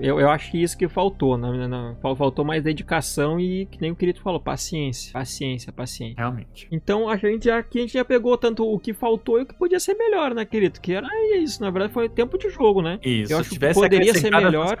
eu, 0.00 0.20
eu 0.20 0.30
acho 0.30 0.50
que 0.50 0.62
isso 0.62 0.76
que 0.76 0.88
faltou, 0.88 1.36
né? 1.36 1.50
Faltou 2.16 2.44
mais 2.44 2.62
dedicação 2.62 3.38
e, 3.38 3.66
que 3.66 3.80
nem 3.80 3.90
o 3.90 3.96
querido 3.96 4.20
falou, 4.20 4.40
paciência. 4.40 5.12
Paciência, 5.12 5.72
paciência. 5.72 6.16
Realmente. 6.16 6.68
Então 6.70 7.08
a 7.08 7.16
gente 7.16 7.50
aqui 7.50 7.78
a 7.78 7.82
gente 7.82 7.94
já 7.94 8.04
pegou 8.04 8.36
tanto 8.36 8.64
o 8.64 8.78
que 8.78 8.92
faltou 8.92 9.40
o 9.42 9.46
que 9.46 9.54
podia 9.54 9.80
ser 9.80 9.94
melhor, 9.94 10.34
né, 10.34 10.44
querido? 10.44 10.80
Que 10.80 10.92
era 10.92 11.08
isso, 11.36 11.60
na 11.60 11.70
verdade 11.70 11.92
foi 11.92 12.08
tempo 12.08 12.38
de 12.38 12.48
jogo, 12.50 12.82
né? 12.82 12.98
Isso, 13.04 13.32
eu 13.32 13.38
acho 13.38 13.50
que 13.50 13.58
poderia 13.72 14.14
ser 14.14 14.30
melhor. 14.30 14.78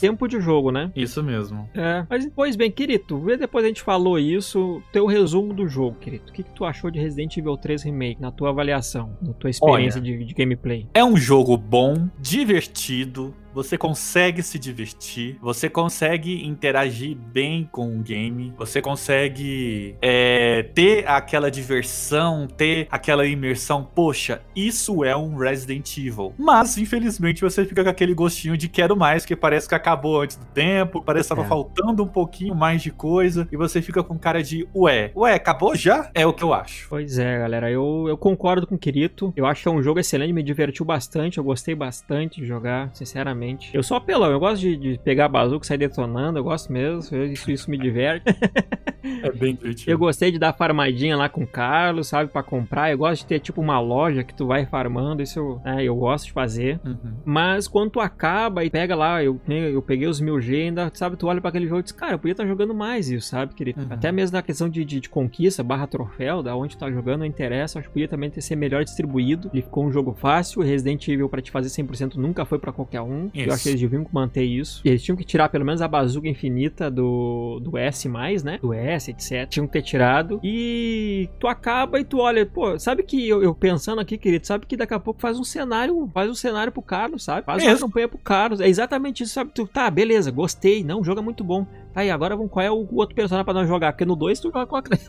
Tempo 0.00 0.28
de 0.28 0.40
jogo, 0.40 0.70
né? 0.70 0.90
Isso 0.94 1.22
mesmo. 1.22 1.68
É, 1.74 2.04
mas 2.08 2.28
pois 2.34 2.56
bem, 2.56 2.70
querido, 2.70 3.20
depois 3.38 3.64
a 3.64 3.68
gente 3.68 3.82
falou 3.82 4.18
isso, 4.18 4.82
teu 4.92 5.06
resumo 5.06 5.52
do 5.52 5.68
jogo, 5.68 5.96
querido. 5.98 6.24
O 6.28 6.32
que, 6.32 6.42
que 6.42 6.50
tu 6.50 6.64
achou 6.64 6.90
de 6.90 6.98
Resident 6.98 7.36
Evil 7.36 7.56
3 7.56 7.82
Remake, 7.82 8.20
na 8.20 8.30
tua 8.30 8.50
avaliação, 8.50 9.16
na 9.20 9.32
tua 9.32 9.50
experiência 9.50 10.00
Olha, 10.00 10.18
de, 10.18 10.24
de 10.24 10.34
gameplay? 10.34 10.88
É 10.94 11.04
um 11.04 11.16
jogo 11.16 11.56
bom, 11.56 12.08
divertido, 12.18 13.34
você 13.54 13.76
consegue 13.76 14.42
se 14.42 14.58
divertir, 14.58 15.36
você 15.40 15.68
consegue 15.68 16.46
interagir 16.46 17.16
bem 17.16 17.68
com 17.70 17.96
o 17.96 18.02
game, 18.02 18.52
você 18.56 18.80
consegue 18.80 19.96
é, 20.00 20.62
ter 20.74 21.06
aquela 21.08 21.50
diversão, 21.50 22.46
ter 22.46 22.86
aquela 22.90 23.26
imersão. 23.26 23.84
Poxa, 23.94 24.42
isso 24.54 25.04
é 25.04 25.16
um 25.16 25.36
Resident 25.36 25.96
Evil. 25.98 26.32
Mas, 26.38 26.78
infelizmente, 26.78 27.42
você 27.42 27.64
fica 27.64 27.82
com 27.84 27.90
aquele 27.90 28.14
gostinho 28.14 28.56
de 28.56 28.68
quero 28.68 28.96
mais, 28.96 29.24
que 29.24 29.36
parece 29.36 29.68
que 29.68 29.74
acabou 29.74 30.22
antes 30.22 30.36
do 30.36 30.46
tempo, 30.46 31.02
parece 31.02 31.28
que 31.28 31.32
estava 31.32 31.46
é. 31.46 31.48
faltando 31.48 32.02
um 32.02 32.08
pouquinho 32.08 32.54
mais 32.54 32.82
de 32.82 32.90
coisa, 32.90 33.46
e 33.50 33.56
você 33.56 33.82
fica 33.82 34.02
com 34.02 34.18
cara 34.18 34.42
de 34.42 34.66
ué, 34.74 35.12
ué, 35.14 35.34
acabou 35.34 35.74
já? 35.74 36.10
É 36.14 36.26
o 36.26 36.32
que 36.32 36.42
eu 36.42 36.54
acho. 36.54 36.88
Pois 36.88 37.18
é, 37.18 37.38
galera, 37.38 37.70
eu, 37.70 38.06
eu 38.08 38.16
concordo 38.16 38.66
com 38.66 38.74
o 38.74 38.78
Kirito. 38.78 39.32
Eu 39.36 39.46
acho 39.46 39.62
que 39.62 39.68
é 39.68 39.70
um 39.70 39.82
jogo 39.82 40.00
excelente, 40.00 40.32
me 40.32 40.42
divertiu 40.42 40.84
bastante, 40.84 41.38
eu 41.38 41.44
gostei 41.44 41.74
bastante 41.74 42.40
de 42.40 42.46
jogar, 42.46 42.90
sinceramente. 42.94 43.41
Eu 43.74 43.82
sou 43.82 43.96
apelão, 43.96 44.30
eu 44.30 44.40
gosto 44.40 44.60
de, 44.60 44.76
de 44.76 44.98
pegar 44.98 45.28
bazuca 45.28 45.64
e 45.64 45.66
sair 45.66 45.78
detonando, 45.78 46.38
eu 46.38 46.44
gosto 46.44 46.72
mesmo, 46.72 47.16
isso, 47.24 47.50
isso 47.50 47.70
me 47.70 47.78
diverte. 47.78 48.24
É 49.02 49.32
bem 49.32 49.54
divertido. 49.54 49.90
Eu 49.90 49.98
gostei 49.98 50.30
de 50.30 50.38
dar 50.38 50.52
farmadinha 50.52 51.16
lá 51.16 51.28
com 51.28 51.42
o 51.42 51.46
Carlos, 51.46 52.08
sabe, 52.08 52.30
para 52.30 52.42
comprar. 52.42 52.90
Eu 52.90 52.98
gosto 52.98 53.22
de 53.22 53.26
ter 53.26 53.40
tipo 53.40 53.60
uma 53.60 53.80
loja 53.80 54.22
que 54.22 54.34
tu 54.34 54.46
vai 54.46 54.64
farmando, 54.64 55.22
isso 55.22 55.38
eu, 55.38 55.60
é, 55.64 55.82
eu 55.82 55.94
gosto 55.96 56.26
de 56.26 56.32
fazer. 56.32 56.80
Uhum. 56.84 57.14
Mas 57.24 57.66
quando 57.66 57.90
tu 57.90 58.00
acaba 58.00 58.64
e 58.64 58.70
pega 58.70 58.94
lá, 58.94 59.22
eu, 59.22 59.40
eu 59.48 59.82
peguei 59.82 60.06
os 60.06 60.20
mil 60.20 60.40
G 60.40 60.62
ainda, 60.62 60.90
sabe, 60.94 61.16
tu 61.16 61.26
olha 61.26 61.40
para 61.40 61.50
aquele 61.50 61.66
jogo 61.66 61.80
e 61.80 61.82
diz, 61.82 61.92
cara, 61.92 62.12
eu 62.12 62.18
podia 62.18 62.32
estar 62.32 62.44
tá 62.44 62.48
jogando 62.48 62.74
mais 62.74 63.10
isso, 63.10 63.28
sabe, 63.28 63.54
querido? 63.54 63.80
Uhum. 63.80 63.88
Até 63.90 64.12
mesmo 64.12 64.36
na 64.36 64.42
questão 64.42 64.68
de, 64.68 64.84
de, 64.84 65.00
de, 65.00 65.08
conquista, 65.08 65.62
barra 65.62 65.86
troféu, 65.86 66.42
da 66.42 66.54
onde 66.54 66.76
tu 66.76 66.80
tá 66.80 66.90
jogando, 66.90 67.20
não 67.20 67.26
interessa. 67.26 67.78
Acho 67.78 67.88
que 67.88 67.94
podia 67.94 68.08
também 68.08 68.30
ter 68.30 68.40
ser 68.40 68.56
melhor 68.56 68.84
distribuído. 68.84 69.50
Ele 69.52 69.62
ficou 69.62 69.84
um 69.84 69.92
jogo 69.92 70.14
fácil, 70.14 70.62
Resident 70.62 71.06
Evil 71.08 71.28
para 71.28 71.42
te 71.42 71.50
fazer 71.50 71.68
100% 71.68 72.14
nunca 72.14 72.44
foi 72.44 72.58
para 72.58 72.72
qualquer 72.72 73.00
um. 73.00 73.30
Isso. 73.34 73.48
Eu 73.48 73.54
acho 73.54 73.62
que 73.62 73.68
eles 73.70 73.80
deviam 73.80 74.06
manter 74.12 74.44
isso. 74.44 74.80
E 74.84 74.88
eles 74.88 75.02
tinham 75.02 75.16
que 75.16 75.24
tirar 75.24 75.48
pelo 75.48 75.64
menos 75.64 75.80
a 75.80 75.88
bazuca 75.88 76.28
infinita 76.28 76.90
do, 76.90 77.60
do 77.60 77.78
S+, 77.78 78.08
né? 78.44 78.58
Do 78.60 78.72
S, 78.72 79.10
etc. 79.10 79.48
Tinham 79.48 79.66
que 79.66 79.72
ter 79.72 79.82
tirado. 79.82 80.40
E 80.42 81.28
tu 81.38 81.48
acaba 81.48 81.98
e 81.98 82.04
tu 82.04 82.18
olha, 82.18 82.44
pô, 82.44 82.78
sabe 82.78 83.02
que 83.02 83.28
eu, 83.28 83.42
eu 83.42 83.54
pensando 83.54 84.00
aqui, 84.00 84.18
querido, 84.18 84.46
sabe 84.46 84.66
que 84.66 84.76
daqui 84.76 84.94
a 84.94 85.00
pouco 85.00 85.20
faz 85.20 85.38
um 85.38 85.44
cenário, 85.44 86.10
faz 86.12 86.30
um 86.30 86.34
cenário 86.34 86.72
pro 86.72 86.82
Carlos, 86.82 87.24
sabe? 87.24 87.44
Faz 87.44 87.62
uma 87.64 87.78
campanha 87.78 88.08
pro 88.08 88.18
Carlos. 88.18 88.60
É 88.60 88.68
exatamente 88.68 89.22
isso, 89.22 89.32
sabe? 89.32 89.50
Tu, 89.54 89.66
tá, 89.66 89.90
beleza, 89.90 90.30
gostei. 90.30 90.84
Não, 90.84 91.00
o 91.00 91.04
jogo 91.04 91.20
é 91.20 91.22
muito 91.22 91.42
bom. 91.42 91.66
Tá 91.92 92.00
aí, 92.00 92.10
agora 92.10 92.34
vamos, 92.34 92.50
qual 92.50 92.64
é 92.64 92.70
o 92.70 92.88
outro 92.92 93.14
personagem 93.14 93.44
pra 93.44 93.54
nós 93.54 93.68
jogar? 93.68 93.92
Porque 93.92 94.04
no 94.04 94.16
2 94.16 94.40
tu 94.40 94.50
joga 94.50 94.66
com 94.66 94.76
a 94.76 94.82
Claire. 94.82 95.04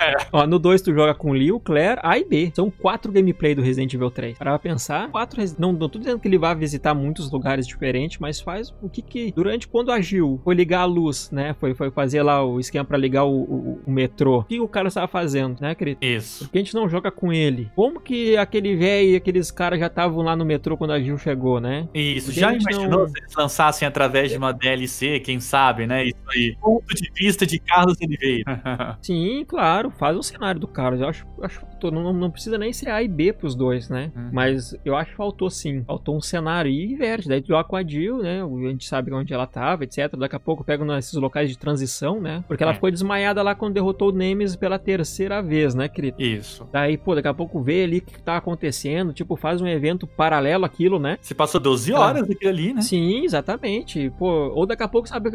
É. 0.00 0.16
Ó, 0.32 0.46
no 0.46 0.58
2 0.58 0.82
tu 0.82 0.92
joga 0.92 1.14
com 1.14 1.34
Liu, 1.34 1.60
Claire, 1.60 2.00
A 2.02 2.18
e 2.18 2.24
B. 2.24 2.50
São 2.54 2.70
quatro 2.70 3.12
gameplay 3.12 3.54
do 3.54 3.62
Resident 3.62 3.92
Evil 3.94 4.10
3. 4.10 4.38
Para 4.38 4.58
pensar, 4.58 5.08
quatro. 5.10 5.40
Não, 5.58 5.72
não 5.72 5.88
tô 5.88 5.98
dizendo 5.98 6.18
que 6.18 6.26
ele 6.26 6.38
vai 6.38 6.54
visitar 6.54 6.94
muitos 6.94 7.30
lugares 7.30 7.66
diferentes, 7.66 8.18
mas 8.18 8.40
faz 8.40 8.74
o 8.82 8.88
que 8.88 9.02
que. 9.02 9.32
Durante 9.32 9.68
quando 9.68 9.92
a 9.92 10.00
Gil 10.00 10.40
foi 10.42 10.54
ligar 10.54 10.80
a 10.80 10.84
luz, 10.84 11.30
né? 11.30 11.54
Foi, 11.60 11.74
foi 11.74 11.90
fazer 11.90 12.22
lá 12.22 12.44
o 12.44 12.58
esquema 12.58 12.84
para 12.84 12.96
ligar 12.96 13.24
o, 13.24 13.42
o, 13.42 13.80
o, 13.86 13.90
metrô. 13.90 14.40
O 14.40 14.44
que 14.44 14.60
o 14.60 14.68
cara 14.68 14.88
estava 14.88 15.06
fazendo, 15.06 15.60
né, 15.60 15.74
querido? 15.74 16.04
Isso. 16.04 16.44
Porque 16.44 16.58
a 16.58 16.60
gente 16.60 16.74
não 16.74 16.88
joga 16.88 17.10
com 17.10 17.32
ele. 17.32 17.70
Como 17.76 18.00
que 18.00 18.36
aquele 18.36 18.74
velho 18.74 19.10
e 19.10 19.16
aqueles 19.16 19.50
caras 19.50 19.78
já 19.78 19.86
estavam 19.86 20.22
lá 20.22 20.34
no 20.34 20.44
metrô 20.44 20.76
quando 20.76 20.92
a 20.92 21.00
Gil 21.00 21.18
chegou, 21.18 21.60
né? 21.60 21.88
Isso. 21.94 22.32
Já 22.32 22.52
imaginou 22.54 23.00
não... 23.00 23.08
se 23.08 23.18
eles 23.18 23.34
lançassem 23.34 23.86
através 23.86 24.30
de 24.30 24.38
uma 24.38 24.52
DLC, 24.52 25.20
quem 25.20 25.40
sabe, 25.40 25.86
né? 25.86 25.99
Isso 26.04 26.16
aí 26.34 26.56
ponto 26.60 26.94
de 26.94 27.10
vista 27.14 27.46
de 27.46 27.58
Carlos 27.58 27.96
Oliveira. 28.02 28.98
Sim, 29.02 29.44
claro, 29.46 29.90
faz 29.90 30.16
o 30.16 30.22
cenário 30.22 30.60
do 30.60 30.66
Carlos. 30.66 31.00
Eu 31.00 31.08
acho, 31.08 31.26
acho 31.42 31.60
que 31.60 31.90
não, 31.90 32.12
não 32.12 32.30
precisa 32.30 32.58
nem 32.58 32.72
ser 32.72 32.90
A 32.90 33.02
e 33.02 33.08
B 33.08 33.32
pros 33.32 33.54
dois, 33.54 33.88
né? 33.88 34.12
Uhum. 34.14 34.30
Mas 34.32 34.76
eu 34.84 34.96
acho 34.96 35.10
que 35.12 35.16
faltou 35.16 35.48
sim. 35.48 35.82
Faltou 35.84 36.16
um 36.16 36.20
cenário 36.20 36.70
e 36.70 36.92
inverte. 36.92 37.28
Daí 37.28 37.40
tu 37.40 37.48
joga 37.48 37.64
com 37.64 37.76
a 37.76 37.82
Jill, 37.82 38.18
né? 38.18 38.42
A 38.42 38.68
gente 38.70 38.86
sabe 38.86 39.12
onde 39.12 39.32
ela 39.32 39.46
tava, 39.46 39.84
etc. 39.84 40.14
Daqui 40.16 40.36
a 40.36 40.40
pouco 40.40 40.64
pega 40.64 40.84
nesses 40.84 41.14
locais 41.14 41.48
de 41.48 41.56
transição, 41.56 42.20
né? 42.20 42.44
Porque 42.46 42.62
ela 42.62 42.72
é. 42.72 42.74
ficou 42.74 42.90
desmaiada 42.90 43.42
lá 43.42 43.54
quando 43.54 43.74
derrotou 43.74 44.10
o 44.10 44.12
Nemesis 44.12 44.56
pela 44.56 44.78
terceira 44.78 45.42
vez, 45.42 45.74
né, 45.74 45.88
querido? 45.88 46.20
Isso. 46.20 46.68
Daí, 46.72 46.98
pô, 46.98 47.14
daqui 47.14 47.28
a 47.28 47.34
pouco 47.34 47.62
vê 47.62 47.84
ali 47.84 47.98
o 47.98 48.02
que 48.02 48.20
tá 48.20 48.36
acontecendo. 48.36 49.12
Tipo, 49.12 49.36
faz 49.36 49.60
um 49.60 49.66
evento 49.66 50.06
paralelo 50.06 50.64
àquilo, 50.64 50.98
né? 50.98 51.18
Se 51.22 51.34
passou 51.34 51.60
12 51.60 51.92
horas 51.92 52.28
ah. 52.28 52.32
aquilo 52.32 52.50
ali, 52.50 52.74
né? 52.74 52.82
Sim, 52.82 53.24
exatamente. 53.24 54.10
Pô, 54.18 54.48
ou 54.48 54.66
daqui 54.66 54.82
a 54.82 54.88
pouco, 54.88 55.08
sabe, 55.08 55.30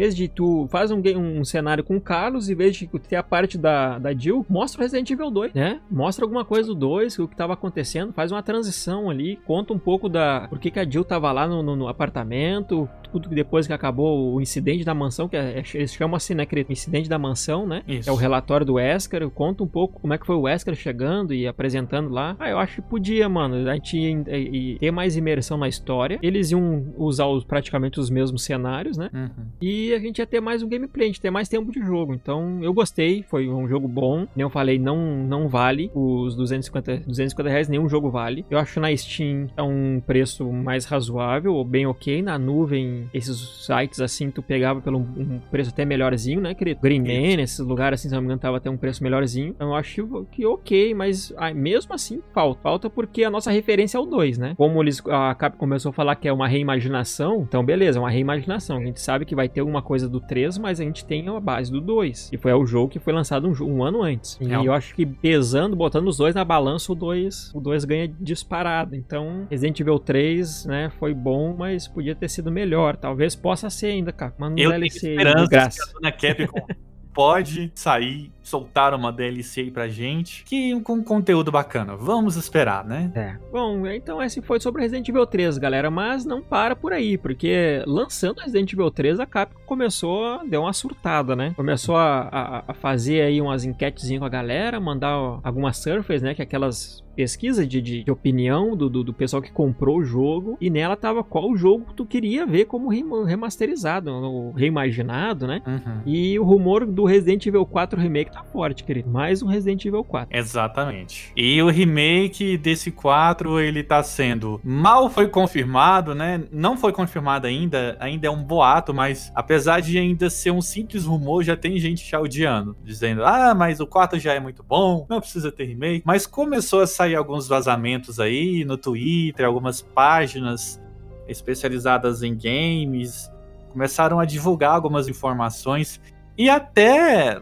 vez 0.00 0.16
de 0.16 0.28
tu 0.28 0.66
faz 0.70 0.90
um, 0.90 1.00
um 1.16 1.44
cenário 1.44 1.84
com 1.84 1.96
o 1.96 2.00
Carlos, 2.00 2.48
em 2.48 2.54
vez 2.54 2.74
de 2.74 2.86
ter 2.86 3.16
a 3.16 3.22
parte 3.22 3.58
da, 3.58 3.98
da 3.98 4.14
Jill, 4.14 4.46
mostra 4.48 4.80
o 4.80 4.82
Resident 4.82 5.10
Evil 5.10 5.30
2, 5.30 5.52
né? 5.52 5.80
Mostra 5.90 6.24
alguma 6.24 6.44
coisa 6.44 6.68
do 6.68 6.74
2, 6.74 7.18
o 7.18 7.28
que 7.28 7.34
estava 7.34 7.52
acontecendo, 7.52 8.12
faz 8.12 8.32
uma 8.32 8.42
transição 8.42 9.10
ali, 9.10 9.38
conta 9.46 9.72
um 9.72 9.78
pouco 9.78 10.08
da 10.08 10.46
por 10.48 10.58
que, 10.58 10.70
que 10.70 10.80
a 10.80 10.88
Jill 10.88 11.04
tava 11.04 11.30
lá 11.32 11.46
no, 11.46 11.62
no, 11.62 11.76
no 11.76 11.88
apartamento, 11.88 12.88
tudo 13.12 13.28
depois 13.28 13.66
que 13.66 13.72
acabou 13.72 14.34
o 14.34 14.40
incidente 14.40 14.84
da 14.84 14.94
mansão, 14.94 15.28
que 15.28 15.36
é, 15.36 15.58
é 15.58 15.64
eles 15.74 15.92
chamam 15.92 16.16
assim, 16.16 16.34
né, 16.34 16.46
querido? 16.46 16.72
Incidente 16.72 17.08
da 17.08 17.18
mansão, 17.18 17.66
né? 17.66 17.82
Isso. 17.86 18.08
É 18.08 18.12
o 18.12 18.16
relatório 18.16 18.64
do 18.64 18.74
Wesker, 18.74 19.28
conta 19.30 19.62
um 19.62 19.66
pouco 19.66 20.00
como 20.00 20.14
é 20.14 20.18
que 20.18 20.26
foi 20.26 20.36
o 20.36 20.42
Wesker 20.42 20.74
chegando 20.74 21.34
e 21.34 21.46
apresentando 21.46 22.08
lá. 22.08 22.36
Ah, 22.38 22.48
eu 22.48 22.58
acho 22.58 22.76
que 22.76 22.82
podia, 22.82 23.28
mano, 23.28 23.68
a 23.68 23.74
gente 23.74 23.98
ia, 23.98 24.38
ia 24.38 24.78
ter 24.78 24.90
mais 24.90 25.16
imersão 25.16 25.58
na 25.58 25.68
história. 25.68 26.18
Eles 26.22 26.50
iam 26.50 26.94
usar 26.96 27.26
os, 27.26 27.44
praticamente 27.44 28.00
os 28.00 28.08
mesmos 28.08 28.44
cenários, 28.44 28.96
né? 28.96 29.10
Uhum. 29.12 29.46
E 29.60 29.89
a 29.92 29.98
gente 29.98 30.18
ia 30.18 30.26
ter 30.26 30.40
mais 30.40 30.62
um 30.62 30.68
gameplay, 30.68 31.06
a 31.06 31.08
gente 31.08 31.16
ia 31.16 31.22
ter 31.22 31.30
mais 31.30 31.48
tempo 31.48 31.70
de 31.70 31.80
jogo. 31.80 32.14
Então, 32.14 32.62
eu 32.62 32.72
gostei, 32.72 33.24
foi 33.28 33.48
um 33.48 33.68
jogo 33.68 33.88
bom. 33.88 34.26
Nem 34.36 34.42
eu 34.42 34.50
falei, 34.50 34.78
não, 34.78 34.96
não 35.24 35.48
vale 35.48 35.90
os 35.94 36.34
250, 36.34 37.02
250 37.06 37.48
reais, 37.48 37.68
nenhum 37.68 37.88
jogo 37.88 38.10
vale. 38.10 38.44
Eu 38.50 38.58
acho 38.58 38.80
na 38.80 38.94
Steam 38.96 39.48
é 39.56 39.62
um 39.62 40.00
preço 40.04 40.50
mais 40.50 40.84
razoável, 40.84 41.54
ou 41.54 41.64
bem 41.64 41.86
ok. 41.86 42.22
Na 42.22 42.38
nuvem 42.38 43.08
esses 43.12 43.66
sites 43.66 44.00
assim, 44.00 44.30
tu 44.30 44.42
pegava 44.42 44.80
pelo 44.80 44.98
um 44.98 45.40
preço 45.50 45.70
até 45.70 45.84
melhorzinho, 45.84 46.40
né, 46.40 46.54
querido? 46.54 46.80
Greenman, 46.80 47.40
esses 47.40 47.58
lugares 47.60 48.00
assim, 48.00 48.08
se 48.08 48.14
não 48.14 48.22
me 48.22 48.26
engano, 48.26 48.40
tava 48.40 48.56
até 48.56 48.70
um 48.70 48.76
preço 48.76 49.02
melhorzinho. 49.02 49.48
Então 49.48 49.68
eu 49.68 49.74
acho 49.74 50.26
que 50.30 50.46
ok, 50.46 50.94
mas 50.94 51.32
ah, 51.36 51.52
mesmo 51.52 51.94
assim 51.94 52.20
falta. 52.32 52.60
Falta 52.62 52.90
porque 52.90 53.24
a 53.24 53.30
nossa 53.30 53.50
referência 53.50 53.98
é 53.98 54.00
o 54.00 54.06
2, 54.06 54.38
né? 54.38 54.54
Como 54.56 54.82
eles, 54.82 55.02
a 55.06 55.34
Cap 55.34 55.56
começou 55.56 55.90
a 55.90 55.92
falar 55.92 56.16
que 56.16 56.28
é 56.28 56.32
uma 56.32 56.48
reimaginação, 56.48 57.42
então 57.42 57.64
beleza, 57.64 57.98
é 57.98 58.00
uma 58.00 58.10
reimaginação. 58.10 58.78
A 58.78 58.84
gente 58.84 59.00
sabe 59.00 59.24
que 59.24 59.34
vai 59.34 59.48
ter 59.48 59.62
alguma 59.80 59.82
coisa 59.82 60.08
do 60.08 60.20
3, 60.20 60.58
mas 60.58 60.78
a 60.80 60.84
gente 60.84 61.04
tem 61.04 61.26
a 61.28 61.40
base 61.40 61.72
do 61.72 61.80
2. 61.80 62.30
E 62.32 62.36
foi 62.36 62.52
o 62.52 62.66
jogo 62.66 62.88
que 62.88 62.98
foi 62.98 63.12
lançado 63.12 63.48
um, 63.48 63.64
um 63.64 63.82
ano 63.82 64.02
antes. 64.02 64.38
E 64.40 64.52
é. 64.52 64.56
eu 64.56 64.72
acho 64.72 64.94
que 64.94 65.04
pesando, 65.04 65.74
botando 65.74 66.06
os 66.08 66.16
dois 66.16 66.34
na 66.34 66.44
balança, 66.44 66.92
o 66.92 66.94
2 66.94 67.52
o 67.54 67.60
2 67.60 67.84
ganha 67.84 68.08
disparado. 68.20 68.94
Então, 68.94 69.46
Resident 69.50 69.80
Evil 69.80 69.98
3, 69.98 70.66
né, 70.66 70.92
foi 70.98 71.14
bom, 71.14 71.54
mas 71.56 71.88
podia 71.88 72.14
ter 72.14 72.28
sido 72.28 72.52
melhor. 72.52 72.96
Talvez 72.96 73.34
possa 73.34 73.70
ser 73.70 73.86
ainda, 73.86 74.12
cara. 74.12 74.34
Manda 74.38 74.54
um 74.54 74.58
Eu 74.58 74.70
DLC 74.70 75.00
tenho 75.00 75.12
esperança 75.12 75.48
que 75.48 75.80
a 75.80 75.92
dona 75.92 76.12
Capcom 76.12 76.66
pode 77.12 77.72
sair, 77.74 78.30
soltar 78.42 78.94
uma 78.94 79.12
DLC 79.12 79.62
aí 79.62 79.70
pra 79.70 79.88
gente, 79.88 80.44
que 80.44 80.80
com 80.80 81.02
conteúdo 81.02 81.50
bacana. 81.50 81.96
Vamos 81.96 82.36
esperar, 82.36 82.84
né? 82.84 83.10
É. 83.14 83.36
Bom, 83.52 83.86
então 83.86 84.22
esse 84.22 84.40
foi 84.40 84.60
sobre 84.60 84.82
Resident 84.82 85.08
Evil 85.08 85.26
3, 85.26 85.58
galera, 85.58 85.90
mas 85.90 86.24
não 86.24 86.42
para 86.42 86.74
por 86.74 86.92
aí, 86.92 87.18
porque 87.18 87.82
lançando 87.86 88.40
Resident 88.40 88.72
Evil 88.72 88.90
3, 88.90 89.20
a 89.20 89.26
Capcom 89.26 89.60
começou 89.66 90.24
a 90.26 90.44
deu 90.44 90.62
uma 90.62 90.72
surtada, 90.72 91.36
né? 91.36 91.52
Começou 91.54 91.96
a, 91.96 92.28
a, 92.30 92.64
a 92.68 92.74
fazer 92.74 93.22
aí 93.22 93.40
umas 93.40 93.64
enquetezinhas 93.64 94.20
com 94.20 94.26
a 94.26 94.30
galera, 94.30 94.80
mandar 94.80 95.40
algumas 95.42 95.76
surface, 95.76 96.22
né, 96.24 96.34
que 96.34 96.42
é 96.42 96.44
aquelas 96.44 97.04
pesquisa 97.20 97.66
de, 97.66 97.82
de, 97.82 98.04
de 98.04 98.10
opinião 98.10 98.74
do, 98.74 98.88
do, 98.88 99.04
do, 99.04 99.12
pessoal 99.12 99.42
que 99.42 99.52
comprou 99.52 99.98
o 99.98 100.04
jogo 100.04 100.56
e 100.58 100.70
nela 100.70 100.96
tava 100.96 101.22
qual 101.22 101.54
jogo 101.54 101.92
tu 101.94 102.06
queria 102.06 102.46
ver 102.46 102.64
como 102.64 102.88
remasterizado, 102.88 104.52
reimaginado, 104.56 105.46
né? 105.46 105.60
Uhum. 105.66 106.02
E 106.06 106.38
o 106.38 106.44
rumor 106.44 106.86
do 106.86 107.04
Resident 107.04 107.44
Evil 107.44 107.66
4 107.66 108.00
Remake 108.00 108.30
tá 108.40 108.44
forte, 108.50 108.82
querido. 108.82 109.10
Mais 109.10 109.42
um 109.42 109.46
Resident 109.46 109.84
Evil 109.84 110.02
4. 110.02 110.36
Exatamente. 110.36 111.32
E 111.36 111.62
o 111.62 111.68
remake 111.68 112.56
desse 112.56 112.90
4, 112.90 113.60
ele 113.60 113.82
tá 113.82 114.02
sendo 114.02 114.60
mal 114.64 115.10
foi 115.10 115.28
confirmado, 115.28 116.14
né? 116.14 116.42
Não 116.50 116.76
foi 116.76 116.92
confirmado 116.92 117.46
ainda, 117.46 117.96
ainda 118.00 118.26
é 118.26 118.30
um 118.30 118.42
boato, 118.42 118.94
mas 118.94 119.30
apesar 119.34 119.80
de 119.80 119.98
ainda 119.98 120.30
ser 120.30 120.50
um 120.50 120.62
simples 120.62 121.04
rumor, 121.04 121.42
já 121.42 121.56
tem 121.56 121.78
gente 121.78 122.00
chaudiando, 122.02 122.76
dizendo: 122.82 123.24
"Ah, 123.24 123.54
mas 123.54 123.80
o 123.80 123.86
4 123.86 124.18
já 124.18 124.32
é 124.32 124.40
muito 124.40 124.62
bom, 124.62 125.06
não 125.08 125.20
precisa 125.20 125.52
ter 125.52 125.64
remake". 125.64 126.02
Mas 126.04 126.26
começou 126.26 126.80
a 126.80 126.86
sair 126.86 127.10
sair 127.10 127.16
alguns 127.16 127.48
vazamentos 127.48 128.20
aí 128.20 128.64
no 128.64 128.76
Twitter, 128.76 129.44
algumas 129.44 129.82
páginas 129.82 130.80
especializadas 131.26 132.22
em 132.22 132.36
games 132.36 133.30
começaram 133.70 134.18
a 134.18 134.24
divulgar 134.24 134.74
algumas 134.74 135.08
informações 135.08 136.00
e 136.36 136.50
até 136.50 137.40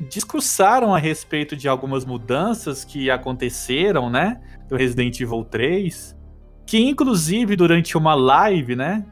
discursaram 0.00 0.94
a 0.94 0.98
respeito 0.98 1.56
de 1.56 1.68
algumas 1.68 2.04
mudanças 2.04 2.84
que 2.84 3.10
aconteceram, 3.10 4.10
né, 4.10 4.40
do 4.68 4.76
Resident 4.76 5.20
Evil 5.20 5.44
3, 5.44 6.16
que 6.66 6.78
inclusive 6.78 7.56
durante 7.56 7.96
uma 7.96 8.14
live, 8.14 8.74
né, 8.74 9.04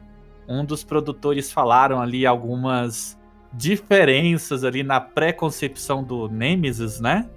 um 0.47 0.65
dos 0.65 0.83
produtores 0.83 1.51
falaram 1.51 2.01
ali 2.01 2.25
algumas 2.25 3.17
diferenças 3.53 4.63
ali 4.63 4.83
na 4.83 4.99
pré-concepção 4.99 6.03
do 6.03 6.27
Nemesis, 6.27 6.99
né? 6.99 7.29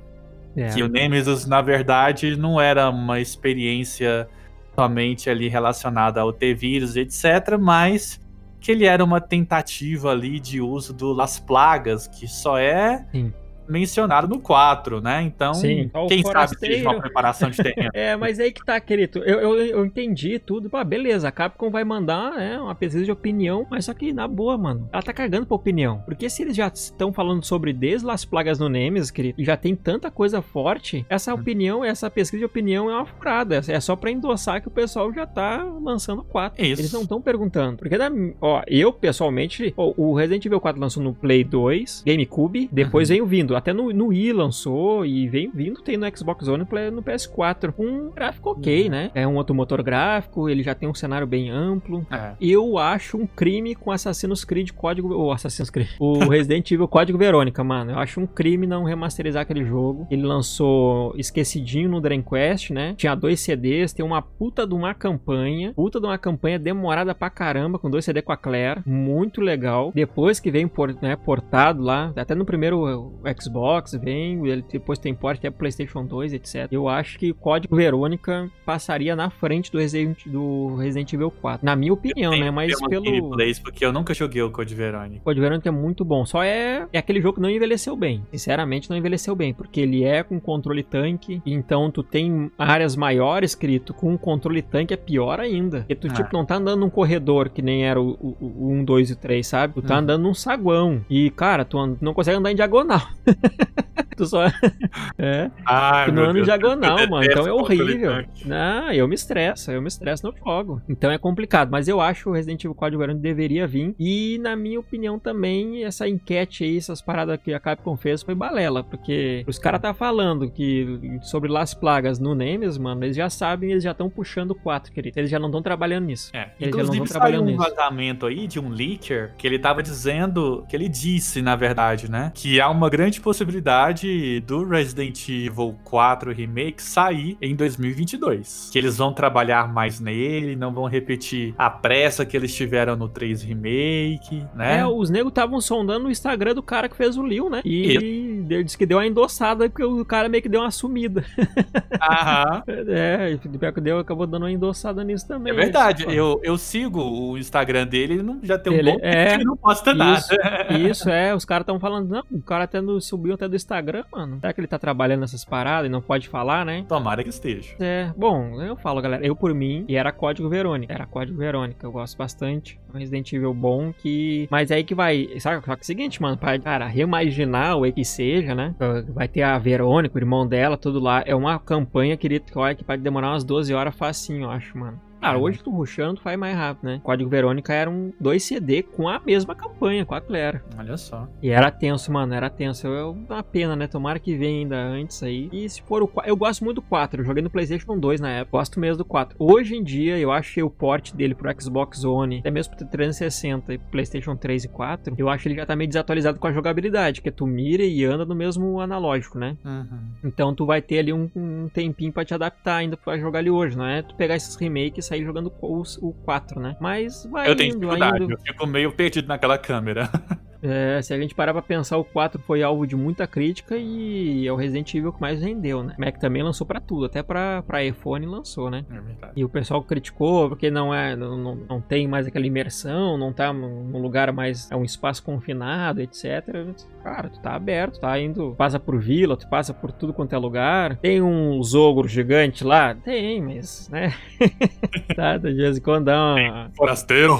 É. 0.56 0.70
Que 0.70 0.82
o 0.82 0.88
Nemesis, 0.88 1.46
na 1.46 1.60
verdade, 1.60 2.34
não 2.36 2.58
era 2.58 2.88
uma 2.88 3.20
experiência 3.20 4.26
somente 4.74 5.28
ali 5.28 5.48
relacionada 5.48 6.20
ao 6.20 6.32
T-Vírus, 6.32 6.96
etc., 6.96 7.58
mas 7.60 8.20
que 8.60 8.72
ele 8.72 8.84
era 8.84 9.04
uma 9.04 9.20
tentativa 9.20 10.10
ali 10.10 10.40
de 10.40 10.60
uso 10.60 10.92
do 10.92 11.12
Las 11.12 11.38
Plagas, 11.38 12.06
que 12.06 12.26
só 12.26 12.58
é 12.58 13.06
Sim. 13.12 13.32
Mencionado 13.68 14.28
no 14.28 14.38
4, 14.38 15.00
né? 15.00 15.22
Então, 15.22 15.54
Sim, 15.54 15.90
o 15.94 16.06
quem 16.06 16.18
sabe 16.18 16.22
forasteiro. 16.22 16.74
seja 16.76 16.88
uma 16.88 17.00
preparação 17.00 17.50
de 17.50 17.56
terreno. 17.62 17.90
É, 17.96 18.14
mas 18.16 18.38
aí 18.38 18.52
que 18.52 18.64
tá, 18.64 18.78
querido. 18.80 19.20
Eu, 19.24 19.40
eu, 19.40 19.56
eu 19.56 19.86
entendi 19.86 20.38
tudo. 20.38 20.68
Pô, 20.68 20.82
beleza, 20.84 21.28
a 21.28 21.32
Capcom 21.32 21.70
vai 21.70 21.84
mandar 21.84 22.32
né, 22.32 22.58
uma 22.60 22.74
pesquisa 22.74 23.04
de 23.04 23.12
opinião, 23.12 23.66
mas 23.70 23.86
só 23.86 23.94
que 23.94 24.12
na 24.12 24.28
boa, 24.28 24.56
mano. 24.58 24.88
Ela 24.92 25.02
tá 25.02 25.12
cagando 25.12 25.46
pra 25.46 25.56
opinião. 25.56 26.02
Porque 26.04 26.28
se 26.28 26.42
eles 26.42 26.56
já 26.56 26.68
estão 26.68 27.12
falando 27.12 27.44
sobre 27.44 27.72
desde 27.72 28.08
as 28.10 28.24
plagas 28.24 28.58
no 28.58 28.68
Nemesis, 28.68 29.10
querido, 29.10 29.40
e 29.40 29.44
já 29.44 29.56
tem 29.56 29.74
tanta 29.74 30.10
coisa 30.10 30.42
forte, 30.42 31.06
essa 31.08 31.32
opinião, 31.34 31.84
essa 31.84 32.10
pesquisa 32.10 32.40
de 32.40 32.44
opinião 32.44 32.90
é 32.90 32.94
uma 32.94 33.06
furada. 33.06 33.60
É 33.68 33.80
só 33.80 33.96
pra 33.96 34.10
endossar 34.10 34.60
que 34.60 34.68
o 34.68 34.70
pessoal 34.70 35.12
já 35.12 35.26
tá 35.26 35.64
lançando 35.82 36.22
4. 36.24 36.62
Isso. 36.62 36.80
Eles 36.82 36.92
não 36.92 37.02
estão 37.02 37.20
perguntando. 37.20 37.78
Porque, 37.78 37.96
na, 37.96 38.10
ó, 38.40 38.62
eu 38.66 38.92
pessoalmente, 38.92 39.72
ó, 39.76 39.92
o 39.96 40.14
Resident 40.14 40.44
Evil 40.44 40.60
4 40.60 40.80
lançou 40.80 41.02
no 41.02 41.14
Play 41.14 41.44
2, 41.44 42.02
GameCube, 42.06 42.68
depois 42.72 43.08
veio 43.08 43.26
vindo. 43.26 43.55
Até 43.56 43.72
no, 43.72 43.92
no 43.92 44.08
Wii 44.08 44.32
lançou 44.32 45.04
e 45.04 45.28
vem 45.28 45.50
vindo, 45.50 45.80
tem 45.80 45.96
no 45.96 46.06
Xbox 46.16 46.48
One 46.48 46.64
e 46.64 46.90
no 46.90 47.02
PS4. 47.02 47.74
Um 47.78 48.10
gráfico 48.10 48.50
ok, 48.50 48.88
né? 48.88 49.10
É 49.14 49.26
um 49.26 49.36
outro 49.36 49.54
motor 49.54 49.82
gráfico, 49.82 50.48
ele 50.48 50.62
já 50.62 50.74
tem 50.74 50.88
um 50.88 50.94
cenário 50.94 51.26
bem 51.26 51.50
amplo. 51.50 52.06
É. 52.10 52.34
Eu 52.40 52.78
acho 52.78 53.16
um 53.16 53.26
crime 53.26 53.74
com 53.74 53.90
Assassin's 53.90 54.44
Creed 54.44 54.70
Código. 54.72 55.14
O 55.14 55.32
Assassin's 55.32 55.70
Creed. 55.70 55.88
O 55.98 56.18
Resident 56.28 56.70
Evil 56.70 56.88
Código 56.88 57.18
Verônica, 57.18 57.62
mano. 57.62 57.92
Eu 57.92 57.98
acho 57.98 58.20
um 58.20 58.26
crime 58.26 58.66
não 58.66 58.84
remasterizar 58.84 59.42
aquele 59.42 59.64
jogo. 59.64 60.06
Ele 60.10 60.22
lançou 60.22 61.14
esquecidinho 61.16 61.88
no 61.88 62.02
Quest, 62.22 62.70
né? 62.70 62.94
Tinha 62.96 63.14
dois 63.14 63.40
CDs, 63.40 63.92
tem 63.92 64.04
uma 64.04 64.22
puta 64.22 64.66
de 64.66 64.74
uma 64.74 64.94
campanha. 64.94 65.72
Puta 65.74 66.00
de 66.00 66.06
uma 66.06 66.18
campanha 66.18 66.58
demorada 66.58 67.14
pra 67.14 67.30
caramba, 67.30 67.78
com 67.78 67.90
dois 67.90 68.04
CD 68.04 68.22
com 68.22 68.32
a 68.32 68.36
Claire. 68.36 68.82
Muito 68.86 69.40
legal. 69.40 69.92
Depois 69.94 70.40
que 70.40 70.50
vem 70.50 70.68
por, 70.68 70.94
né, 71.00 71.16
portado 71.16 71.82
lá, 71.82 72.12
até 72.16 72.34
no 72.34 72.44
primeiro 72.44 72.84
uh, 72.86 73.20
Xbox, 73.46 73.92
vem. 73.94 74.46
Ele 74.46 74.64
depois 74.70 74.98
tem 74.98 75.14
porte 75.14 75.38
até 75.38 75.50
pro 75.50 75.60
PlayStation 75.60 76.04
2, 76.04 76.32
etc. 76.34 76.68
Eu 76.70 76.88
acho 76.88 77.18
que 77.18 77.30
o 77.30 77.34
Código 77.34 77.74
Verônica 77.76 78.50
passaria 78.64 79.14
na 79.16 79.30
frente 79.30 79.70
do 79.70 79.78
Resident, 79.78 80.26
do 80.26 80.74
Resident 80.76 81.12
Evil 81.12 81.30
4. 81.30 81.64
Na 81.64 81.74
minha 81.76 81.92
opinião, 81.92 82.32
né? 82.36 82.50
Mas 82.50 82.72
pelo. 82.88 83.04
gameplays, 83.04 83.58
porque 83.58 83.84
eu 83.84 83.92
nunca 83.92 84.12
joguei 84.14 84.42
o 84.42 84.50
Code 84.50 84.74
Verônica. 84.74 85.20
Code 85.24 85.40
Verônica 85.40 85.68
é 85.68 85.72
muito 85.72 86.04
bom. 86.04 86.24
Só 86.26 86.42
é, 86.42 86.86
é 86.92 86.98
aquele 86.98 87.20
jogo 87.20 87.36
que 87.36 87.40
não 87.40 87.50
envelheceu 87.50 87.96
bem. 87.96 88.22
Sinceramente, 88.30 88.90
não 88.90 88.96
envelheceu 88.96 89.34
bem. 89.34 89.52
Porque 89.54 89.80
ele 89.80 90.04
é 90.04 90.22
com 90.22 90.38
controle 90.40 90.82
tanque. 90.82 91.40
Então, 91.46 91.90
tu 91.90 92.02
tem 92.02 92.50
áreas 92.58 92.96
maiores, 92.96 93.52
escrito 93.52 93.94
com 93.94 94.16
controle 94.18 94.62
tanque 94.62 94.92
é 94.94 94.96
pior 94.96 95.40
ainda. 95.40 95.78
Porque 95.80 95.94
tu, 95.94 96.08
Ah. 96.08 96.14
tipo, 96.14 96.28
não 96.32 96.44
tá 96.44 96.56
andando 96.56 96.80
num 96.80 96.90
corredor 96.90 97.48
que 97.50 97.62
nem 97.62 97.84
era 97.86 98.00
o, 98.00 98.10
o, 98.20 98.36
o 98.40 98.72
1, 98.72 98.84
2 98.84 99.10
e 99.10 99.16
3, 99.16 99.46
sabe? 99.46 99.74
Tu 99.74 99.82
tá 99.82 99.94
Uhum. 99.94 100.00
andando 100.00 100.22
num 100.22 100.34
saguão. 100.34 101.04
E, 101.08 101.30
cara, 101.30 101.64
tu 101.64 101.96
não 102.00 102.14
consegue 102.14 102.36
andar 102.38 102.50
em 102.52 102.54
diagonal. 102.56 103.00
tu 104.16 104.26
só. 104.26 104.46
é. 105.18 105.50
Ai, 105.64 106.06
Tu 106.06 106.12
não 106.12 106.24
anda 106.24 106.38
em 106.38 106.42
diagonal, 106.42 107.08
mano. 107.08 107.24
Então 107.24 107.46
é 107.46 107.52
horrível. 107.52 108.24
Não, 108.44 108.90
eu 108.92 109.06
me 109.06 109.14
estresso, 109.14 109.70
eu 109.70 109.82
me 109.82 109.88
estresso 109.88 110.26
no 110.26 110.34
jogo. 110.36 110.80
Então 110.88 111.10
é 111.10 111.18
complicado. 111.18 111.70
Mas 111.70 111.88
eu 111.88 112.00
acho 112.00 112.24
que 112.24 112.28
o 112.28 112.32
Resident 112.32 112.64
Evil 112.64 112.74
Código 112.74 113.00
Verônica 113.00 113.22
deveria 113.22 113.66
vir. 113.66 113.94
E, 113.98 114.38
na 114.42 114.56
minha 114.56 114.80
opinião, 114.80 115.18
também, 115.18 115.84
essa 115.84 116.08
enquete 116.08 116.64
aí, 116.64 116.76
essas 116.76 117.00
paradas 117.02 117.38
que 117.42 117.52
a 117.52 117.60
Capcom 117.60 117.96
fez 117.96 118.22
foi 118.22 118.34
balela. 118.34 118.82
Porque 118.82 119.44
os 119.46 119.58
caras 119.58 119.80
tá 119.80 119.92
falando 119.92 120.50
que 120.50 121.18
sobre 121.22 121.50
Las 121.50 121.74
Plagas 121.74 122.18
no 122.18 122.34
Nemesis, 122.34 122.78
mano, 122.78 123.04
eles 123.04 123.16
já 123.16 123.28
sabem, 123.28 123.70
eles 123.72 123.84
já 123.84 123.92
estão 123.92 124.08
puxando 124.08 124.52
o 124.52 124.54
4, 124.54 124.92
querido. 124.92 125.18
Eles 125.18 125.30
já 125.30 125.38
não 125.38 125.48
estão 125.48 125.62
trabalhando 125.62 126.06
nisso. 126.06 126.30
É. 126.34 126.50
Eles 126.60 126.74
já 126.74 126.82
não 126.82 126.94
Inclusive 126.94 126.98
tão 126.98 127.06
saiu 127.06 127.12
trabalhando 127.20 127.42
um 127.42 127.46
nisso. 127.52 127.58
vazamento 127.58 128.26
aí 128.26 128.46
de 128.46 128.58
um 128.58 128.68
leaker 128.68 129.32
que 129.36 129.46
ele 129.46 129.58
tava 129.58 129.82
dizendo, 129.82 130.64
que 130.68 130.76
ele 130.76 130.88
disse, 130.88 131.42
na 131.42 131.56
verdade, 131.56 132.10
né? 132.10 132.32
Que 132.34 132.60
há 132.60 132.68
uma 132.70 132.88
grande 132.88 133.20
possibilidade 133.26 134.38
do 134.46 134.62
Resident 134.62 135.28
Evil 135.28 135.74
4 135.82 136.32
Remake 136.32 136.80
sair 136.80 137.36
em 137.42 137.56
2022. 137.56 138.70
Que 138.72 138.78
eles 138.78 138.98
vão 138.98 139.12
trabalhar 139.12 139.66
mais 139.66 139.98
nele, 139.98 140.54
não 140.54 140.72
vão 140.72 140.84
repetir 140.84 141.52
a 141.58 141.68
pressa 141.68 142.24
que 142.24 142.36
eles 142.36 142.54
tiveram 142.54 142.94
no 142.94 143.08
3 143.08 143.42
Remake, 143.42 144.44
né? 144.54 144.78
É, 144.78 144.86
os 144.86 145.10
negros 145.10 145.32
estavam 145.32 145.60
sondando 145.60 146.06
o 146.06 146.10
Instagram 146.10 146.54
do 146.54 146.62
cara 146.62 146.88
que 146.88 146.94
fez 146.96 147.16
o 147.16 147.26
Liu, 147.26 147.50
né? 147.50 147.62
E 147.64 147.90
ele 147.90 148.62
disse 148.62 148.78
que 148.78 148.86
deu 148.86 148.98
uma 148.98 149.06
endossada 149.06 149.68
porque 149.68 149.82
o 149.82 150.04
cara 150.04 150.28
meio 150.28 150.40
que 150.40 150.48
deu 150.48 150.60
uma 150.60 150.70
sumida. 150.70 151.24
Aham. 152.00 152.62
É, 152.86 153.36
pior 153.58 153.72
que 153.72 153.80
deu, 153.80 153.98
acabou 153.98 154.28
dando 154.28 154.44
uma 154.44 154.52
endossada 154.52 155.02
nisso 155.02 155.26
também. 155.26 155.52
É 155.52 155.56
verdade, 155.56 156.04
Pô, 156.04 156.12
eu, 156.12 156.40
eu 156.44 156.56
sigo 156.56 157.02
o 157.02 157.36
Instagram 157.36 157.88
dele, 157.88 158.14
ele 158.14 158.22
não, 158.22 158.38
já 158.40 158.56
tem 158.56 158.72
um 158.72 158.76
Ele- 158.76 158.92
bom 158.92 158.98
é, 159.02 159.34
ele 159.34 159.44
não 159.44 159.56
posta 159.56 159.92
nada. 159.92 160.20
Isso, 160.20 160.88
isso 160.90 161.10
é, 161.10 161.34
os 161.34 161.44
caras 161.44 161.62
estão 161.62 161.80
falando, 161.80 162.08
não, 162.08 162.22
o 162.30 162.40
cara 162.40 162.62
até 162.62 162.80
no, 162.80 163.00
subiu 163.16 163.34
até 163.34 163.48
do 163.48 163.56
Instagram, 163.56 164.04
mano. 164.12 164.38
Será 164.40 164.52
que 164.52 164.60
ele 164.60 164.66
tá 164.66 164.78
trabalhando 164.78 165.20
nessas 165.20 165.44
paradas 165.44 165.88
e 165.88 165.92
não 165.92 166.02
pode 166.02 166.28
falar, 166.28 166.64
né? 166.64 166.84
Tomara 166.86 167.22
que 167.22 167.30
esteja. 167.30 167.74
É, 167.80 168.12
bom, 168.16 168.60
eu 168.62 168.76
falo, 168.76 169.00
galera, 169.00 169.26
eu 169.26 169.34
por 169.34 169.54
mim, 169.54 169.84
e 169.88 169.96
era 169.96 170.12
Código 170.12 170.48
Verônica, 170.48 170.92
era 170.92 171.06
Código 171.06 171.38
Verônica, 171.38 171.84
eu 171.84 171.90
gosto 171.90 172.16
bastante, 172.16 172.78
um 172.92 172.98
Resident 172.98 173.32
Evil 173.32 173.54
bom 173.54 173.92
que... 173.92 174.46
Mas 174.50 174.70
aí 174.70 174.84
que 174.84 174.94
vai, 174.94 175.28
sabe, 175.40 175.64
só 175.64 175.74
que 175.74 175.80
é 175.80 175.82
o 175.82 175.86
seguinte, 175.86 176.20
mano, 176.20 176.36
pra, 176.36 176.58
cara, 176.58 176.86
reimaginar 176.86 177.78
o 177.78 177.90
que 177.90 178.04
seja, 178.04 178.54
né, 178.54 178.74
vai 179.08 179.26
ter 179.26 179.42
a 179.42 179.58
Verônica, 179.58 180.14
o 180.14 180.18
irmão 180.18 180.46
dela, 180.46 180.76
tudo 180.76 181.00
lá, 181.00 181.22
é 181.24 181.34
uma 181.34 181.58
campanha, 181.58 182.16
querido, 182.16 182.44
que 182.44 182.84
pode 182.84 183.02
demorar 183.02 183.30
umas 183.30 183.44
12 183.44 183.72
horas 183.72 183.94
facinho, 183.94 184.44
eu 184.44 184.50
acho, 184.50 184.76
mano. 184.76 185.05
Cara, 185.26 185.38
hoje 185.38 185.60
tu 185.60 185.72
rushando, 185.72 186.14
tu 186.14 186.22
faz 186.22 186.38
mais 186.38 186.56
rápido, 186.56 186.84
né? 186.84 187.00
Código 187.02 187.28
Verônica 187.28 187.74
era 187.74 187.90
um 187.90 188.12
2 188.20 188.40
CD 188.40 188.84
com 188.84 189.08
a 189.08 189.18
mesma 189.18 189.56
campanha, 189.56 190.06
com 190.06 190.14
a 190.14 190.20
Claire. 190.20 190.60
Olha 190.78 190.96
só. 190.96 191.26
E 191.42 191.50
era 191.50 191.68
tenso, 191.68 192.12
mano, 192.12 192.32
era 192.32 192.48
tenso. 192.48 192.86
É 192.86 193.04
uma 193.04 193.42
pena, 193.42 193.74
né? 193.74 193.88
Tomara 193.88 194.20
que 194.20 194.36
venha 194.36 194.60
ainda 194.60 194.76
antes 194.76 195.20
aí. 195.24 195.48
E 195.52 195.68
se 195.68 195.82
for 195.82 196.00
o 196.00 196.06
4, 196.06 196.30
eu 196.30 196.36
gosto 196.36 196.62
muito 196.64 196.76
do 196.76 196.82
4. 196.82 197.20
Eu 197.20 197.24
joguei 197.24 197.42
no 197.42 197.50
PlayStation 197.50 197.98
2 197.98 198.20
na 198.20 198.30
época. 198.30 198.56
Gosto 198.56 198.78
mesmo 198.78 198.98
do 198.98 199.04
4. 199.04 199.34
Hoje 199.36 199.74
em 199.74 199.82
dia, 199.82 200.16
eu 200.16 200.30
achei 200.30 200.62
o 200.62 200.70
port 200.70 201.12
dele 201.12 201.34
pro 201.34 201.50
Xbox 201.60 202.04
One, 202.04 202.38
até 202.38 202.50
mesmo 202.52 202.76
pro 202.76 202.86
360 202.86 203.74
e 203.74 203.78
PlayStation 203.78 204.36
3 204.36 204.66
e 204.66 204.68
4, 204.68 205.12
eu 205.18 205.28
acho 205.28 205.42
que 205.42 205.48
ele 205.48 205.56
já 205.56 205.66
tá 205.66 205.74
meio 205.74 205.88
desatualizado 205.88 206.38
com 206.38 206.46
a 206.46 206.52
jogabilidade, 206.52 207.20
que 207.20 207.32
tu 207.32 207.48
mira 207.48 207.82
e 207.82 208.04
anda 208.04 208.24
no 208.24 208.34
mesmo 208.36 208.78
analógico, 208.80 209.40
né? 209.40 209.56
Uhum. 209.64 209.98
Então 210.22 210.54
tu 210.54 210.64
vai 210.64 210.80
ter 210.80 211.00
ali 211.00 211.12
um, 211.12 211.28
um 211.34 211.68
tempinho 211.68 212.12
pra 212.12 212.24
te 212.24 212.32
adaptar 212.32 212.76
ainda 212.76 212.96
pra 212.96 213.18
jogar 213.18 213.40
ali 213.40 213.50
hoje, 213.50 213.76
não 213.76 213.84
é? 213.84 214.02
Tu 214.02 214.14
pegar 214.14 214.36
esses 214.36 214.54
remakes 214.54 215.04
e 215.04 215.15
sair 215.16 215.24
jogando 215.24 215.52
o, 215.60 215.82
o 216.02 216.12
4, 216.12 216.60
né? 216.60 216.76
Mas 216.80 217.24
vai 217.26 217.48
Eu 217.48 217.56
tenho 217.56 217.70
indo, 217.70 217.80
dificuldade, 217.80 218.24
indo. 218.24 218.32
eu 218.32 218.38
fico 218.38 218.66
meio 218.66 218.92
perdido 218.92 219.26
naquela 219.28 219.58
câmera. 219.58 220.08
É, 220.62 221.00
se 221.02 221.12
a 221.14 221.18
gente 221.18 221.34
parar 221.34 221.52
pra 221.52 221.62
pensar, 221.62 221.96
o 221.96 222.04
4 222.04 222.40
foi 222.40 222.62
alvo 222.62 222.86
de 222.86 222.96
muita 222.96 223.26
crítica 223.26 223.76
e 223.76 224.46
é 224.46 224.52
o 224.52 224.56
Resident 224.56 224.94
Evil 224.94 225.12
que 225.12 225.20
mais 225.20 225.40
vendeu, 225.40 225.82
né? 225.82 225.94
O 225.96 226.00
Mac 226.00 226.18
também 226.18 226.42
lançou 226.42 226.66
pra 226.66 226.80
tudo, 226.80 227.06
até 227.06 227.22
pra, 227.22 227.62
pra 227.62 227.84
iPhone 227.84 228.26
lançou, 228.26 228.70
né? 228.70 228.84
É 228.90 229.00
verdade. 229.00 229.32
E 229.36 229.44
o 229.44 229.48
pessoal 229.48 229.82
criticou 229.82 230.48
porque 230.48 230.70
não 230.70 230.94
é, 230.94 231.14
não, 231.16 231.36
não, 231.36 231.54
não 231.54 231.80
tem 231.80 232.06
mais 232.08 232.26
aquela 232.26 232.46
imersão, 232.46 233.16
não 233.16 233.32
tá 233.32 233.52
num 233.52 233.76
num 233.86 234.00
lugar 234.00 234.32
mais, 234.32 234.70
é 234.70 234.76
um 234.76 234.84
espaço 234.84 235.22
confinado, 235.22 236.00
etc. 236.00 236.66
Cara, 237.02 237.28
tu 237.28 237.40
tá 237.40 237.54
aberto, 237.54 238.00
tá 238.00 238.18
indo, 238.18 238.54
passa 238.56 238.78
por 238.78 238.98
vila, 238.98 239.36
tu 239.36 239.48
passa 239.48 239.72
por 239.72 239.92
tudo 239.92 240.12
quanto 240.12 240.34
é 240.34 240.38
lugar. 240.38 240.96
Tem 240.96 241.22
uns 241.22 241.74
ogros 241.74 242.10
gigantes 242.10 242.62
lá? 242.62 242.94
Tem, 242.94 243.40
mas, 243.40 243.88
né? 243.88 244.12
tá, 245.14 245.36
de 245.36 245.54
vez 245.54 245.78
em 245.78 245.80
quando 245.80 246.06
dá 246.06 246.34
uma, 246.34 246.70
Forasteiro. 246.76 247.38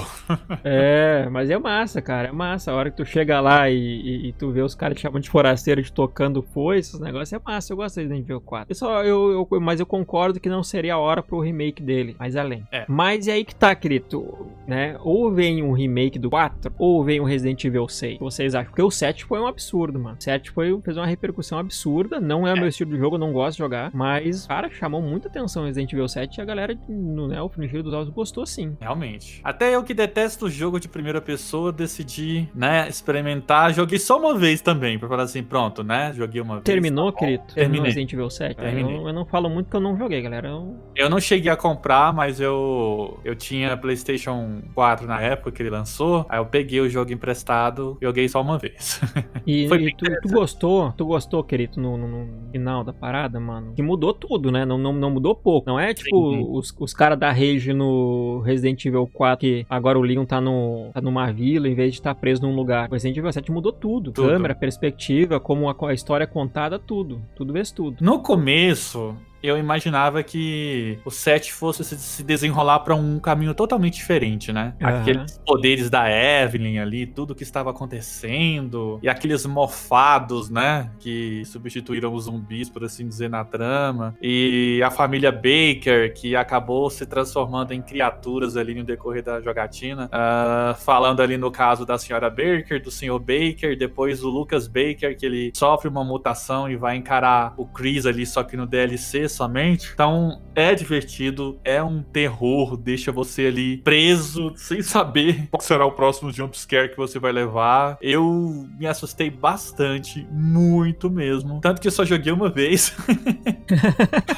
é, 0.63 1.27
mas 1.31 1.49
é 1.49 1.57
massa, 1.57 2.01
cara. 2.01 2.29
É 2.29 2.31
massa. 2.31 2.71
A 2.71 2.75
hora 2.75 2.89
que 2.89 2.97
tu 2.97 3.05
chega 3.17 3.39
lá 3.41 3.69
e, 3.69 3.75
e- 3.77 4.27
e 4.27 4.33
tu 4.33 4.51
vê 4.51 4.61
os 4.61 4.75
caras 4.75 4.95
que 4.95 5.01
chamam 5.01 5.19
de 5.19 5.29
forasteiro 5.29 5.81
de 5.81 5.91
tocando 5.91 6.41
foice, 6.41 6.95
esse 6.95 7.01
negócio 7.03 7.35
é 7.35 7.41
massa. 7.43 7.73
Eu 7.73 7.77
gosto 7.77 7.95
de 7.95 8.01
Resident 8.01 8.23
Evil 8.25 8.41
4. 8.41 8.67
Eu 8.71 8.75
só, 8.75 9.03
eu, 9.03 9.47
eu- 9.51 9.59
mas 9.59 9.79
eu 9.79 9.85
concordo 9.85 10.39
que 10.39 10.49
não 10.49 10.61
seria 10.63 10.93
a 10.93 10.97
hora 10.97 11.23
pro 11.23 11.39
remake 11.39 11.81
dele, 11.81 12.15
mais 12.19 12.35
além. 12.35 12.63
É. 12.71 12.85
Mas 12.87 13.27
é 13.27 13.33
aí 13.33 13.43
que 13.43 13.55
tá, 13.55 13.73
querido. 13.75 14.47
Né? 14.67 14.97
Ou 15.01 15.31
vem 15.31 15.63
um 15.63 15.71
remake 15.71 16.19
do 16.19 16.29
4, 16.29 16.71
ou 16.77 17.03
vem 17.03 17.19
um 17.19 17.23
Resident 17.23 17.63
Evil 17.63 17.87
6. 17.87 18.15
O 18.15 18.17
que 18.19 18.23
vocês 18.23 18.53
acham? 18.53 18.69
Porque 18.69 18.81
o 18.81 18.91
7 18.91 19.25
foi 19.25 19.39
um 19.39 19.47
absurdo, 19.47 19.97
mano. 19.99 20.17
O 20.19 20.23
7 20.23 20.51
foi, 20.51 20.79
fez 20.81 20.97
uma 20.97 21.05
repercussão 21.05 21.57
absurda. 21.57 22.19
Não 22.19 22.47
é, 22.47 22.53
o 22.53 22.57
meu 22.57 22.67
estilo 22.67 22.91
de 22.91 22.97
jogo, 22.97 23.15
eu 23.15 23.19
não 23.19 23.31
gosto 23.33 23.53
de 23.53 23.59
jogar. 23.63 23.91
Mas, 23.93 24.45
cara, 24.45 24.69
chamou 24.69 25.01
muita 25.01 25.27
atenção 25.27 25.63
o 25.63 25.65
Resident 25.65 25.91
Evil 25.93 26.07
7 26.07 26.37
e 26.37 26.41
a 26.41 26.45
galera, 26.45 26.77
no, 26.87 27.27
né, 27.27 27.41
o 27.41 27.49
Finicheiro 27.49 27.83
dos 27.83 27.93
Olhos 27.93 28.09
gostou 28.09 28.45
sim. 28.45 28.75
Realmente. 28.79 29.41
Até 29.43 29.73
eu 29.75 29.83
que 29.83 29.93
detesto 29.93 30.49
jogo 30.49 30.79
de 30.79 30.87
primeira 30.87 31.21
pessoa, 31.21 31.71
decidi, 31.71 32.47
né, 32.53 32.89
experimentar. 32.97 33.73
Joguei 33.73 33.99
só 33.99 34.19
uma 34.19 34.35
vez 34.35 34.61
também, 34.61 34.97
pra 34.99 35.07
falar 35.07 35.23
assim, 35.23 35.43
pronto, 35.43 35.83
né? 35.83 36.11
Joguei 36.15 36.41
uma 36.41 36.55
vez. 36.55 36.63
Terminou, 36.63 37.11
tá 37.11 37.19
bom. 37.19 37.25
querido? 37.25 37.43
Terminou. 37.53 37.85
Resident 37.85 38.13
Evil 38.13 38.29
7? 38.29 38.55
Terminei. 38.55 38.95
Eu, 38.97 39.07
eu 39.07 39.13
não 39.13 39.25
falo 39.25 39.49
muito 39.49 39.69
que 39.69 39.75
eu 39.75 39.79
não 39.81 39.97
joguei, 39.97 40.21
galera. 40.21 40.49
Eu- 40.49 40.75
Eu 40.95 41.09
não 41.09 41.19
cheguei 41.19 41.51
a 41.51 41.55
comprar, 41.55 42.11
mas 42.13 42.39
eu 42.39 43.19
eu 43.23 43.35
tinha 43.35 43.75
PlayStation 43.77 44.61
4 44.73 45.07
na 45.07 45.21
época 45.21 45.51
que 45.51 45.61
ele 45.61 45.69
lançou. 45.69 46.25
Aí 46.29 46.39
eu 46.39 46.45
peguei 46.45 46.79
o 46.79 46.89
jogo 46.89 47.11
emprestado, 47.11 47.97
joguei 48.01 48.27
só 48.27 48.41
uma 48.41 48.57
vez. 48.57 48.99
E, 49.45 49.67
Foi 49.69 49.77
e 49.83 49.95
tu, 49.95 50.05
tu 50.21 50.29
gostou, 50.29 50.91
tu 50.97 51.05
gostou, 51.05 51.43
querido, 51.43 51.79
no, 51.79 51.97
no- 51.97 52.07
no 52.07 52.51
final 52.51 52.83
da 52.83 52.93
parada, 52.93 53.39
mano? 53.39 53.73
Que 53.75 53.81
mudou 53.83 54.13
tudo, 54.13 54.51
né? 54.51 54.65
Não, 54.65 54.77
não, 54.77 54.91
não 54.93 55.11
mudou 55.11 55.35
pouco. 55.35 55.69
Não 55.69 55.79
é 55.79 55.93
tipo 55.93 56.31
Sim. 56.31 56.45
os, 56.49 56.75
os 56.79 56.93
caras 56.93 57.17
da 57.19 57.31
Rage 57.31 57.73
no 57.73 58.41
Resident 58.45 58.83
Evil 58.85 59.07
4 59.13 59.37
que 59.37 59.65
agora 59.69 59.99
o 59.99 60.01
Leon 60.01 60.25
tá, 60.25 60.41
no, 60.41 60.89
tá 60.93 60.99
numa 61.01 61.31
vila 61.31 61.67
em 61.67 61.75
vez 61.75 61.91
de 61.93 61.99
estar 61.99 62.15
preso 62.15 62.41
num 62.41 62.55
lugar. 62.55 62.86
O 62.89 62.93
Resident 62.93 63.17
Evil 63.17 63.31
7 63.31 63.51
mudou 63.51 63.71
tudo. 63.71 64.11
Tudo. 64.11 64.27
Câmera, 64.27 64.55
perspectiva, 64.55 65.39
como 65.39 65.69
a, 65.69 65.75
a 65.89 65.93
história 65.93 66.23
é 66.23 66.27
contada, 66.27 66.79
tudo. 66.79 67.21
Tudo 67.35 67.53
vez 67.53 67.71
tudo. 67.71 67.97
No 68.01 68.21
começo, 68.21 69.15
eu 69.41 69.57
imaginava 69.57 70.21
que 70.23 70.99
o 71.05 71.11
7 71.11 71.53
fosse 71.53 71.83
se- 71.83 71.97
se 71.97 72.23
desenrolar 72.23 72.79
pra 72.79 72.95
um 72.95 73.19
caminho 73.19 73.53
totalmente 73.53 73.95
diferente, 73.95 74.51
né? 74.51 74.73
Aham. 74.81 75.01
Aqueles 75.01 75.37
poderes 75.45 75.89
da 75.89 76.09
Evelyn 76.09 76.79
ali, 76.79 77.05
tudo 77.05 77.35
que 77.35 77.43
estava 77.43 77.69
acontecendo, 77.71 78.99
e 79.01 79.09
aqueles 79.09 79.45
mofados, 79.45 80.49
né? 80.49 80.89
Que 80.99 81.43
substituíram 81.45 82.13
os 82.13 82.25
zumbis, 82.25 82.69
por 82.69 82.83
assim 82.83 83.07
dizer, 83.07 83.29
na 83.29 83.43
trama. 83.43 84.15
E 84.21 84.81
a 84.83 84.89
família 84.91 85.31
Baker, 85.31 86.13
que 86.13 86.35
acabou 86.35 86.89
se 86.89 87.05
transformando 87.05 87.71
em 87.73 87.81
criaturas 87.81 88.57
ali 88.57 88.73
no 88.75 88.83
decorrer 88.83 89.23
da 89.23 89.39
jogatina. 89.41 90.09
Ah, 90.11 90.75
falando 90.79 91.21
ali 91.21 91.37
no 91.37 91.51
caso 91.51 91.85
da 91.85 91.97
senhora 91.97 92.29
Baker, 92.29 92.81
do 92.81 92.91
senhor 92.91 93.19
Baker, 93.19 93.77
depois 93.77 94.23
o 94.23 94.29
Lucas 94.29 94.67
Baker, 94.67 95.17
que 95.17 95.25
ele 95.25 95.51
sofre 95.55 95.87
uma 95.89 96.03
mutação 96.03 96.69
e 96.69 96.75
vai 96.75 96.95
encarar 96.95 97.53
o 97.57 97.65
Chris 97.65 98.05
ali, 98.05 98.25
só 98.25 98.43
que 98.43 98.57
no 98.57 98.65
DLC 98.65 99.26
somente. 99.27 99.91
Então 99.93 100.41
é 100.55 100.73
divertido, 100.73 101.59
é 101.63 101.81
um 101.83 102.01
terror, 102.01 102.75
deixa 102.75 103.11
você 103.11 103.47
ali 103.47 103.77
preso, 103.77 104.53
sem 104.55 104.81
saber 104.81 105.47
qual 105.51 105.61
será 105.61 105.85
o 105.85 105.91
próximo 105.91 106.31
jumpscare 106.31 106.89
que 106.89 106.97
você 106.97 107.19
vai 107.19 107.31
levar. 107.31 107.97
Eu 108.01 108.67
me 108.77 108.87
assustei 108.87 109.29
bastante, 109.29 110.27
muito 110.31 111.09
mesmo. 111.09 111.61
Tanto 111.61 111.81
que 111.81 111.87
eu 111.87 111.91
só 111.91 112.03
joguei 112.03 112.31
uma 112.31 112.49
vez. 112.49 112.95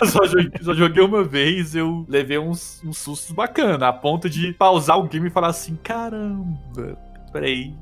Só, 0.06 0.26
joguei, 0.26 0.52
só 0.62 0.74
joguei 0.74 1.04
uma 1.04 1.24
vez, 1.24 1.76
eu 1.76 2.06
levei 2.08 2.38
uns, 2.40 2.82
uns 2.84 2.98
sustos 2.98 3.32
bacana, 3.32 3.90
a 3.90 3.94
ponto 3.94 4.30
de 4.30 4.54
pausar 4.54 4.98
o 4.98 5.08
game 5.08 5.28
e 5.28 5.32
falar 5.32 5.50
assim: 5.50 5.76
caramba, 5.76 6.98
peraí. 7.32 7.74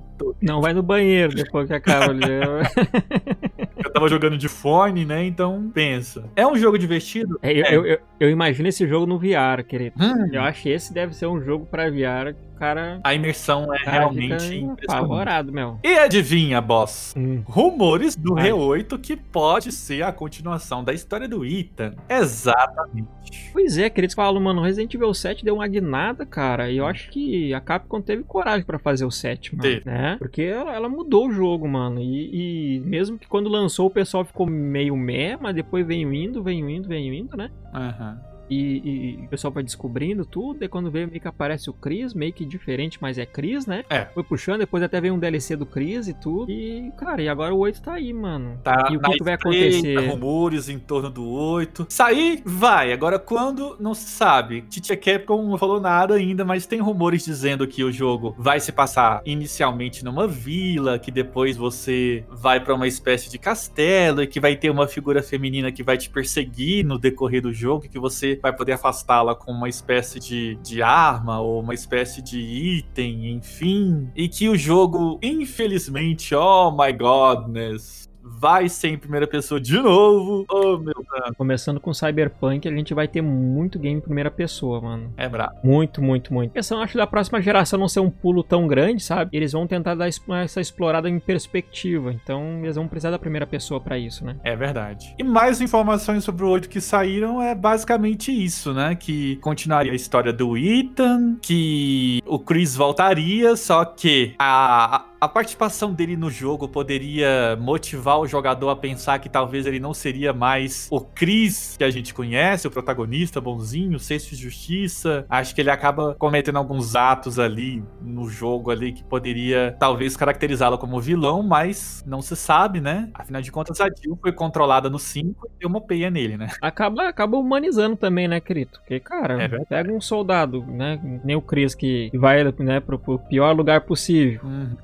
Não 0.41 0.61
vai 0.61 0.73
no 0.73 0.81
banheiro 0.83 1.35
depois 1.35 1.67
que 1.67 1.73
acaba 1.73 2.11
ali. 2.11 2.21
Eu 3.83 3.91
tava 3.93 4.07
jogando 4.09 4.37
de 4.37 4.47
fone, 4.47 5.05
né? 5.05 5.23
Então, 5.25 5.69
pensa. 5.73 6.25
É 6.35 6.45
um 6.45 6.55
jogo 6.57 6.77
divertido? 6.77 7.39
É, 7.41 7.51
eu, 7.53 7.65
É. 7.65 7.75
eu, 7.75 7.85
eu, 7.85 7.99
eu 8.19 8.29
imagino 8.29 8.67
esse 8.67 8.87
jogo 8.87 9.05
no 9.05 9.17
VR, 9.19 9.63
querido. 9.65 9.95
Hum, 9.99 10.29
Eu 10.33 10.41
acho 10.41 10.63
que 10.63 10.69
esse 10.69 10.93
deve 10.93 11.15
ser 11.15 11.27
um 11.27 11.41
jogo 11.41 11.65
pra 11.65 11.89
VR 11.89 12.35
cara, 12.57 12.99
a 13.03 13.13
imersão 13.13 13.73
é 13.73 13.77
realmente 13.89 14.65
apavorado, 14.87 15.51
meu. 15.51 15.79
E 15.83 15.97
adivinha, 15.97 16.59
boss? 16.61 17.13
Hum. 17.17 17.41
Rumores 17.45 18.15
do 18.15 18.35
Vai. 18.35 18.49
R8 18.51 18.99
que 18.99 19.15
pode 19.15 19.71
ser 19.71 20.03
a 20.03 20.11
continuação 20.11 20.83
da 20.83 20.93
história 20.93 21.27
do 21.27 21.45
Ethan. 21.45 21.93
Exatamente. 22.09 23.07
Pois 23.51 23.77
é, 23.77 23.89
queridos 23.89 24.15
falam, 24.15 24.41
mano, 24.41 24.61
Resident 24.61 24.93
Evil 24.93 25.13
7 25.13 25.43
deu 25.43 25.55
uma 25.55 25.67
guinada, 25.67 26.25
cara, 26.25 26.69
e 26.69 26.77
eu 26.77 26.85
acho 26.85 27.09
que 27.09 27.53
a 27.53 27.59
Capcom 27.59 28.01
teve 28.01 28.23
coragem 28.23 28.65
pra 28.65 28.79
fazer 28.79 29.05
o 29.05 29.11
7, 29.11 29.55
mano, 29.55 29.63
Teve. 29.69 29.85
né? 29.85 30.15
Porque 30.17 30.41
ela, 30.41 30.73
ela 30.73 30.89
mudou 30.89 31.27
o 31.27 31.31
jogo, 31.31 31.67
mano, 31.67 31.99
e, 31.99 32.75
e 32.75 32.79
mesmo 32.81 33.17
que 33.17 33.27
quando 33.27 33.49
lançou 33.49 33.87
o 33.87 33.91
pessoal 33.91 34.23
ficou 34.23 34.45
meio 34.45 34.95
meh, 34.95 35.37
mas 35.39 35.55
depois 35.55 35.85
veio 35.85 36.13
indo, 36.13 36.41
veio 36.41 36.69
indo, 36.69 36.87
veio 36.87 37.13
indo, 37.13 37.35
né? 37.35 37.49
Aham. 37.73 38.19
E, 38.49 39.17
e 39.19 39.25
o 39.25 39.27
pessoal 39.27 39.51
vai 39.51 39.63
descobrindo 39.63 40.25
tudo, 40.25 40.63
e 40.63 40.67
quando 40.67 40.89
veio 40.89 41.07
meio 41.07 41.19
que 41.19 41.27
aparece 41.27 41.69
o 41.69 41.73
Chris, 41.73 42.13
meio 42.13 42.33
que 42.33 42.45
diferente, 42.45 42.97
mas 43.01 43.17
é 43.17 43.25
Chris, 43.25 43.65
né? 43.65 43.83
É. 43.89 44.05
Foi 44.05 44.23
puxando, 44.23 44.59
depois 44.59 44.83
até 44.83 44.99
veio 45.01 45.13
um 45.13 45.19
DLC 45.19 45.55
do 45.55 45.65
Chris 45.65 46.07
e 46.07 46.13
tudo, 46.13 46.51
e, 46.51 46.91
cara, 46.97 47.21
e 47.21 47.29
agora 47.29 47.53
o 47.53 47.59
8 47.59 47.81
tá 47.81 47.93
aí, 47.93 48.13
mano. 48.13 48.59
Tá 48.63 48.89
E 48.91 48.97
o 48.97 48.99
que, 48.99 49.17
que 49.17 49.23
vai 49.23 49.33
acontecer? 49.33 49.97
rumores 50.07 50.69
em 50.69 50.79
torno 50.79 51.09
do 51.09 51.27
8. 51.27 51.87
Sair, 51.89 52.41
vai. 52.45 52.91
Agora, 52.91 53.19
quando, 53.19 53.75
não 53.79 53.93
se 53.93 54.07
sabe. 54.07 54.61
Titia 54.63 54.97
Capcom 54.97 55.47
não 55.47 55.57
falou 55.57 55.79
nada 55.79 56.15
ainda, 56.15 56.45
mas 56.45 56.65
tem 56.65 56.79
rumores 56.79 57.25
dizendo 57.25 57.67
que 57.67 57.83
o 57.83 57.91
jogo 57.91 58.35
vai 58.37 58.59
se 58.59 58.71
passar 58.71 59.21
inicialmente 59.25 60.03
numa 60.03 60.27
vila, 60.27 60.99
que 60.99 61.11
depois 61.11 61.57
você 61.57 62.23
vai 62.29 62.59
pra 62.59 62.75
uma 62.75 62.87
espécie 62.87 63.29
de 63.29 63.37
castelo 63.37 64.21
e 64.21 64.27
que 64.27 64.39
vai 64.39 64.55
ter 64.55 64.69
uma 64.69 64.87
figura 64.87 65.21
feminina 65.21 65.71
que 65.71 65.83
vai 65.83 65.97
te 65.97 66.09
perseguir 66.09 66.85
no 66.85 66.97
decorrer 66.97 67.41
do 67.41 67.53
jogo, 67.53 67.87
que 67.87 67.99
você 67.99 68.36
vai 68.41 68.53
poder 68.53 68.73
afastá-la 68.73 69.35
com 69.35 69.51
uma 69.51 69.69
espécie 69.69 70.19
de, 70.19 70.55
de 70.55 70.81
arma 70.81 71.39
ou 71.39 71.61
uma 71.61 71.73
espécie 71.73 72.21
de 72.21 72.39
item, 72.39 73.31
enfim. 73.31 74.09
E 74.15 74.27
que 74.27 74.47
o 74.49 74.57
jogo, 74.57 75.19
infelizmente, 75.21 76.33
oh 76.35 76.71
my 76.71 76.93
godness, 76.93 78.06
vai 78.39 78.67
ser 78.69 78.89
em 78.89 78.97
primeira 78.97 79.27
pessoa 79.27 79.59
de 79.59 79.77
novo. 79.79 80.45
Oh, 80.51 80.77
meu 80.77 80.93
Deus. 80.93 81.35
Começando 81.37 81.79
com 81.79 81.93
Cyberpunk, 81.93 82.67
a 82.67 82.71
gente 82.71 82.93
vai 82.93 83.07
ter 83.07 83.21
muito 83.21 83.79
game 83.79 83.97
em 83.97 84.01
primeira 84.01 84.29
pessoa, 84.31 84.81
mano. 84.81 85.13
É 85.17 85.27
brabo. 85.29 85.55
Muito, 85.63 86.01
muito, 86.01 86.33
muito. 86.33 86.51
Questão, 86.51 86.81
acho, 86.81 86.97
da 86.97 87.07
próxima 87.07 87.41
geração 87.41 87.79
não 87.79 87.87
ser 87.87 87.99
um 87.99 88.09
pulo 88.09 88.43
tão 88.43 88.67
grande, 88.67 89.03
sabe? 89.03 89.35
Eles 89.35 89.51
vão 89.51 89.65
tentar 89.67 89.95
dar 89.95 90.07
es- 90.07 90.21
essa 90.29 90.59
explorada 90.61 91.09
em 91.09 91.19
perspectiva. 91.19 92.11
Então, 92.11 92.59
eles 92.63 92.75
vão 92.75 92.87
precisar 92.87 93.11
da 93.11 93.19
primeira 93.19 93.45
pessoa 93.47 93.79
pra 93.79 93.97
isso, 93.97 94.25
né? 94.25 94.35
É 94.43 94.55
verdade. 94.55 95.13
E 95.17 95.23
mais 95.23 95.61
informações 95.61 96.23
sobre 96.23 96.43
o 96.43 96.49
8 96.49 96.69
que 96.69 96.81
saíram 96.81 97.41
é 97.41 97.53
basicamente 97.55 98.31
isso, 98.31 98.73
né? 98.73 98.95
Que 98.95 99.37
continuaria 99.37 99.91
a 99.91 99.95
história 99.95 100.33
do 100.33 100.57
Ethan, 100.57 101.37
que 101.41 102.21
o 102.25 102.39
Chris 102.39 102.75
voltaria, 102.75 103.55
só 103.55 103.85
que 103.85 104.33
a, 104.39 105.05
a 105.19 105.27
participação 105.27 105.93
dele 105.93 106.15
no 106.15 106.29
jogo 106.29 106.67
poderia 106.67 107.57
motivar 107.59 108.19
o 108.19 108.27
jogador 108.27 108.69
a 108.69 108.75
pensar 108.75 109.19
que 109.19 109.29
talvez 109.29 109.65
ele 109.65 109.79
não 109.79 109.93
seria 109.93 110.31
mais 110.31 110.87
o 110.91 111.01
Chris 111.01 111.75
que 111.77 111.83
a 111.83 111.89
gente 111.89 112.13
conhece, 112.13 112.67
o 112.67 112.71
protagonista 112.71 113.41
bonzinho, 113.41 113.99
senso 113.99 114.29
de 114.29 114.35
justiça. 114.35 115.25
Acho 115.29 115.55
que 115.55 115.61
ele 115.61 115.71
acaba 115.71 116.15
cometendo 116.15 116.57
alguns 116.57 116.95
atos 116.95 117.39
ali 117.39 117.83
no 118.01 118.29
jogo 118.29 118.69
ali 118.69 118.91
que 118.93 119.03
poderia 119.03 119.75
talvez 119.79 120.15
caracterizá-lo 120.15 120.77
como 120.77 120.99
vilão, 120.99 121.41
mas 121.41 122.03
não 122.05 122.21
se 122.21 122.35
sabe, 122.35 122.79
né? 122.79 123.09
Afinal 123.13 123.41
de 123.41 123.51
contas, 123.51 123.81
a 123.81 123.85
Jill 123.85 124.17
foi 124.21 124.31
controlada 124.31 124.89
no 124.89 124.99
5 124.99 125.47
e 125.47 125.59
deu 125.59 125.69
uma 125.69 125.81
peia 125.81 126.09
nele, 126.09 126.37
né? 126.37 126.49
Acaba, 126.61 127.07
acaba 127.07 127.37
humanizando 127.37 127.95
também, 127.95 128.27
né, 128.27 128.39
querido? 128.39 128.71
Porque, 128.79 128.99
cara, 128.99 129.41
É 129.43 129.47
pega 129.65 129.91
um 129.91 130.01
soldado, 130.01 130.63
né? 130.65 130.99
Nem 131.23 131.35
o 131.35 131.41
Chris 131.41 131.73
que 131.73 132.11
vai 132.13 132.43
né, 132.59 132.79
pro, 132.79 132.99
pro 132.99 133.19
pior 133.19 133.55
lugar 133.55 133.81
possível. 133.81 134.41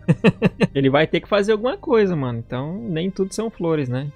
Ele 0.74 0.90
vai 0.90 1.08
ter 1.08 1.20
que 1.20 1.28
fazer 1.28 1.52
alguma 1.52 1.78
coisa, 1.78 2.16
mano. 2.16 2.40
Então, 2.40 2.74
nem 2.78 3.10
tudo 3.10 3.34
são 3.34 3.50
flores, 3.50 3.90
né? 3.90 4.12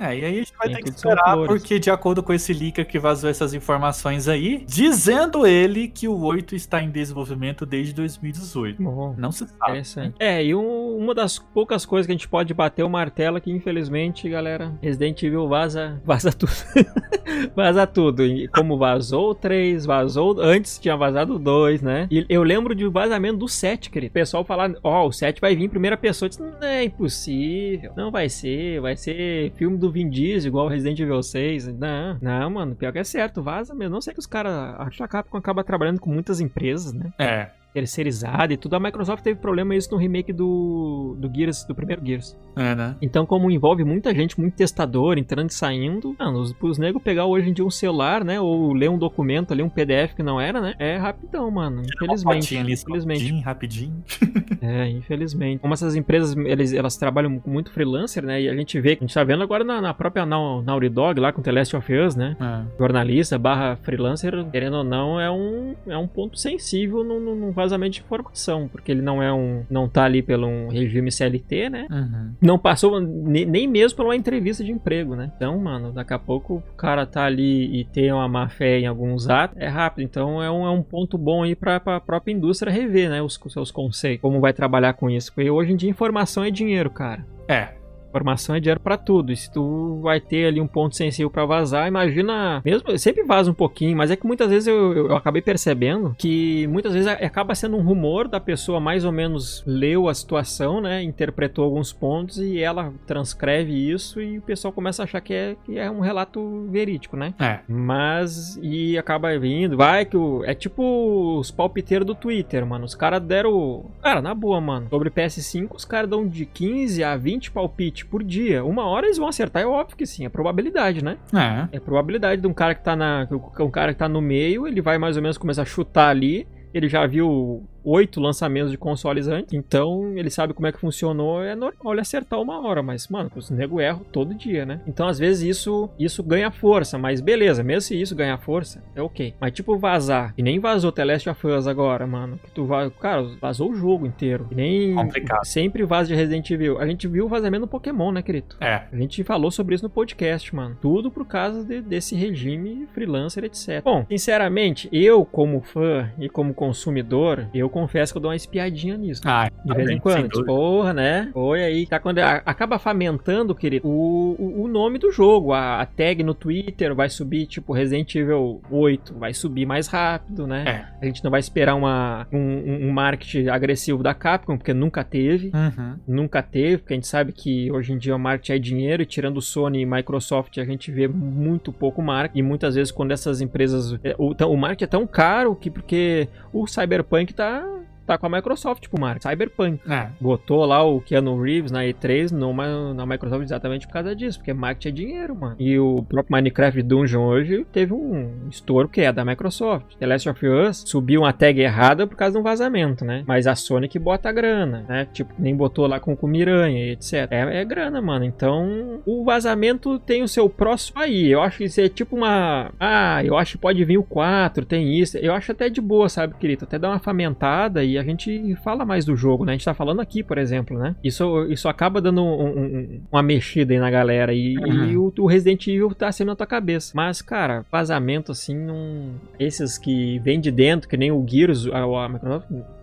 É, 0.00 0.16
e 0.18 0.24
aí 0.24 0.34
a 0.34 0.38
gente 0.38 0.52
vai 0.58 0.68
Nem 0.68 0.76
ter 0.76 0.82
que 0.84 0.90
esperar, 0.90 1.36
porque 1.46 1.78
de 1.78 1.90
acordo 1.90 2.22
com 2.22 2.32
esse 2.32 2.52
leaker 2.52 2.86
que 2.86 2.98
vazou 2.98 3.28
essas 3.28 3.52
informações 3.54 4.28
aí, 4.28 4.64
dizendo 4.66 5.46
ele 5.46 5.88
que 5.88 6.06
o 6.08 6.18
8 6.22 6.54
está 6.54 6.82
em 6.82 6.90
desenvolvimento 6.90 7.66
desde 7.66 7.92
2018. 7.94 8.82
Bom. 8.82 9.14
Não 9.18 9.32
se 9.32 9.46
sabe. 9.46 9.54
Interessante. 9.62 10.14
É, 10.18 10.44
e 10.44 10.54
um- 10.54 10.96
uma 10.98 11.14
das 11.14 11.38
poucas 11.38 11.84
coisas 11.86 12.06
que 12.06 12.12
a 12.12 12.14
gente 12.14 12.28
pode 12.28 12.52
bater 12.54 12.82
o 12.82 12.88
martelo 12.90 13.36
é 13.38 13.40
que, 13.40 13.50
infelizmente, 13.50 14.28
galera, 14.28 14.72
Resident 14.82 15.22
Evil 15.22 15.48
vaza, 15.48 16.00
vaza 16.04 16.32
tudo. 16.32 16.52
vaza 17.54 17.86
tudo. 17.86 18.24
E 18.24 18.48
como 18.48 18.76
vazou 18.78 19.30
o 19.30 19.34
3, 19.34 19.84
vazou. 19.86 20.40
Antes 20.40 20.78
tinha 20.78 20.96
vazado 20.96 21.34
o 21.36 21.38
2, 21.38 21.82
né? 21.82 22.06
E 22.10 22.24
eu 22.28 22.42
lembro 22.42 22.74
de 22.74 22.86
vazamento 22.88 23.38
do 23.38 23.48
7, 23.48 23.90
querido. 23.90 24.10
O 24.10 24.14
pessoal 24.14 24.44
falar, 24.44 24.72
ó, 24.82 25.06
o 25.06 25.12
7 25.12 25.40
vai 25.40 25.54
vir 25.54 25.64
em 25.64 25.68
primeira 25.68 25.96
pessoa. 25.96 26.26
Eu 26.26 26.30
disse, 26.30 26.42
não 26.42 26.62
é 26.62 26.84
impossível. 26.84 27.92
Não 27.96 28.10
vai 28.10 28.28
ser. 28.28 28.80
Vai 28.80 28.96
ser 28.96 29.52
filme 29.56 29.76
do 29.76 29.87
Vin 29.90 30.08
Diesel, 30.08 30.48
igual 30.48 30.68
Resident 30.68 30.98
Evil 30.98 31.22
6. 31.22 31.68
Não, 31.68 32.18
não, 32.20 32.50
mano. 32.50 32.74
Pior 32.74 32.92
que 32.92 32.98
é 32.98 33.04
certo, 33.04 33.42
vaza 33.42 33.74
mesmo. 33.74 33.94
Não 33.94 34.00
sei 34.00 34.12
que 34.12 34.20
os 34.20 34.26
caras. 34.26 34.52
A 35.00 35.08
Capcom 35.08 35.38
acaba 35.38 35.64
trabalhando 35.64 36.00
com 36.00 36.10
muitas 36.10 36.40
empresas, 36.40 36.92
né? 36.92 37.12
É, 37.18 37.50
terceirizada 37.82 38.52
e 38.52 38.56
tudo. 38.56 38.74
A 38.74 38.80
Microsoft 38.80 39.22
teve 39.22 39.38
problema 39.38 39.74
isso 39.74 39.90
no 39.90 39.96
remake 39.96 40.32
do, 40.32 41.16
do 41.18 41.30
Gears, 41.34 41.64
do 41.64 41.74
primeiro 41.74 42.04
Gears. 42.04 42.36
é, 42.56 42.74
né? 42.74 42.96
Então, 43.00 43.24
como 43.24 43.50
envolve 43.50 43.84
muita 43.84 44.14
gente, 44.14 44.38
muito 44.38 44.54
testador, 44.54 45.16
entrando 45.18 45.50
e 45.50 45.54
saindo, 45.54 46.14
mano, 46.18 46.40
os, 46.40 46.54
os 46.60 46.78
negros 46.78 47.02
pegar 47.02 47.26
hoje 47.26 47.48
em 47.48 47.52
dia 47.52 47.64
um 47.64 47.70
celular, 47.70 48.24
né, 48.24 48.40
ou 48.40 48.72
ler 48.72 48.90
um 48.90 48.98
documento 48.98 49.52
ali, 49.52 49.62
um 49.62 49.68
PDF 49.68 50.14
que 50.14 50.22
não 50.22 50.40
era, 50.40 50.60
né, 50.60 50.74
é 50.78 50.96
rapidão, 50.96 51.50
mano, 51.50 51.82
infelizmente. 51.82 52.56
ali, 52.56 52.72
Infelizmente. 52.72 53.40
rapidinho, 53.42 53.42
rapidinho. 53.44 54.04
É, 54.60 54.88
infelizmente. 54.88 55.60
Como 55.60 55.72
essas 55.72 55.94
empresas, 55.94 56.36
eles, 56.36 56.72
elas 56.72 56.96
trabalham 56.96 57.38
com 57.38 57.48
muito 57.50 57.70
freelancer, 57.70 58.24
né, 58.24 58.42
e 58.42 58.48
a 58.48 58.54
gente 58.56 58.78
vê, 58.80 58.90
a 58.90 58.94
gente 58.94 59.14
tá 59.14 59.22
vendo 59.22 59.42
agora 59.42 59.62
na, 59.62 59.80
na 59.80 59.94
própria 59.94 60.26
Nau- 60.26 60.62
Naughty 60.62 60.88
Dog, 60.88 61.20
lá 61.20 61.32
com 61.32 61.40
The 61.40 61.52
Last 61.52 61.76
of 61.76 61.92
Us, 61.94 62.16
né, 62.16 62.36
É. 62.40 62.78
jornalista 62.78 63.38
barra 63.38 63.76
freelancer, 63.82 64.32
querendo 64.50 64.78
ou 64.78 64.84
não, 64.84 65.20
é 65.20 65.30
um, 65.30 65.74
é 65.86 65.96
um 65.96 66.08
ponto 66.08 66.38
sensível 66.38 67.04
no- 67.04 67.20
no 67.20 67.52
vazamento 67.68 67.92
de 67.94 68.00
informação, 68.00 68.68
porque 68.68 68.90
ele 68.90 69.02
não 69.02 69.22
é 69.22 69.32
um. 69.32 69.64
não 69.70 69.88
tá 69.88 70.04
ali 70.04 70.22
pelo 70.22 70.46
um 70.46 70.68
regime 70.68 71.10
CLT, 71.12 71.68
né? 71.70 71.86
Uhum. 71.90 72.32
Não 72.40 72.58
passou 72.58 73.00
ne- 73.00 73.44
nem 73.44 73.66
mesmo 73.68 73.96
por 73.96 74.04
uma 74.06 74.16
entrevista 74.16 74.64
de 74.64 74.72
emprego, 74.72 75.14
né? 75.14 75.30
Então, 75.36 75.58
mano, 75.58 75.92
daqui 75.92 76.12
a 76.14 76.18
pouco 76.18 76.54
o 76.56 76.76
cara 76.76 77.06
tá 77.06 77.24
ali 77.24 77.80
e 77.80 77.84
tem 77.84 78.12
uma 78.12 78.28
má 78.28 78.48
fé 78.48 78.78
em 78.80 78.86
alguns 78.86 79.28
atos, 79.28 79.56
é 79.58 79.68
rápido. 79.68 80.04
Então 80.04 80.42
é 80.42 80.50
um, 80.50 80.66
é 80.66 80.70
um 80.70 80.82
ponto 80.82 81.16
bom 81.18 81.42
aí 81.42 81.54
pra, 81.54 81.78
pra 81.80 82.00
própria 82.00 82.32
indústria 82.32 82.72
rever, 82.72 83.10
né? 83.10 83.22
Os, 83.22 83.38
os 83.44 83.52
seus 83.52 83.70
conceitos, 83.70 84.20
como 84.22 84.40
vai 84.40 84.52
trabalhar 84.52 84.94
com 84.94 85.08
isso. 85.10 85.32
Porque 85.34 85.50
hoje 85.50 85.72
em 85.72 85.76
dia 85.76 85.90
informação 85.90 86.42
é 86.44 86.50
dinheiro, 86.50 86.90
cara. 86.90 87.24
É. 87.48 87.77
Informação 88.18 88.56
é 88.56 88.60
dinheiro 88.60 88.80
para 88.80 88.96
tudo. 88.96 89.30
E 89.30 89.36
se 89.36 89.48
tu 89.48 90.00
vai 90.02 90.20
ter 90.20 90.46
ali 90.46 90.60
um 90.60 90.66
ponto 90.66 90.96
sensível 90.96 91.30
para 91.30 91.46
vazar, 91.46 91.86
imagina. 91.86 92.60
Mesmo, 92.64 92.98
sempre 92.98 93.22
vaza 93.22 93.48
um 93.48 93.54
pouquinho, 93.54 93.96
mas 93.96 94.10
é 94.10 94.16
que 94.16 94.26
muitas 94.26 94.50
vezes 94.50 94.66
eu, 94.66 94.92
eu, 94.92 95.08
eu, 95.10 95.16
acabei 95.16 95.40
percebendo 95.40 96.16
que 96.18 96.66
muitas 96.66 96.92
vezes 96.92 97.06
acaba 97.06 97.54
sendo 97.54 97.76
um 97.76 97.80
rumor 97.80 98.26
da 98.26 98.40
pessoa 98.40 98.80
mais 98.80 99.04
ou 99.04 99.12
menos 99.12 99.62
leu 99.64 100.08
a 100.08 100.14
situação, 100.14 100.80
né? 100.80 101.00
Interpretou 101.00 101.64
alguns 101.64 101.92
pontos 101.92 102.38
e 102.38 102.58
ela 102.58 102.92
transcreve 103.06 103.72
isso 103.72 104.20
e 104.20 104.38
o 104.38 104.42
pessoal 104.42 104.72
começa 104.72 105.02
a 105.02 105.04
achar 105.04 105.20
que 105.20 105.32
é, 105.32 105.56
que 105.64 105.78
é 105.78 105.88
um 105.88 106.00
relato 106.00 106.66
verídico, 106.72 107.16
né? 107.16 107.34
É. 107.38 107.60
Mas. 107.68 108.58
E 108.60 108.98
acaba 108.98 109.38
vindo. 109.38 109.76
Vai 109.76 110.04
que 110.04 110.16
o. 110.16 110.42
É 110.44 110.54
tipo 110.54 111.38
os 111.38 111.52
palpiteiros 111.52 112.04
do 112.04 112.16
Twitter, 112.16 112.66
mano. 112.66 112.84
Os 112.84 112.96
caras 112.96 113.22
deram. 113.22 113.84
Cara, 114.02 114.20
na 114.20 114.34
boa, 114.34 114.60
mano. 114.60 114.88
Sobre 114.90 115.08
PS5, 115.08 115.68
os 115.76 115.84
caras 115.84 116.10
dão 116.10 116.26
de 116.26 116.44
15 116.44 117.04
a 117.04 117.16
20 117.16 117.52
palpites 117.52 118.07
por 118.10 118.22
dia. 118.22 118.64
Uma 118.64 118.84
hora 118.86 119.06
eles 119.06 119.18
vão 119.18 119.28
acertar, 119.28 119.62
é 119.62 119.66
óbvio 119.66 119.96
que 119.96 120.06
sim. 120.06 120.24
É 120.24 120.28
probabilidade, 120.28 121.02
né? 121.04 121.16
É. 121.32 121.76
É 121.76 121.80
probabilidade 121.80 122.40
de 122.40 122.46
um 122.48 122.54
cara 122.54 122.74
que 122.74 122.82
tá 122.82 122.96
na. 122.96 123.28
Um 123.60 123.70
cara 123.70 123.92
que 123.92 123.98
tá 123.98 124.08
no 124.08 124.20
meio, 124.20 124.66
ele 124.66 124.80
vai 124.80 124.98
mais 124.98 125.16
ou 125.16 125.22
menos 125.22 125.38
começar 125.38 125.62
a 125.62 125.66
chutar 125.66 126.08
ali. 126.08 126.46
Ele 126.78 126.88
já 126.88 127.06
viu 127.06 127.66
oito 127.84 128.20
lançamentos 128.20 128.70
de 128.70 128.76
consoles 128.76 129.28
antes, 129.28 129.54
então 129.54 130.12
ele 130.16 130.30
sabe 130.30 130.52
como 130.52 130.66
é 130.66 130.72
que 130.72 130.78
funcionou, 130.78 131.42
é 131.42 131.54
normal 131.54 131.94
ele 131.94 132.00
acertar 132.02 132.40
uma 132.40 132.60
hora, 132.60 132.82
mas, 132.82 133.08
mano, 133.08 133.30
os 133.34 133.50
nego 133.50 133.80
erram 133.80 134.02
todo 134.12 134.34
dia, 134.34 134.66
né? 134.66 134.80
Então, 134.86 135.08
às 135.08 135.18
vezes, 135.18 135.42
isso, 135.42 135.88
isso 135.98 136.22
ganha 136.22 136.50
força, 136.50 136.98
mas 136.98 137.20
beleza, 137.20 137.62
mesmo 137.62 137.80
se 137.82 138.00
isso 138.00 138.14
ganhar 138.14 138.36
força, 138.38 138.82
é 138.94 139.00
ok. 139.00 139.34
Mas, 139.40 139.52
tipo, 139.52 139.78
vazar, 139.78 140.34
e 140.36 140.42
nem 140.42 140.58
vazou 140.58 140.92
The 140.92 141.04
Last 141.04 141.30
of 141.30 141.46
Us 141.46 141.66
agora, 141.66 142.06
mano, 142.06 142.38
que 142.44 142.50
tu 142.50 142.66
vai, 142.66 142.90
cara, 142.90 143.22
vazou 143.40 143.70
o 143.70 143.74
jogo 143.74 144.06
inteiro, 144.06 144.46
e 144.50 144.54
nem 144.54 144.94
Complicado. 144.94 145.44
sempre 145.44 145.84
vaza 145.84 146.08
de 146.08 146.14
Resident 146.14 146.50
Evil. 146.50 146.78
A 146.78 146.86
gente 146.86 147.08
viu 147.08 147.24
o 147.24 147.28
vazamento 147.28 147.62
no 147.62 147.68
Pokémon, 147.68 148.12
né, 148.12 148.22
querido? 148.22 148.56
É. 148.60 148.82
A 148.92 148.96
gente 148.96 149.24
falou 149.24 149.50
sobre 149.50 149.74
isso 149.74 149.84
no 149.84 149.90
podcast, 149.90 150.54
mano. 150.54 150.76
Tudo 150.80 151.10
por 151.10 151.26
causa 151.26 151.64
de, 151.64 151.80
desse 151.80 152.14
regime 152.14 152.86
freelancer, 152.92 153.44
etc. 153.44 153.82
Bom, 153.82 154.04
sinceramente, 154.08 154.88
eu, 154.92 155.24
como 155.24 155.62
fã 155.62 156.10
e 156.18 156.28
como 156.28 156.52
consumidor, 156.68 157.48
eu 157.54 157.68
confesso 157.70 158.12
que 158.12 158.18
eu 158.18 158.22
dou 158.22 158.30
uma 158.30 158.36
espiadinha 158.36 158.96
nisso. 158.96 159.22
Ah, 159.24 159.50
de 159.64 159.74
vez 159.74 159.88
em 159.88 159.98
quando. 159.98 160.28
Tipo, 160.28 160.44
porra, 160.44 160.92
né? 160.92 161.30
Oi 161.34 161.62
aí. 161.62 161.86
Tá 161.86 161.98
quando 161.98 162.18
acaba 162.18 162.78
famentando, 162.78 163.54
querido, 163.54 163.88
o, 163.88 164.36
o, 164.38 164.64
o 164.64 164.68
nome 164.68 164.98
do 164.98 165.10
jogo. 165.10 165.52
A, 165.52 165.80
a, 165.80 165.86
tag 165.86 166.22
no 166.22 166.34
Twitter 166.34 166.94
vai 166.94 167.08
subir, 167.08 167.46
tipo, 167.46 167.72
Resident 167.72 168.14
Evil 168.14 168.60
8. 168.70 169.14
Vai 169.14 169.32
subir 169.32 169.64
mais 169.64 169.86
rápido, 169.86 170.46
né? 170.46 170.64
É. 170.66 171.04
A 171.04 171.06
gente 171.06 171.24
não 171.24 171.30
vai 171.30 171.40
esperar 171.40 171.74
uma, 171.74 172.26
um, 172.30 172.88
um 172.88 172.92
marketing 172.92 173.48
agressivo 173.48 174.02
da 174.02 174.12
Capcom, 174.12 174.58
porque 174.58 174.74
nunca 174.74 175.02
teve. 175.02 175.50
Uhum. 175.54 175.96
Nunca 176.06 176.42
teve, 176.42 176.78
porque 176.78 176.92
a 176.92 176.96
gente 176.96 177.06
sabe 177.06 177.32
que 177.32 177.72
hoje 177.72 177.94
em 177.94 177.98
dia 177.98 178.14
o 178.14 178.18
marketing 178.18 178.52
é 178.52 178.58
dinheiro, 178.58 179.02
e 179.02 179.06
tirando 179.06 179.40
Sony 179.40 179.80
e 179.80 179.86
Microsoft, 179.86 180.58
a 180.58 180.64
gente 180.64 180.92
vê 180.92 181.08
muito 181.08 181.72
pouco 181.72 182.02
marketing. 182.02 182.38
E 182.40 182.42
muitas 182.42 182.74
vezes, 182.74 182.92
quando 182.92 183.12
essas 183.12 183.40
empresas. 183.40 183.98
O, 184.18 184.34
o 184.44 184.56
marketing 184.56 184.84
é 184.84 184.86
tão 184.86 185.06
caro 185.06 185.56
que 185.56 185.70
porque 185.70 186.28
o 186.52 186.66
Cyberpunk 186.66 187.32
tá 187.32 187.64
tá 188.08 188.18
com 188.18 188.26
a 188.26 188.30
Microsoft, 188.30 188.82
tipo, 188.82 189.00
Mark. 189.00 189.22
Cyberpunk. 189.22 189.80
É. 189.88 190.08
Botou 190.20 190.64
lá 190.64 190.82
o 190.82 191.00
Keanu 191.00 191.40
Reeves 191.40 191.70
na 191.70 191.84
E3 191.84 192.30
numa, 192.30 192.94
na 192.94 193.06
Microsoft 193.06 193.42
exatamente 193.42 193.86
por 193.86 193.92
causa 193.92 194.14
disso, 194.14 194.38
porque 194.38 194.52
marketing 194.52 194.88
é 194.88 194.92
dinheiro, 194.92 195.34
mano. 195.34 195.56
E 195.58 195.78
o 195.78 196.02
próprio 196.02 196.34
Minecraft 196.36 196.82
Dungeon 196.82 197.22
hoje 197.22 197.66
teve 197.72 197.92
um 197.92 198.48
estouro 198.50 198.88
que 198.88 199.00
é 199.00 199.12
da 199.12 199.24
Microsoft. 199.24 199.96
The 199.98 200.06
Last 200.06 200.28
of 200.28 200.46
Us 200.46 200.84
subiu 200.86 201.22
uma 201.22 201.32
tag 201.32 201.60
errada 201.60 202.06
por 202.06 202.16
causa 202.16 202.34
de 202.34 202.40
um 202.40 202.42
vazamento, 202.42 203.04
né? 203.04 203.24
Mas 203.26 203.46
a 203.46 203.54
Sony 203.54 203.88
que 203.88 203.98
bota 203.98 204.28
a 204.28 204.32
grana, 204.32 204.84
né? 204.88 205.06
Tipo, 205.12 205.34
nem 205.38 205.54
botou 205.54 205.86
lá 205.86 206.00
com 206.00 206.16
o 206.20 206.26
Miranha 206.28 206.86
e 206.86 206.90
etc. 206.92 207.30
É, 207.30 207.60
é 207.60 207.64
grana, 207.64 208.00
mano. 208.00 208.24
Então, 208.24 209.00
o 209.04 209.24
vazamento 209.24 209.98
tem 209.98 210.22
o 210.22 210.28
seu 210.28 210.48
próximo 210.48 211.00
aí. 211.00 211.30
Eu 211.30 211.42
acho 211.42 211.58
que 211.58 211.64
isso 211.64 211.80
é 211.80 211.88
tipo 211.88 212.16
uma. 212.16 212.70
Ah, 212.78 213.22
eu 213.24 213.36
acho 213.36 213.52
que 213.52 213.58
pode 213.58 213.84
vir 213.84 213.98
o 213.98 214.02
4, 214.02 214.64
tem 214.64 214.98
isso. 214.98 215.18
Eu 215.18 215.34
acho 215.34 215.52
até 215.52 215.68
de 215.68 215.80
boa, 215.80 216.08
sabe, 216.08 216.34
querido? 216.34 216.64
Até 216.64 216.78
dar 216.78 216.90
uma 216.90 216.98
famentada 216.98 217.84
e 217.84 217.97
a 217.98 218.02
gente 218.04 218.54
fala 218.62 218.84
mais 218.84 219.04
do 219.04 219.16
jogo, 219.16 219.44
né? 219.44 219.52
A 219.52 219.56
gente 219.56 219.64
tá 219.64 219.74
falando 219.74 220.00
aqui, 220.00 220.22
por 220.22 220.38
exemplo, 220.38 220.78
né? 220.78 220.94
Isso, 221.02 221.46
isso 221.50 221.68
acaba 221.68 222.00
dando 222.00 222.22
um, 222.22 222.46
um, 222.46 223.00
uma 223.10 223.22
mexida 223.22 223.72
aí 223.72 223.78
na 223.78 223.90
galera 223.90 224.32
e, 224.32 224.56
uhum. 224.58 224.84
e 224.84 224.96
o, 224.96 225.12
o, 225.18 225.26
Resident 225.26 225.66
Evil 225.66 225.94
tá 225.94 226.10
sendo 226.10 226.28
na 226.28 226.36
tua 226.36 226.46
cabeça. 226.46 226.92
Mas, 226.94 227.20
cara, 227.22 227.64
vazamento 227.70 228.32
assim, 228.32 228.56
não... 228.56 229.14
esses 229.38 229.78
que 229.78 230.18
vêm 230.20 230.40
de 230.40 230.50
dentro, 230.50 230.88
que 230.88 230.96
nem 230.96 231.10
o 231.10 231.24
Gears, 231.26 231.66
a, 231.66 231.84
a, 231.84 232.42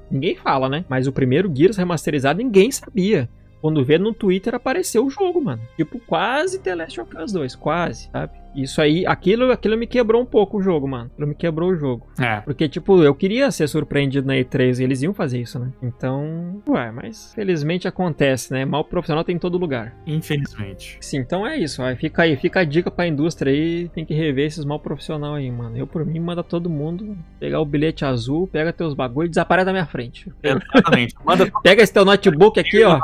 ninguém 0.10 0.36
fala, 0.36 0.70
né? 0.70 0.86
Mas 0.90 1.08
o 1.08 1.12
primeiro 1.12 1.52
Gears 1.54 1.78
remasterizado 1.78 2.38
ninguém 2.38 2.72
sabia. 2.72 3.30
Quando 3.62 3.84
vê 3.84 3.98
no 3.98 4.14
Twitter 4.14 4.54
apareceu 4.54 5.06
o 5.06 5.10
jogo, 5.10 5.42
mano. 5.42 5.62
Tipo, 5.76 6.00
quase 6.00 6.60
The 6.60 6.76
Last 6.76 7.02
of 7.02 7.18
Us 7.18 7.32
2, 7.32 7.56
quase, 7.56 8.10
sabe? 8.12 8.45
Isso 8.56 8.82
aí, 8.82 9.06
aquilo, 9.06 9.52
aquilo 9.52 9.78
me 9.78 9.86
quebrou 9.88 10.22
um 10.22 10.26
pouco 10.26 10.58
o 10.58 10.62
jogo, 10.62 10.88
mano. 10.88 11.10
Aquilo 11.14 11.28
me 11.28 11.36
quebrou 11.36 11.72
o 11.72 11.76
jogo. 11.76 12.08
É. 12.20 12.42
Porque, 12.42 12.70
tipo, 12.70 13.04
eu 13.04 13.14
queria 13.14 13.52
ser 13.52 13.68
surpreendido 13.68 14.28
na 14.28 14.36
E3 14.36 14.80
e 14.80 14.84
eles 14.84 15.02
iam 15.02 15.14
fazer 15.14 15.42
isso, 15.42 15.60
né? 15.60 15.72
Então, 15.82 16.62
ué, 16.68 16.92
mas 16.92 17.34
felizmente 17.34 17.88
acontece, 17.88 18.54
né? 18.54 18.66
Mal 18.66 18.84
profissional 18.84 19.24
tem 19.24 19.36
em 19.36 19.40
todo 19.40 19.58
lugar. 19.58 19.96
Infelizmente. 20.08 20.98
Sim, 21.02 21.18
então 21.18 21.46
é 21.46 21.58
isso. 21.58 21.82
Aí 21.82 21.96
fica 21.96 22.24
aí, 22.24 22.36
fica 22.38 22.62
a 22.62 22.64
dica 22.64 22.90
pra 22.90 23.08
indústria 23.08 23.52
aí. 23.52 23.90
Tem 23.90 24.06
que 24.06 24.14
rever 24.14 24.48
esses 24.48 24.64
mal 24.64 24.80
profissional 24.80 25.36
aí, 25.36 25.52
mano. 25.52 25.78
Eu, 25.78 25.86
por 25.86 26.06
mim, 26.06 26.20
manda 26.20 26.44
todo 26.44 26.70
mundo 26.70 27.18
pegar 27.40 27.60
o 27.60 27.66
bilhete 27.66 28.06
azul, 28.06 28.48
pega 28.48 28.72
teus 28.72 28.94
bagulho 28.94 29.26
e 29.26 29.30
desaparece 29.30 29.66
da 29.66 29.72
minha 29.72 29.86
frente. 29.86 30.32
Exatamente. 30.42 31.16
Manda... 31.26 31.52
pega 31.62 31.84
esse 31.84 31.94
teu 31.94 32.06
notebook 32.06 32.60
aqui, 32.60 32.84
ó. 32.84 33.00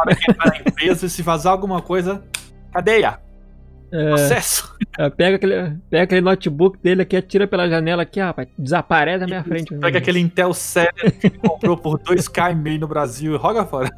Empresa, 0.68 1.10
se 1.10 1.22
vazar 1.22 1.52
alguma 1.52 1.82
coisa, 1.82 2.24
cadeia. 2.72 3.20
É, 3.92 4.14
Acesso. 4.14 4.74
É, 4.98 5.10
pega, 5.10 5.36
aquele, 5.36 5.78
pega 5.90 6.04
aquele 6.04 6.22
notebook 6.22 6.78
dele 6.82 7.02
aqui, 7.02 7.18
atira 7.18 7.46
pela 7.46 7.70
janela 7.70 8.04
aqui, 8.04 8.20
rapaz. 8.20 8.48
Desaparece 8.58 9.20
da 9.20 9.28
minha 9.28 9.44
frente. 9.44 9.76
Pega 9.76 9.98
aquele 9.98 10.20
Intel 10.20 10.54
7 10.54 11.12
que 11.20 11.30
comprou 11.30 11.78
por 11.78 12.00
2k 12.00 12.52
e 12.52 12.56
meio 12.56 12.80
no 12.80 12.88
Brasil 12.88 13.34
e 13.34 13.38
roga 13.38 13.66
fora. 13.66 13.90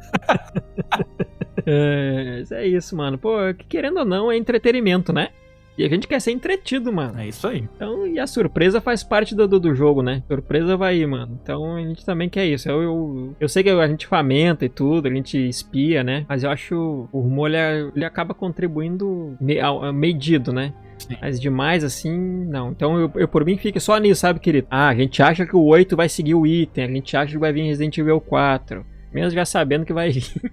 é, 1.64 2.42
é 2.50 2.66
isso, 2.66 2.96
mano. 2.96 3.16
Pô, 3.16 3.36
querendo 3.68 3.98
ou 3.98 4.04
não, 4.04 4.32
é 4.32 4.36
entretenimento, 4.36 5.12
né? 5.12 5.28
E 5.76 5.84
a 5.84 5.88
gente 5.88 6.06
quer 6.06 6.20
ser 6.20 6.30
entretido, 6.30 6.92
mano. 6.92 7.18
É 7.20 7.26
isso 7.26 7.46
aí. 7.46 7.68
Então, 7.76 8.06
e 8.06 8.18
a 8.18 8.26
surpresa 8.26 8.80
faz 8.80 9.02
parte 9.02 9.34
do, 9.34 9.46
do, 9.46 9.74
jogo, 9.74 10.02
né? 10.02 10.22
Surpresa 10.28 10.76
vai 10.76 10.98
ir, 10.98 11.06
mano. 11.06 11.38
Então 11.42 11.76
a 11.76 11.80
gente 11.80 12.04
também 12.04 12.28
quer 12.28 12.46
isso. 12.46 12.68
Eu, 12.68 12.82
eu, 12.82 13.36
eu 13.40 13.48
sei 13.48 13.62
que 13.62 13.70
a 13.70 13.88
gente 13.88 14.06
famenta 14.06 14.64
e 14.64 14.68
tudo, 14.68 15.08
a 15.08 15.10
gente 15.10 15.36
espia, 15.36 16.04
né? 16.04 16.24
Mas 16.28 16.44
eu 16.44 16.50
acho 16.50 17.08
o 17.12 17.20
rumor 17.20 17.48
ele, 17.48 17.90
ele 17.94 18.04
acaba 18.04 18.34
contribuindo 18.34 19.36
me, 19.40 19.56
medido, 19.92 20.52
né? 20.52 20.72
Sim. 20.98 21.16
Mas 21.20 21.40
demais 21.40 21.82
assim, 21.82 22.16
não. 22.16 22.70
Então 22.70 22.98
eu, 22.98 23.10
eu 23.16 23.28
por 23.28 23.44
mim 23.44 23.56
fica 23.56 23.80
só 23.80 23.98
nisso, 23.98 24.20
sabe, 24.20 24.40
querido? 24.40 24.68
Ah, 24.70 24.88
a 24.88 24.94
gente 24.94 25.22
acha 25.22 25.44
que 25.44 25.56
o 25.56 25.64
8 25.64 25.96
vai 25.96 26.08
seguir 26.08 26.34
o 26.34 26.46
item, 26.46 26.84
a 26.84 26.88
gente 26.88 27.16
acha 27.16 27.32
que 27.32 27.38
vai 27.38 27.52
vir 27.52 27.66
Resident 27.66 27.98
Evil 27.98 28.20
4. 28.20 28.84
Mesmo 29.12 29.30
já 29.30 29.44
sabendo 29.44 29.84
que 29.84 29.92
vai 29.92 30.10
vir. 30.12 30.52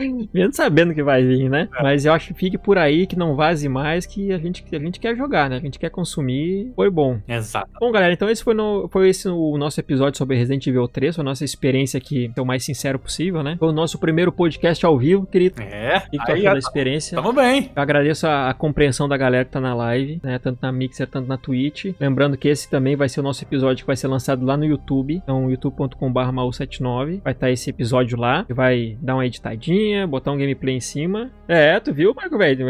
Mesmo 0.32 0.52
sabendo 0.52 0.94
que 0.94 1.02
vai 1.02 1.22
vir, 1.24 1.48
né? 1.48 1.68
É. 1.76 1.82
Mas 1.82 2.04
eu 2.04 2.12
acho 2.12 2.28
que 2.28 2.34
fique 2.34 2.58
por 2.58 2.78
aí, 2.78 3.06
que 3.06 3.16
não 3.16 3.36
vaze 3.36 3.68
mais, 3.68 4.06
que 4.06 4.32
a 4.32 4.38
gente, 4.38 4.64
a 4.72 4.78
gente 4.78 5.00
quer 5.00 5.16
jogar, 5.16 5.48
né? 5.50 5.56
A 5.56 5.60
gente 5.60 5.78
quer 5.78 5.90
consumir. 5.90 6.72
Foi 6.74 6.90
bom. 6.90 7.18
Exato. 7.28 7.70
Bom, 7.80 7.90
galera, 7.90 8.12
então 8.12 8.28
esse 8.28 8.42
foi, 8.42 8.54
no, 8.54 8.88
foi 8.88 9.08
esse 9.08 9.28
o 9.28 9.56
nosso 9.56 9.80
episódio 9.80 10.18
sobre 10.18 10.36
Resident 10.36 10.66
Evil 10.66 10.88
3, 10.88 11.16
foi 11.16 11.22
a 11.22 11.24
nossa 11.24 11.44
experiência 11.44 11.98
aqui, 11.98 12.32
o 12.38 12.44
mais 12.44 12.64
sincero 12.64 12.98
possível, 12.98 13.42
né? 13.42 13.56
Foi 13.58 13.68
o 13.68 13.72
nosso 13.72 13.98
primeiro 13.98 14.32
podcast 14.32 14.84
ao 14.84 14.98
vivo, 14.98 15.26
querido. 15.26 15.60
É. 15.62 16.02
E 16.12 16.18
que 16.18 16.26
tá 16.26 16.32
a 16.32 16.58
experiência. 16.58 17.16
Tamo 17.16 17.32
bem. 17.32 17.70
Eu 17.74 17.82
agradeço 17.82 18.26
a, 18.26 18.50
a, 18.50 18.54
compreensão 18.54 19.08
da 19.08 19.16
galera 19.16 19.44
que 19.44 19.50
tá 19.50 19.60
na 19.60 19.74
live, 19.74 20.20
né? 20.22 20.38
Tanto 20.38 20.58
na 20.62 20.72
Mixer, 20.72 21.06
tanto 21.06 21.28
na 21.28 21.36
Twitch. 21.36 21.86
Lembrando 21.98 22.36
que 22.36 22.48
esse 22.48 22.68
também 22.68 22.96
vai 22.96 23.08
ser 23.08 23.20
o 23.20 23.22
nosso 23.22 23.42
episódio 23.44 23.82
que 23.82 23.86
vai 23.86 23.96
ser 23.96 24.08
lançado 24.08 24.44
lá 24.44 24.56
no 24.56 24.64
YouTube. 24.64 25.14
Então, 25.14 25.50
youtube.com.br 25.50 26.20
mal79. 26.32 27.20
Vai 27.22 27.32
estar 27.32 27.46
tá 27.46 27.50
esse 27.50 27.70
episódio 27.70 28.18
lá. 28.18 28.44
Que 28.44 28.54
vai 28.54 28.96
dar 29.00 29.14
uma 29.14 29.26
editadinha, 29.26 29.89
botar 30.06 30.32
um 30.32 30.38
gameplay 30.38 30.76
em 30.76 30.80
cima. 30.80 31.30
É, 31.46 31.78
tu 31.80 31.92
viu, 31.92 32.14
Marco, 32.14 32.38
velho? 32.38 32.66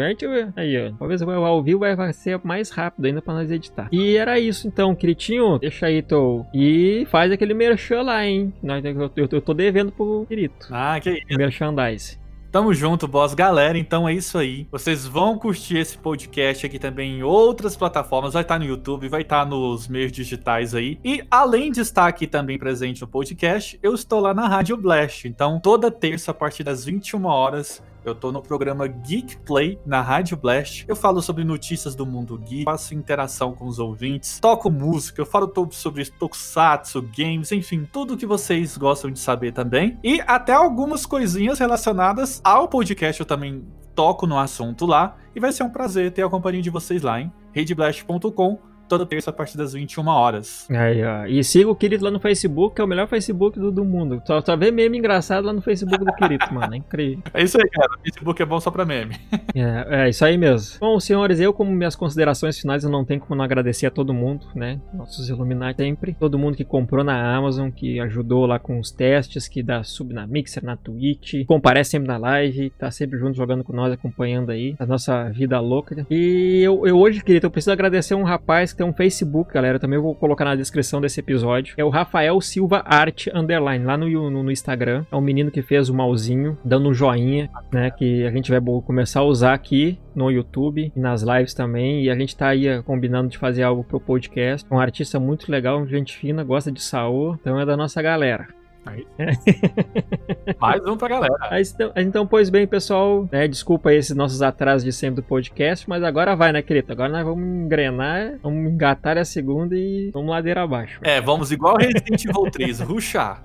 Aí, 0.55 0.87
ó. 0.87 0.91
Talvez 0.97 1.21
o 1.21 1.29
ao 1.29 1.63
vivo 1.63 1.79
vai 1.79 2.13
ser 2.13 2.39
mais 2.43 2.69
rápido 2.69 3.05
ainda 3.05 3.21
pra 3.21 3.33
nós 3.33 3.51
editar. 3.51 3.87
E 3.91 4.15
era 4.15 4.39
isso, 4.39 4.67
então, 4.67 4.95
Quiritinho. 4.95 5.59
Deixa 5.59 5.87
aí, 5.87 6.01
tô. 6.01 6.45
E 6.53 7.05
faz 7.09 7.31
aquele 7.31 7.53
merchan 7.53 8.01
lá, 8.01 8.25
hein? 8.25 8.53
Eu, 8.63 9.11
eu, 9.15 9.29
eu 9.31 9.41
tô 9.41 9.53
devendo 9.53 9.91
pro 9.91 10.25
Quirito. 10.27 10.67
Ah, 10.71 10.99
que 10.99 11.09
isso. 11.09 11.37
Merchandise. 11.37 12.20
Tamo 12.51 12.73
junto, 12.73 13.07
boss. 13.07 13.33
Galera, 13.33 13.77
então 13.77 14.09
é 14.09 14.13
isso 14.13 14.37
aí. 14.37 14.67
Vocês 14.69 15.07
vão 15.07 15.39
curtir 15.39 15.77
esse 15.77 15.97
podcast 15.97 16.65
aqui 16.65 16.77
também 16.77 17.19
em 17.19 17.23
outras 17.23 17.77
plataformas. 17.77 18.33
Vai 18.33 18.41
estar 18.41 18.59
no 18.59 18.65
YouTube, 18.65 19.07
vai 19.07 19.21
estar 19.21 19.45
nos 19.45 19.87
meios 19.87 20.11
digitais 20.11 20.75
aí. 20.75 20.99
E 21.01 21.23
além 21.31 21.71
de 21.71 21.79
estar 21.79 22.07
aqui 22.07 22.27
também 22.27 22.59
presente 22.59 22.99
no 22.99 23.07
podcast, 23.07 23.79
eu 23.81 23.95
estou 23.95 24.19
lá 24.19 24.33
na 24.33 24.49
Rádio 24.49 24.75
Blast. 24.75 25.29
Então, 25.29 25.61
toda 25.61 25.89
terça, 25.89 26.31
a 26.31 26.33
partir 26.33 26.65
das 26.65 26.83
21 26.83 27.23
horas, 27.23 27.81
Eu 28.03 28.15
tô 28.15 28.31
no 28.31 28.41
programa 28.41 28.87
Geek 28.87 29.37
Play 29.39 29.79
na 29.85 30.01
Rádio 30.01 30.35
Blast. 30.35 30.85
Eu 30.87 30.95
falo 30.95 31.21
sobre 31.21 31.43
notícias 31.43 31.93
do 31.93 32.05
mundo 32.05 32.37
geek, 32.37 32.63
faço 32.63 32.95
interação 32.95 33.53
com 33.53 33.67
os 33.67 33.77
ouvintes, 33.77 34.39
toco 34.39 34.71
música, 34.71 35.21
eu 35.21 35.25
falo 35.25 35.51
sobre 35.71 36.03
tokusatsu, 36.05 37.01
games, 37.15 37.51
enfim, 37.51 37.87
tudo 37.91 38.17
que 38.17 38.25
vocês 38.25 38.75
gostam 38.75 39.11
de 39.11 39.19
saber 39.19 39.51
também. 39.51 39.99
E 40.03 40.19
até 40.25 40.53
algumas 40.53 41.05
coisinhas 41.05 41.59
relacionadas 41.59 42.41
ao 42.43 42.67
podcast 42.67 43.19
eu 43.19 43.25
também 43.25 43.63
toco 43.93 44.25
no 44.25 44.39
assunto 44.39 44.85
lá. 44.85 45.15
E 45.35 45.39
vai 45.39 45.51
ser 45.51 45.63
um 45.63 45.69
prazer 45.69 46.11
ter 46.11 46.23
a 46.23 46.29
companhia 46.29 46.61
de 46.61 46.69
vocês 46.69 47.01
lá, 47.01 47.21
hein? 47.21 47.31
redeblast.com 47.53 48.70
toda 48.91 49.05
terça 49.05 49.29
a 49.29 49.33
partir 49.33 49.57
das 49.57 49.73
21 49.73 50.07
horas. 50.07 50.67
Aí, 50.69 51.03
ó. 51.03 51.25
E 51.25 51.43
siga 51.43 51.69
o 51.69 51.75
Kirito 51.75 52.03
lá 52.03 52.11
no 52.11 52.19
Facebook, 52.19 52.75
que 52.75 52.81
é 52.81 52.83
o 52.83 52.87
melhor 52.87 53.07
Facebook 53.07 53.59
do, 53.59 53.71
do 53.71 53.85
mundo. 53.85 54.21
Só, 54.25 54.41
só 54.41 54.55
vê 54.55 54.71
meme 54.71 54.97
engraçado 54.97 55.45
lá 55.45 55.53
no 55.53 55.61
Facebook 55.61 56.03
do 56.03 56.13
Kirito, 56.13 56.51
mano. 56.53 56.73
É 56.73 56.77
incrível. 56.77 57.23
É 57.33 57.43
isso 57.43 57.57
aí, 57.61 57.69
cara. 57.69 57.93
O 57.97 58.01
Facebook 58.01 58.41
é 58.41 58.45
bom 58.45 58.59
só 58.59 58.71
pra 58.71 58.85
meme. 58.85 59.15
É, 59.53 60.05
é 60.05 60.09
isso 60.09 60.23
aí 60.23 60.37
mesmo. 60.37 60.79
Bom, 60.79 60.97
senhores, 60.99 61.39
eu, 61.39 61.51
como 61.51 61.71
minhas 61.71 61.95
considerações 61.95 62.57
finais, 62.57 62.85
eu 62.85 62.89
não 62.89 63.03
tenho 63.03 63.19
como 63.19 63.35
não 63.35 63.43
agradecer 63.43 63.85
a 63.85 63.91
todo 63.91 64.13
mundo, 64.13 64.47
né? 64.55 64.79
Nossos 64.93 65.27
Illuminati 65.27 65.81
sempre. 65.81 66.15
Todo 66.19 66.37
mundo 66.39 66.55
que 66.55 66.63
comprou 66.63 67.03
na 67.03 67.35
Amazon, 67.35 67.69
que 67.69 67.99
ajudou 67.99 68.45
lá 68.45 68.59
com 68.59 68.79
os 68.79 68.91
testes, 68.91 69.47
que 69.47 69.63
dá 69.63 69.83
sub 69.83 70.13
na 70.13 70.27
Mixer, 70.27 70.63
na 70.63 70.77
Twitch, 70.77 71.45
comparece 71.45 71.91
sempre 71.91 72.07
na 72.07 72.17
live, 72.17 72.69
tá 72.71 72.89
sempre 72.91 73.17
junto 73.17 73.35
jogando 73.35 73.63
com 73.63 73.73
nós, 73.73 73.91
acompanhando 73.91 74.51
aí 74.51 74.75
a 74.79 74.85
nossa 74.85 75.29
vida 75.29 75.59
louca. 75.59 76.05
E 76.09 76.61
eu, 76.63 76.85
eu 76.85 76.97
hoje, 76.97 77.23
querido, 77.23 77.47
eu 77.47 77.51
preciso 77.51 77.71
agradecer 77.71 78.15
um 78.15 78.23
rapaz 78.23 78.73
que 78.73 78.80
tem 78.81 78.87
um 78.87 78.93
Facebook, 78.93 79.53
galera, 79.53 79.77
também 79.77 79.99
vou 79.99 80.15
colocar 80.15 80.43
na 80.43 80.55
descrição 80.55 80.99
desse 80.99 81.19
episódio. 81.19 81.75
É 81.77 81.85
o 81.85 81.89
Rafael 81.89 82.41
Silva 82.41 82.81
Art 82.83 83.27
Underline, 83.31 83.85
lá 83.85 83.95
no, 83.95 84.09
no, 84.09 84.43
no 84.43 84.51
Instagram. 84.51 85.05
É 85.11 85.15
um 85.15 85.21
menino 85.21 85.51
que 85.51 85.61
fez 85.61 85.87
o 85.87 85.93
malzinho, 85.93 86.57
dando 86.65 86.89
um 86.89 86.93
joinha, 86.93 87.47
né? 87.71 87.91
Que 87.91 88.25
a 88.25 88.31
gente 88.31 88.49
vai 88.49 88.59
começar 88.81 89.19
a 89.19 89.23
usar 89.23 89.53
aqui 89.53 89.99
no 90.15 90.31
YouTube 90.31 90.91
e 90.95 90.99
nas 90.99 91.21
lives 91.21 91.53
também. 91.53 92.03
E 92.03 92.09
a 92.09 92.15
gente 92.15 92.35
tá 92.35 92.47
aí 92.47 92.67
eh, 92.67 92.81
combinando 92.81 93.29
de 93.29 93.37
fazer 93.37 93.61
algo 93.61 93.83
pro 93.83 93.99
podcast. 93.99 94.67
Um 94.71 94.79
artista 94.79 95.19
muito 95.19 95.51
legal, 95.51 95.85
gente 95.85 96.17
fina, 96.17 96.43
gosta 96.43 96.71
de 96.71 96.81
Saô, 96.81 97.35
então 97.35 97.59
é 97.59 97.65
da 97.67 97.77
nossa 97.77 98.01
galera. 98.01 98.60
Aí. 98.85 99.05
Mais 100.59 100.85
um 100.85 100.97
pra 100.97 101.07
galera. 101.07 101.35
Aí, 101.41 101.61
então, 101.61 101.91
então, 101.95 102.27
pois 102.27 102.49
bem, 102.49 102.65
pessoal, 102.65 103.27
né, 103.31 103.47
desculpa 103.47 103.93
esses 103.93 104.15
nossos 104.15 104.41
atrasos 104.41 104.83
de 104.83 104.91
sempre 104.91 105.21
do 105.21 105.23
podcast, 105.23 105.87
mas 105.87 106.03
agora 106.03 106.35
vai, 106.35 106.51
né, 106.51 106.61
querido? 106.61 106.91
Agora 106.91 107.09
nós 107.09 107.23
vamos 107.23 107.43
engrenar, 107.43 108.39
vamos 108.41 108.71
engatar 108.71 109.17
a 109.17 109.25
segunda 109.25 109.75
e 109.75 110.09
vamos 110.11 110.29
ladeira 110.29 110.63
abaixo. 110.63 110.99
É, 111.03 111.21
vamos 111.21 111.51
igual 111.51 111.77
Resident 111.77 112.25
Evil 112.25 112.51
3, 112.51 112.79
ruxar. 112.81 113.41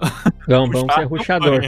Vamos, 0.49 0.70
vamos 0.70 0.95
ser 0.95 1.05
ruxador. 1.05 1.61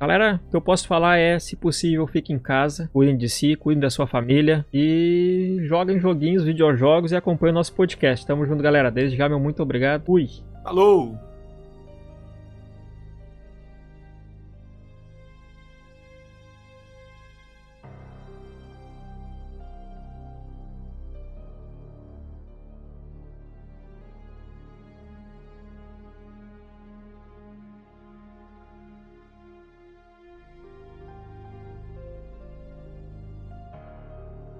Galera, 0.00 0.40
o 0.46 0.50
que 0.50 0.56
eu 0.56 0.60
posso 0.60 0.86
falar 0.86 1.18
é, 1.18 1.40
se 1.40 1.56
possível, 1.56 2.06
fique 2.06 2.32
em 2.32 2.38
casa, 2.38 2.88
cuidem 2.92 3.16
de 3.16 3.28
si, 3.28 3.56
cuidem 3.56 3.80
da 3.80 3.90
sua 3.90 4.06
família 4.06 4.64
e 4.72 5.58
joguem 5.62 5.98
joguinhos, 5.98 6.44
videojogos 6.44 7.10
e 7.10 7.16
acompanhem 7.16 7.52
o 7.52 7.54
nosso 7.54 7.74
podcast. 7.74 8.24
Tamo 8.24 8.46
junto, 8.46 8.62
galera. 8.62 8.92
Desde 8.92 9.16
já, 9.16 9.28
meu 9.28 9.40
muito 9.40 9.60
obrigado. 9.60 10.04
Fui. 10.04 10.28
Falou! 10.62 11.27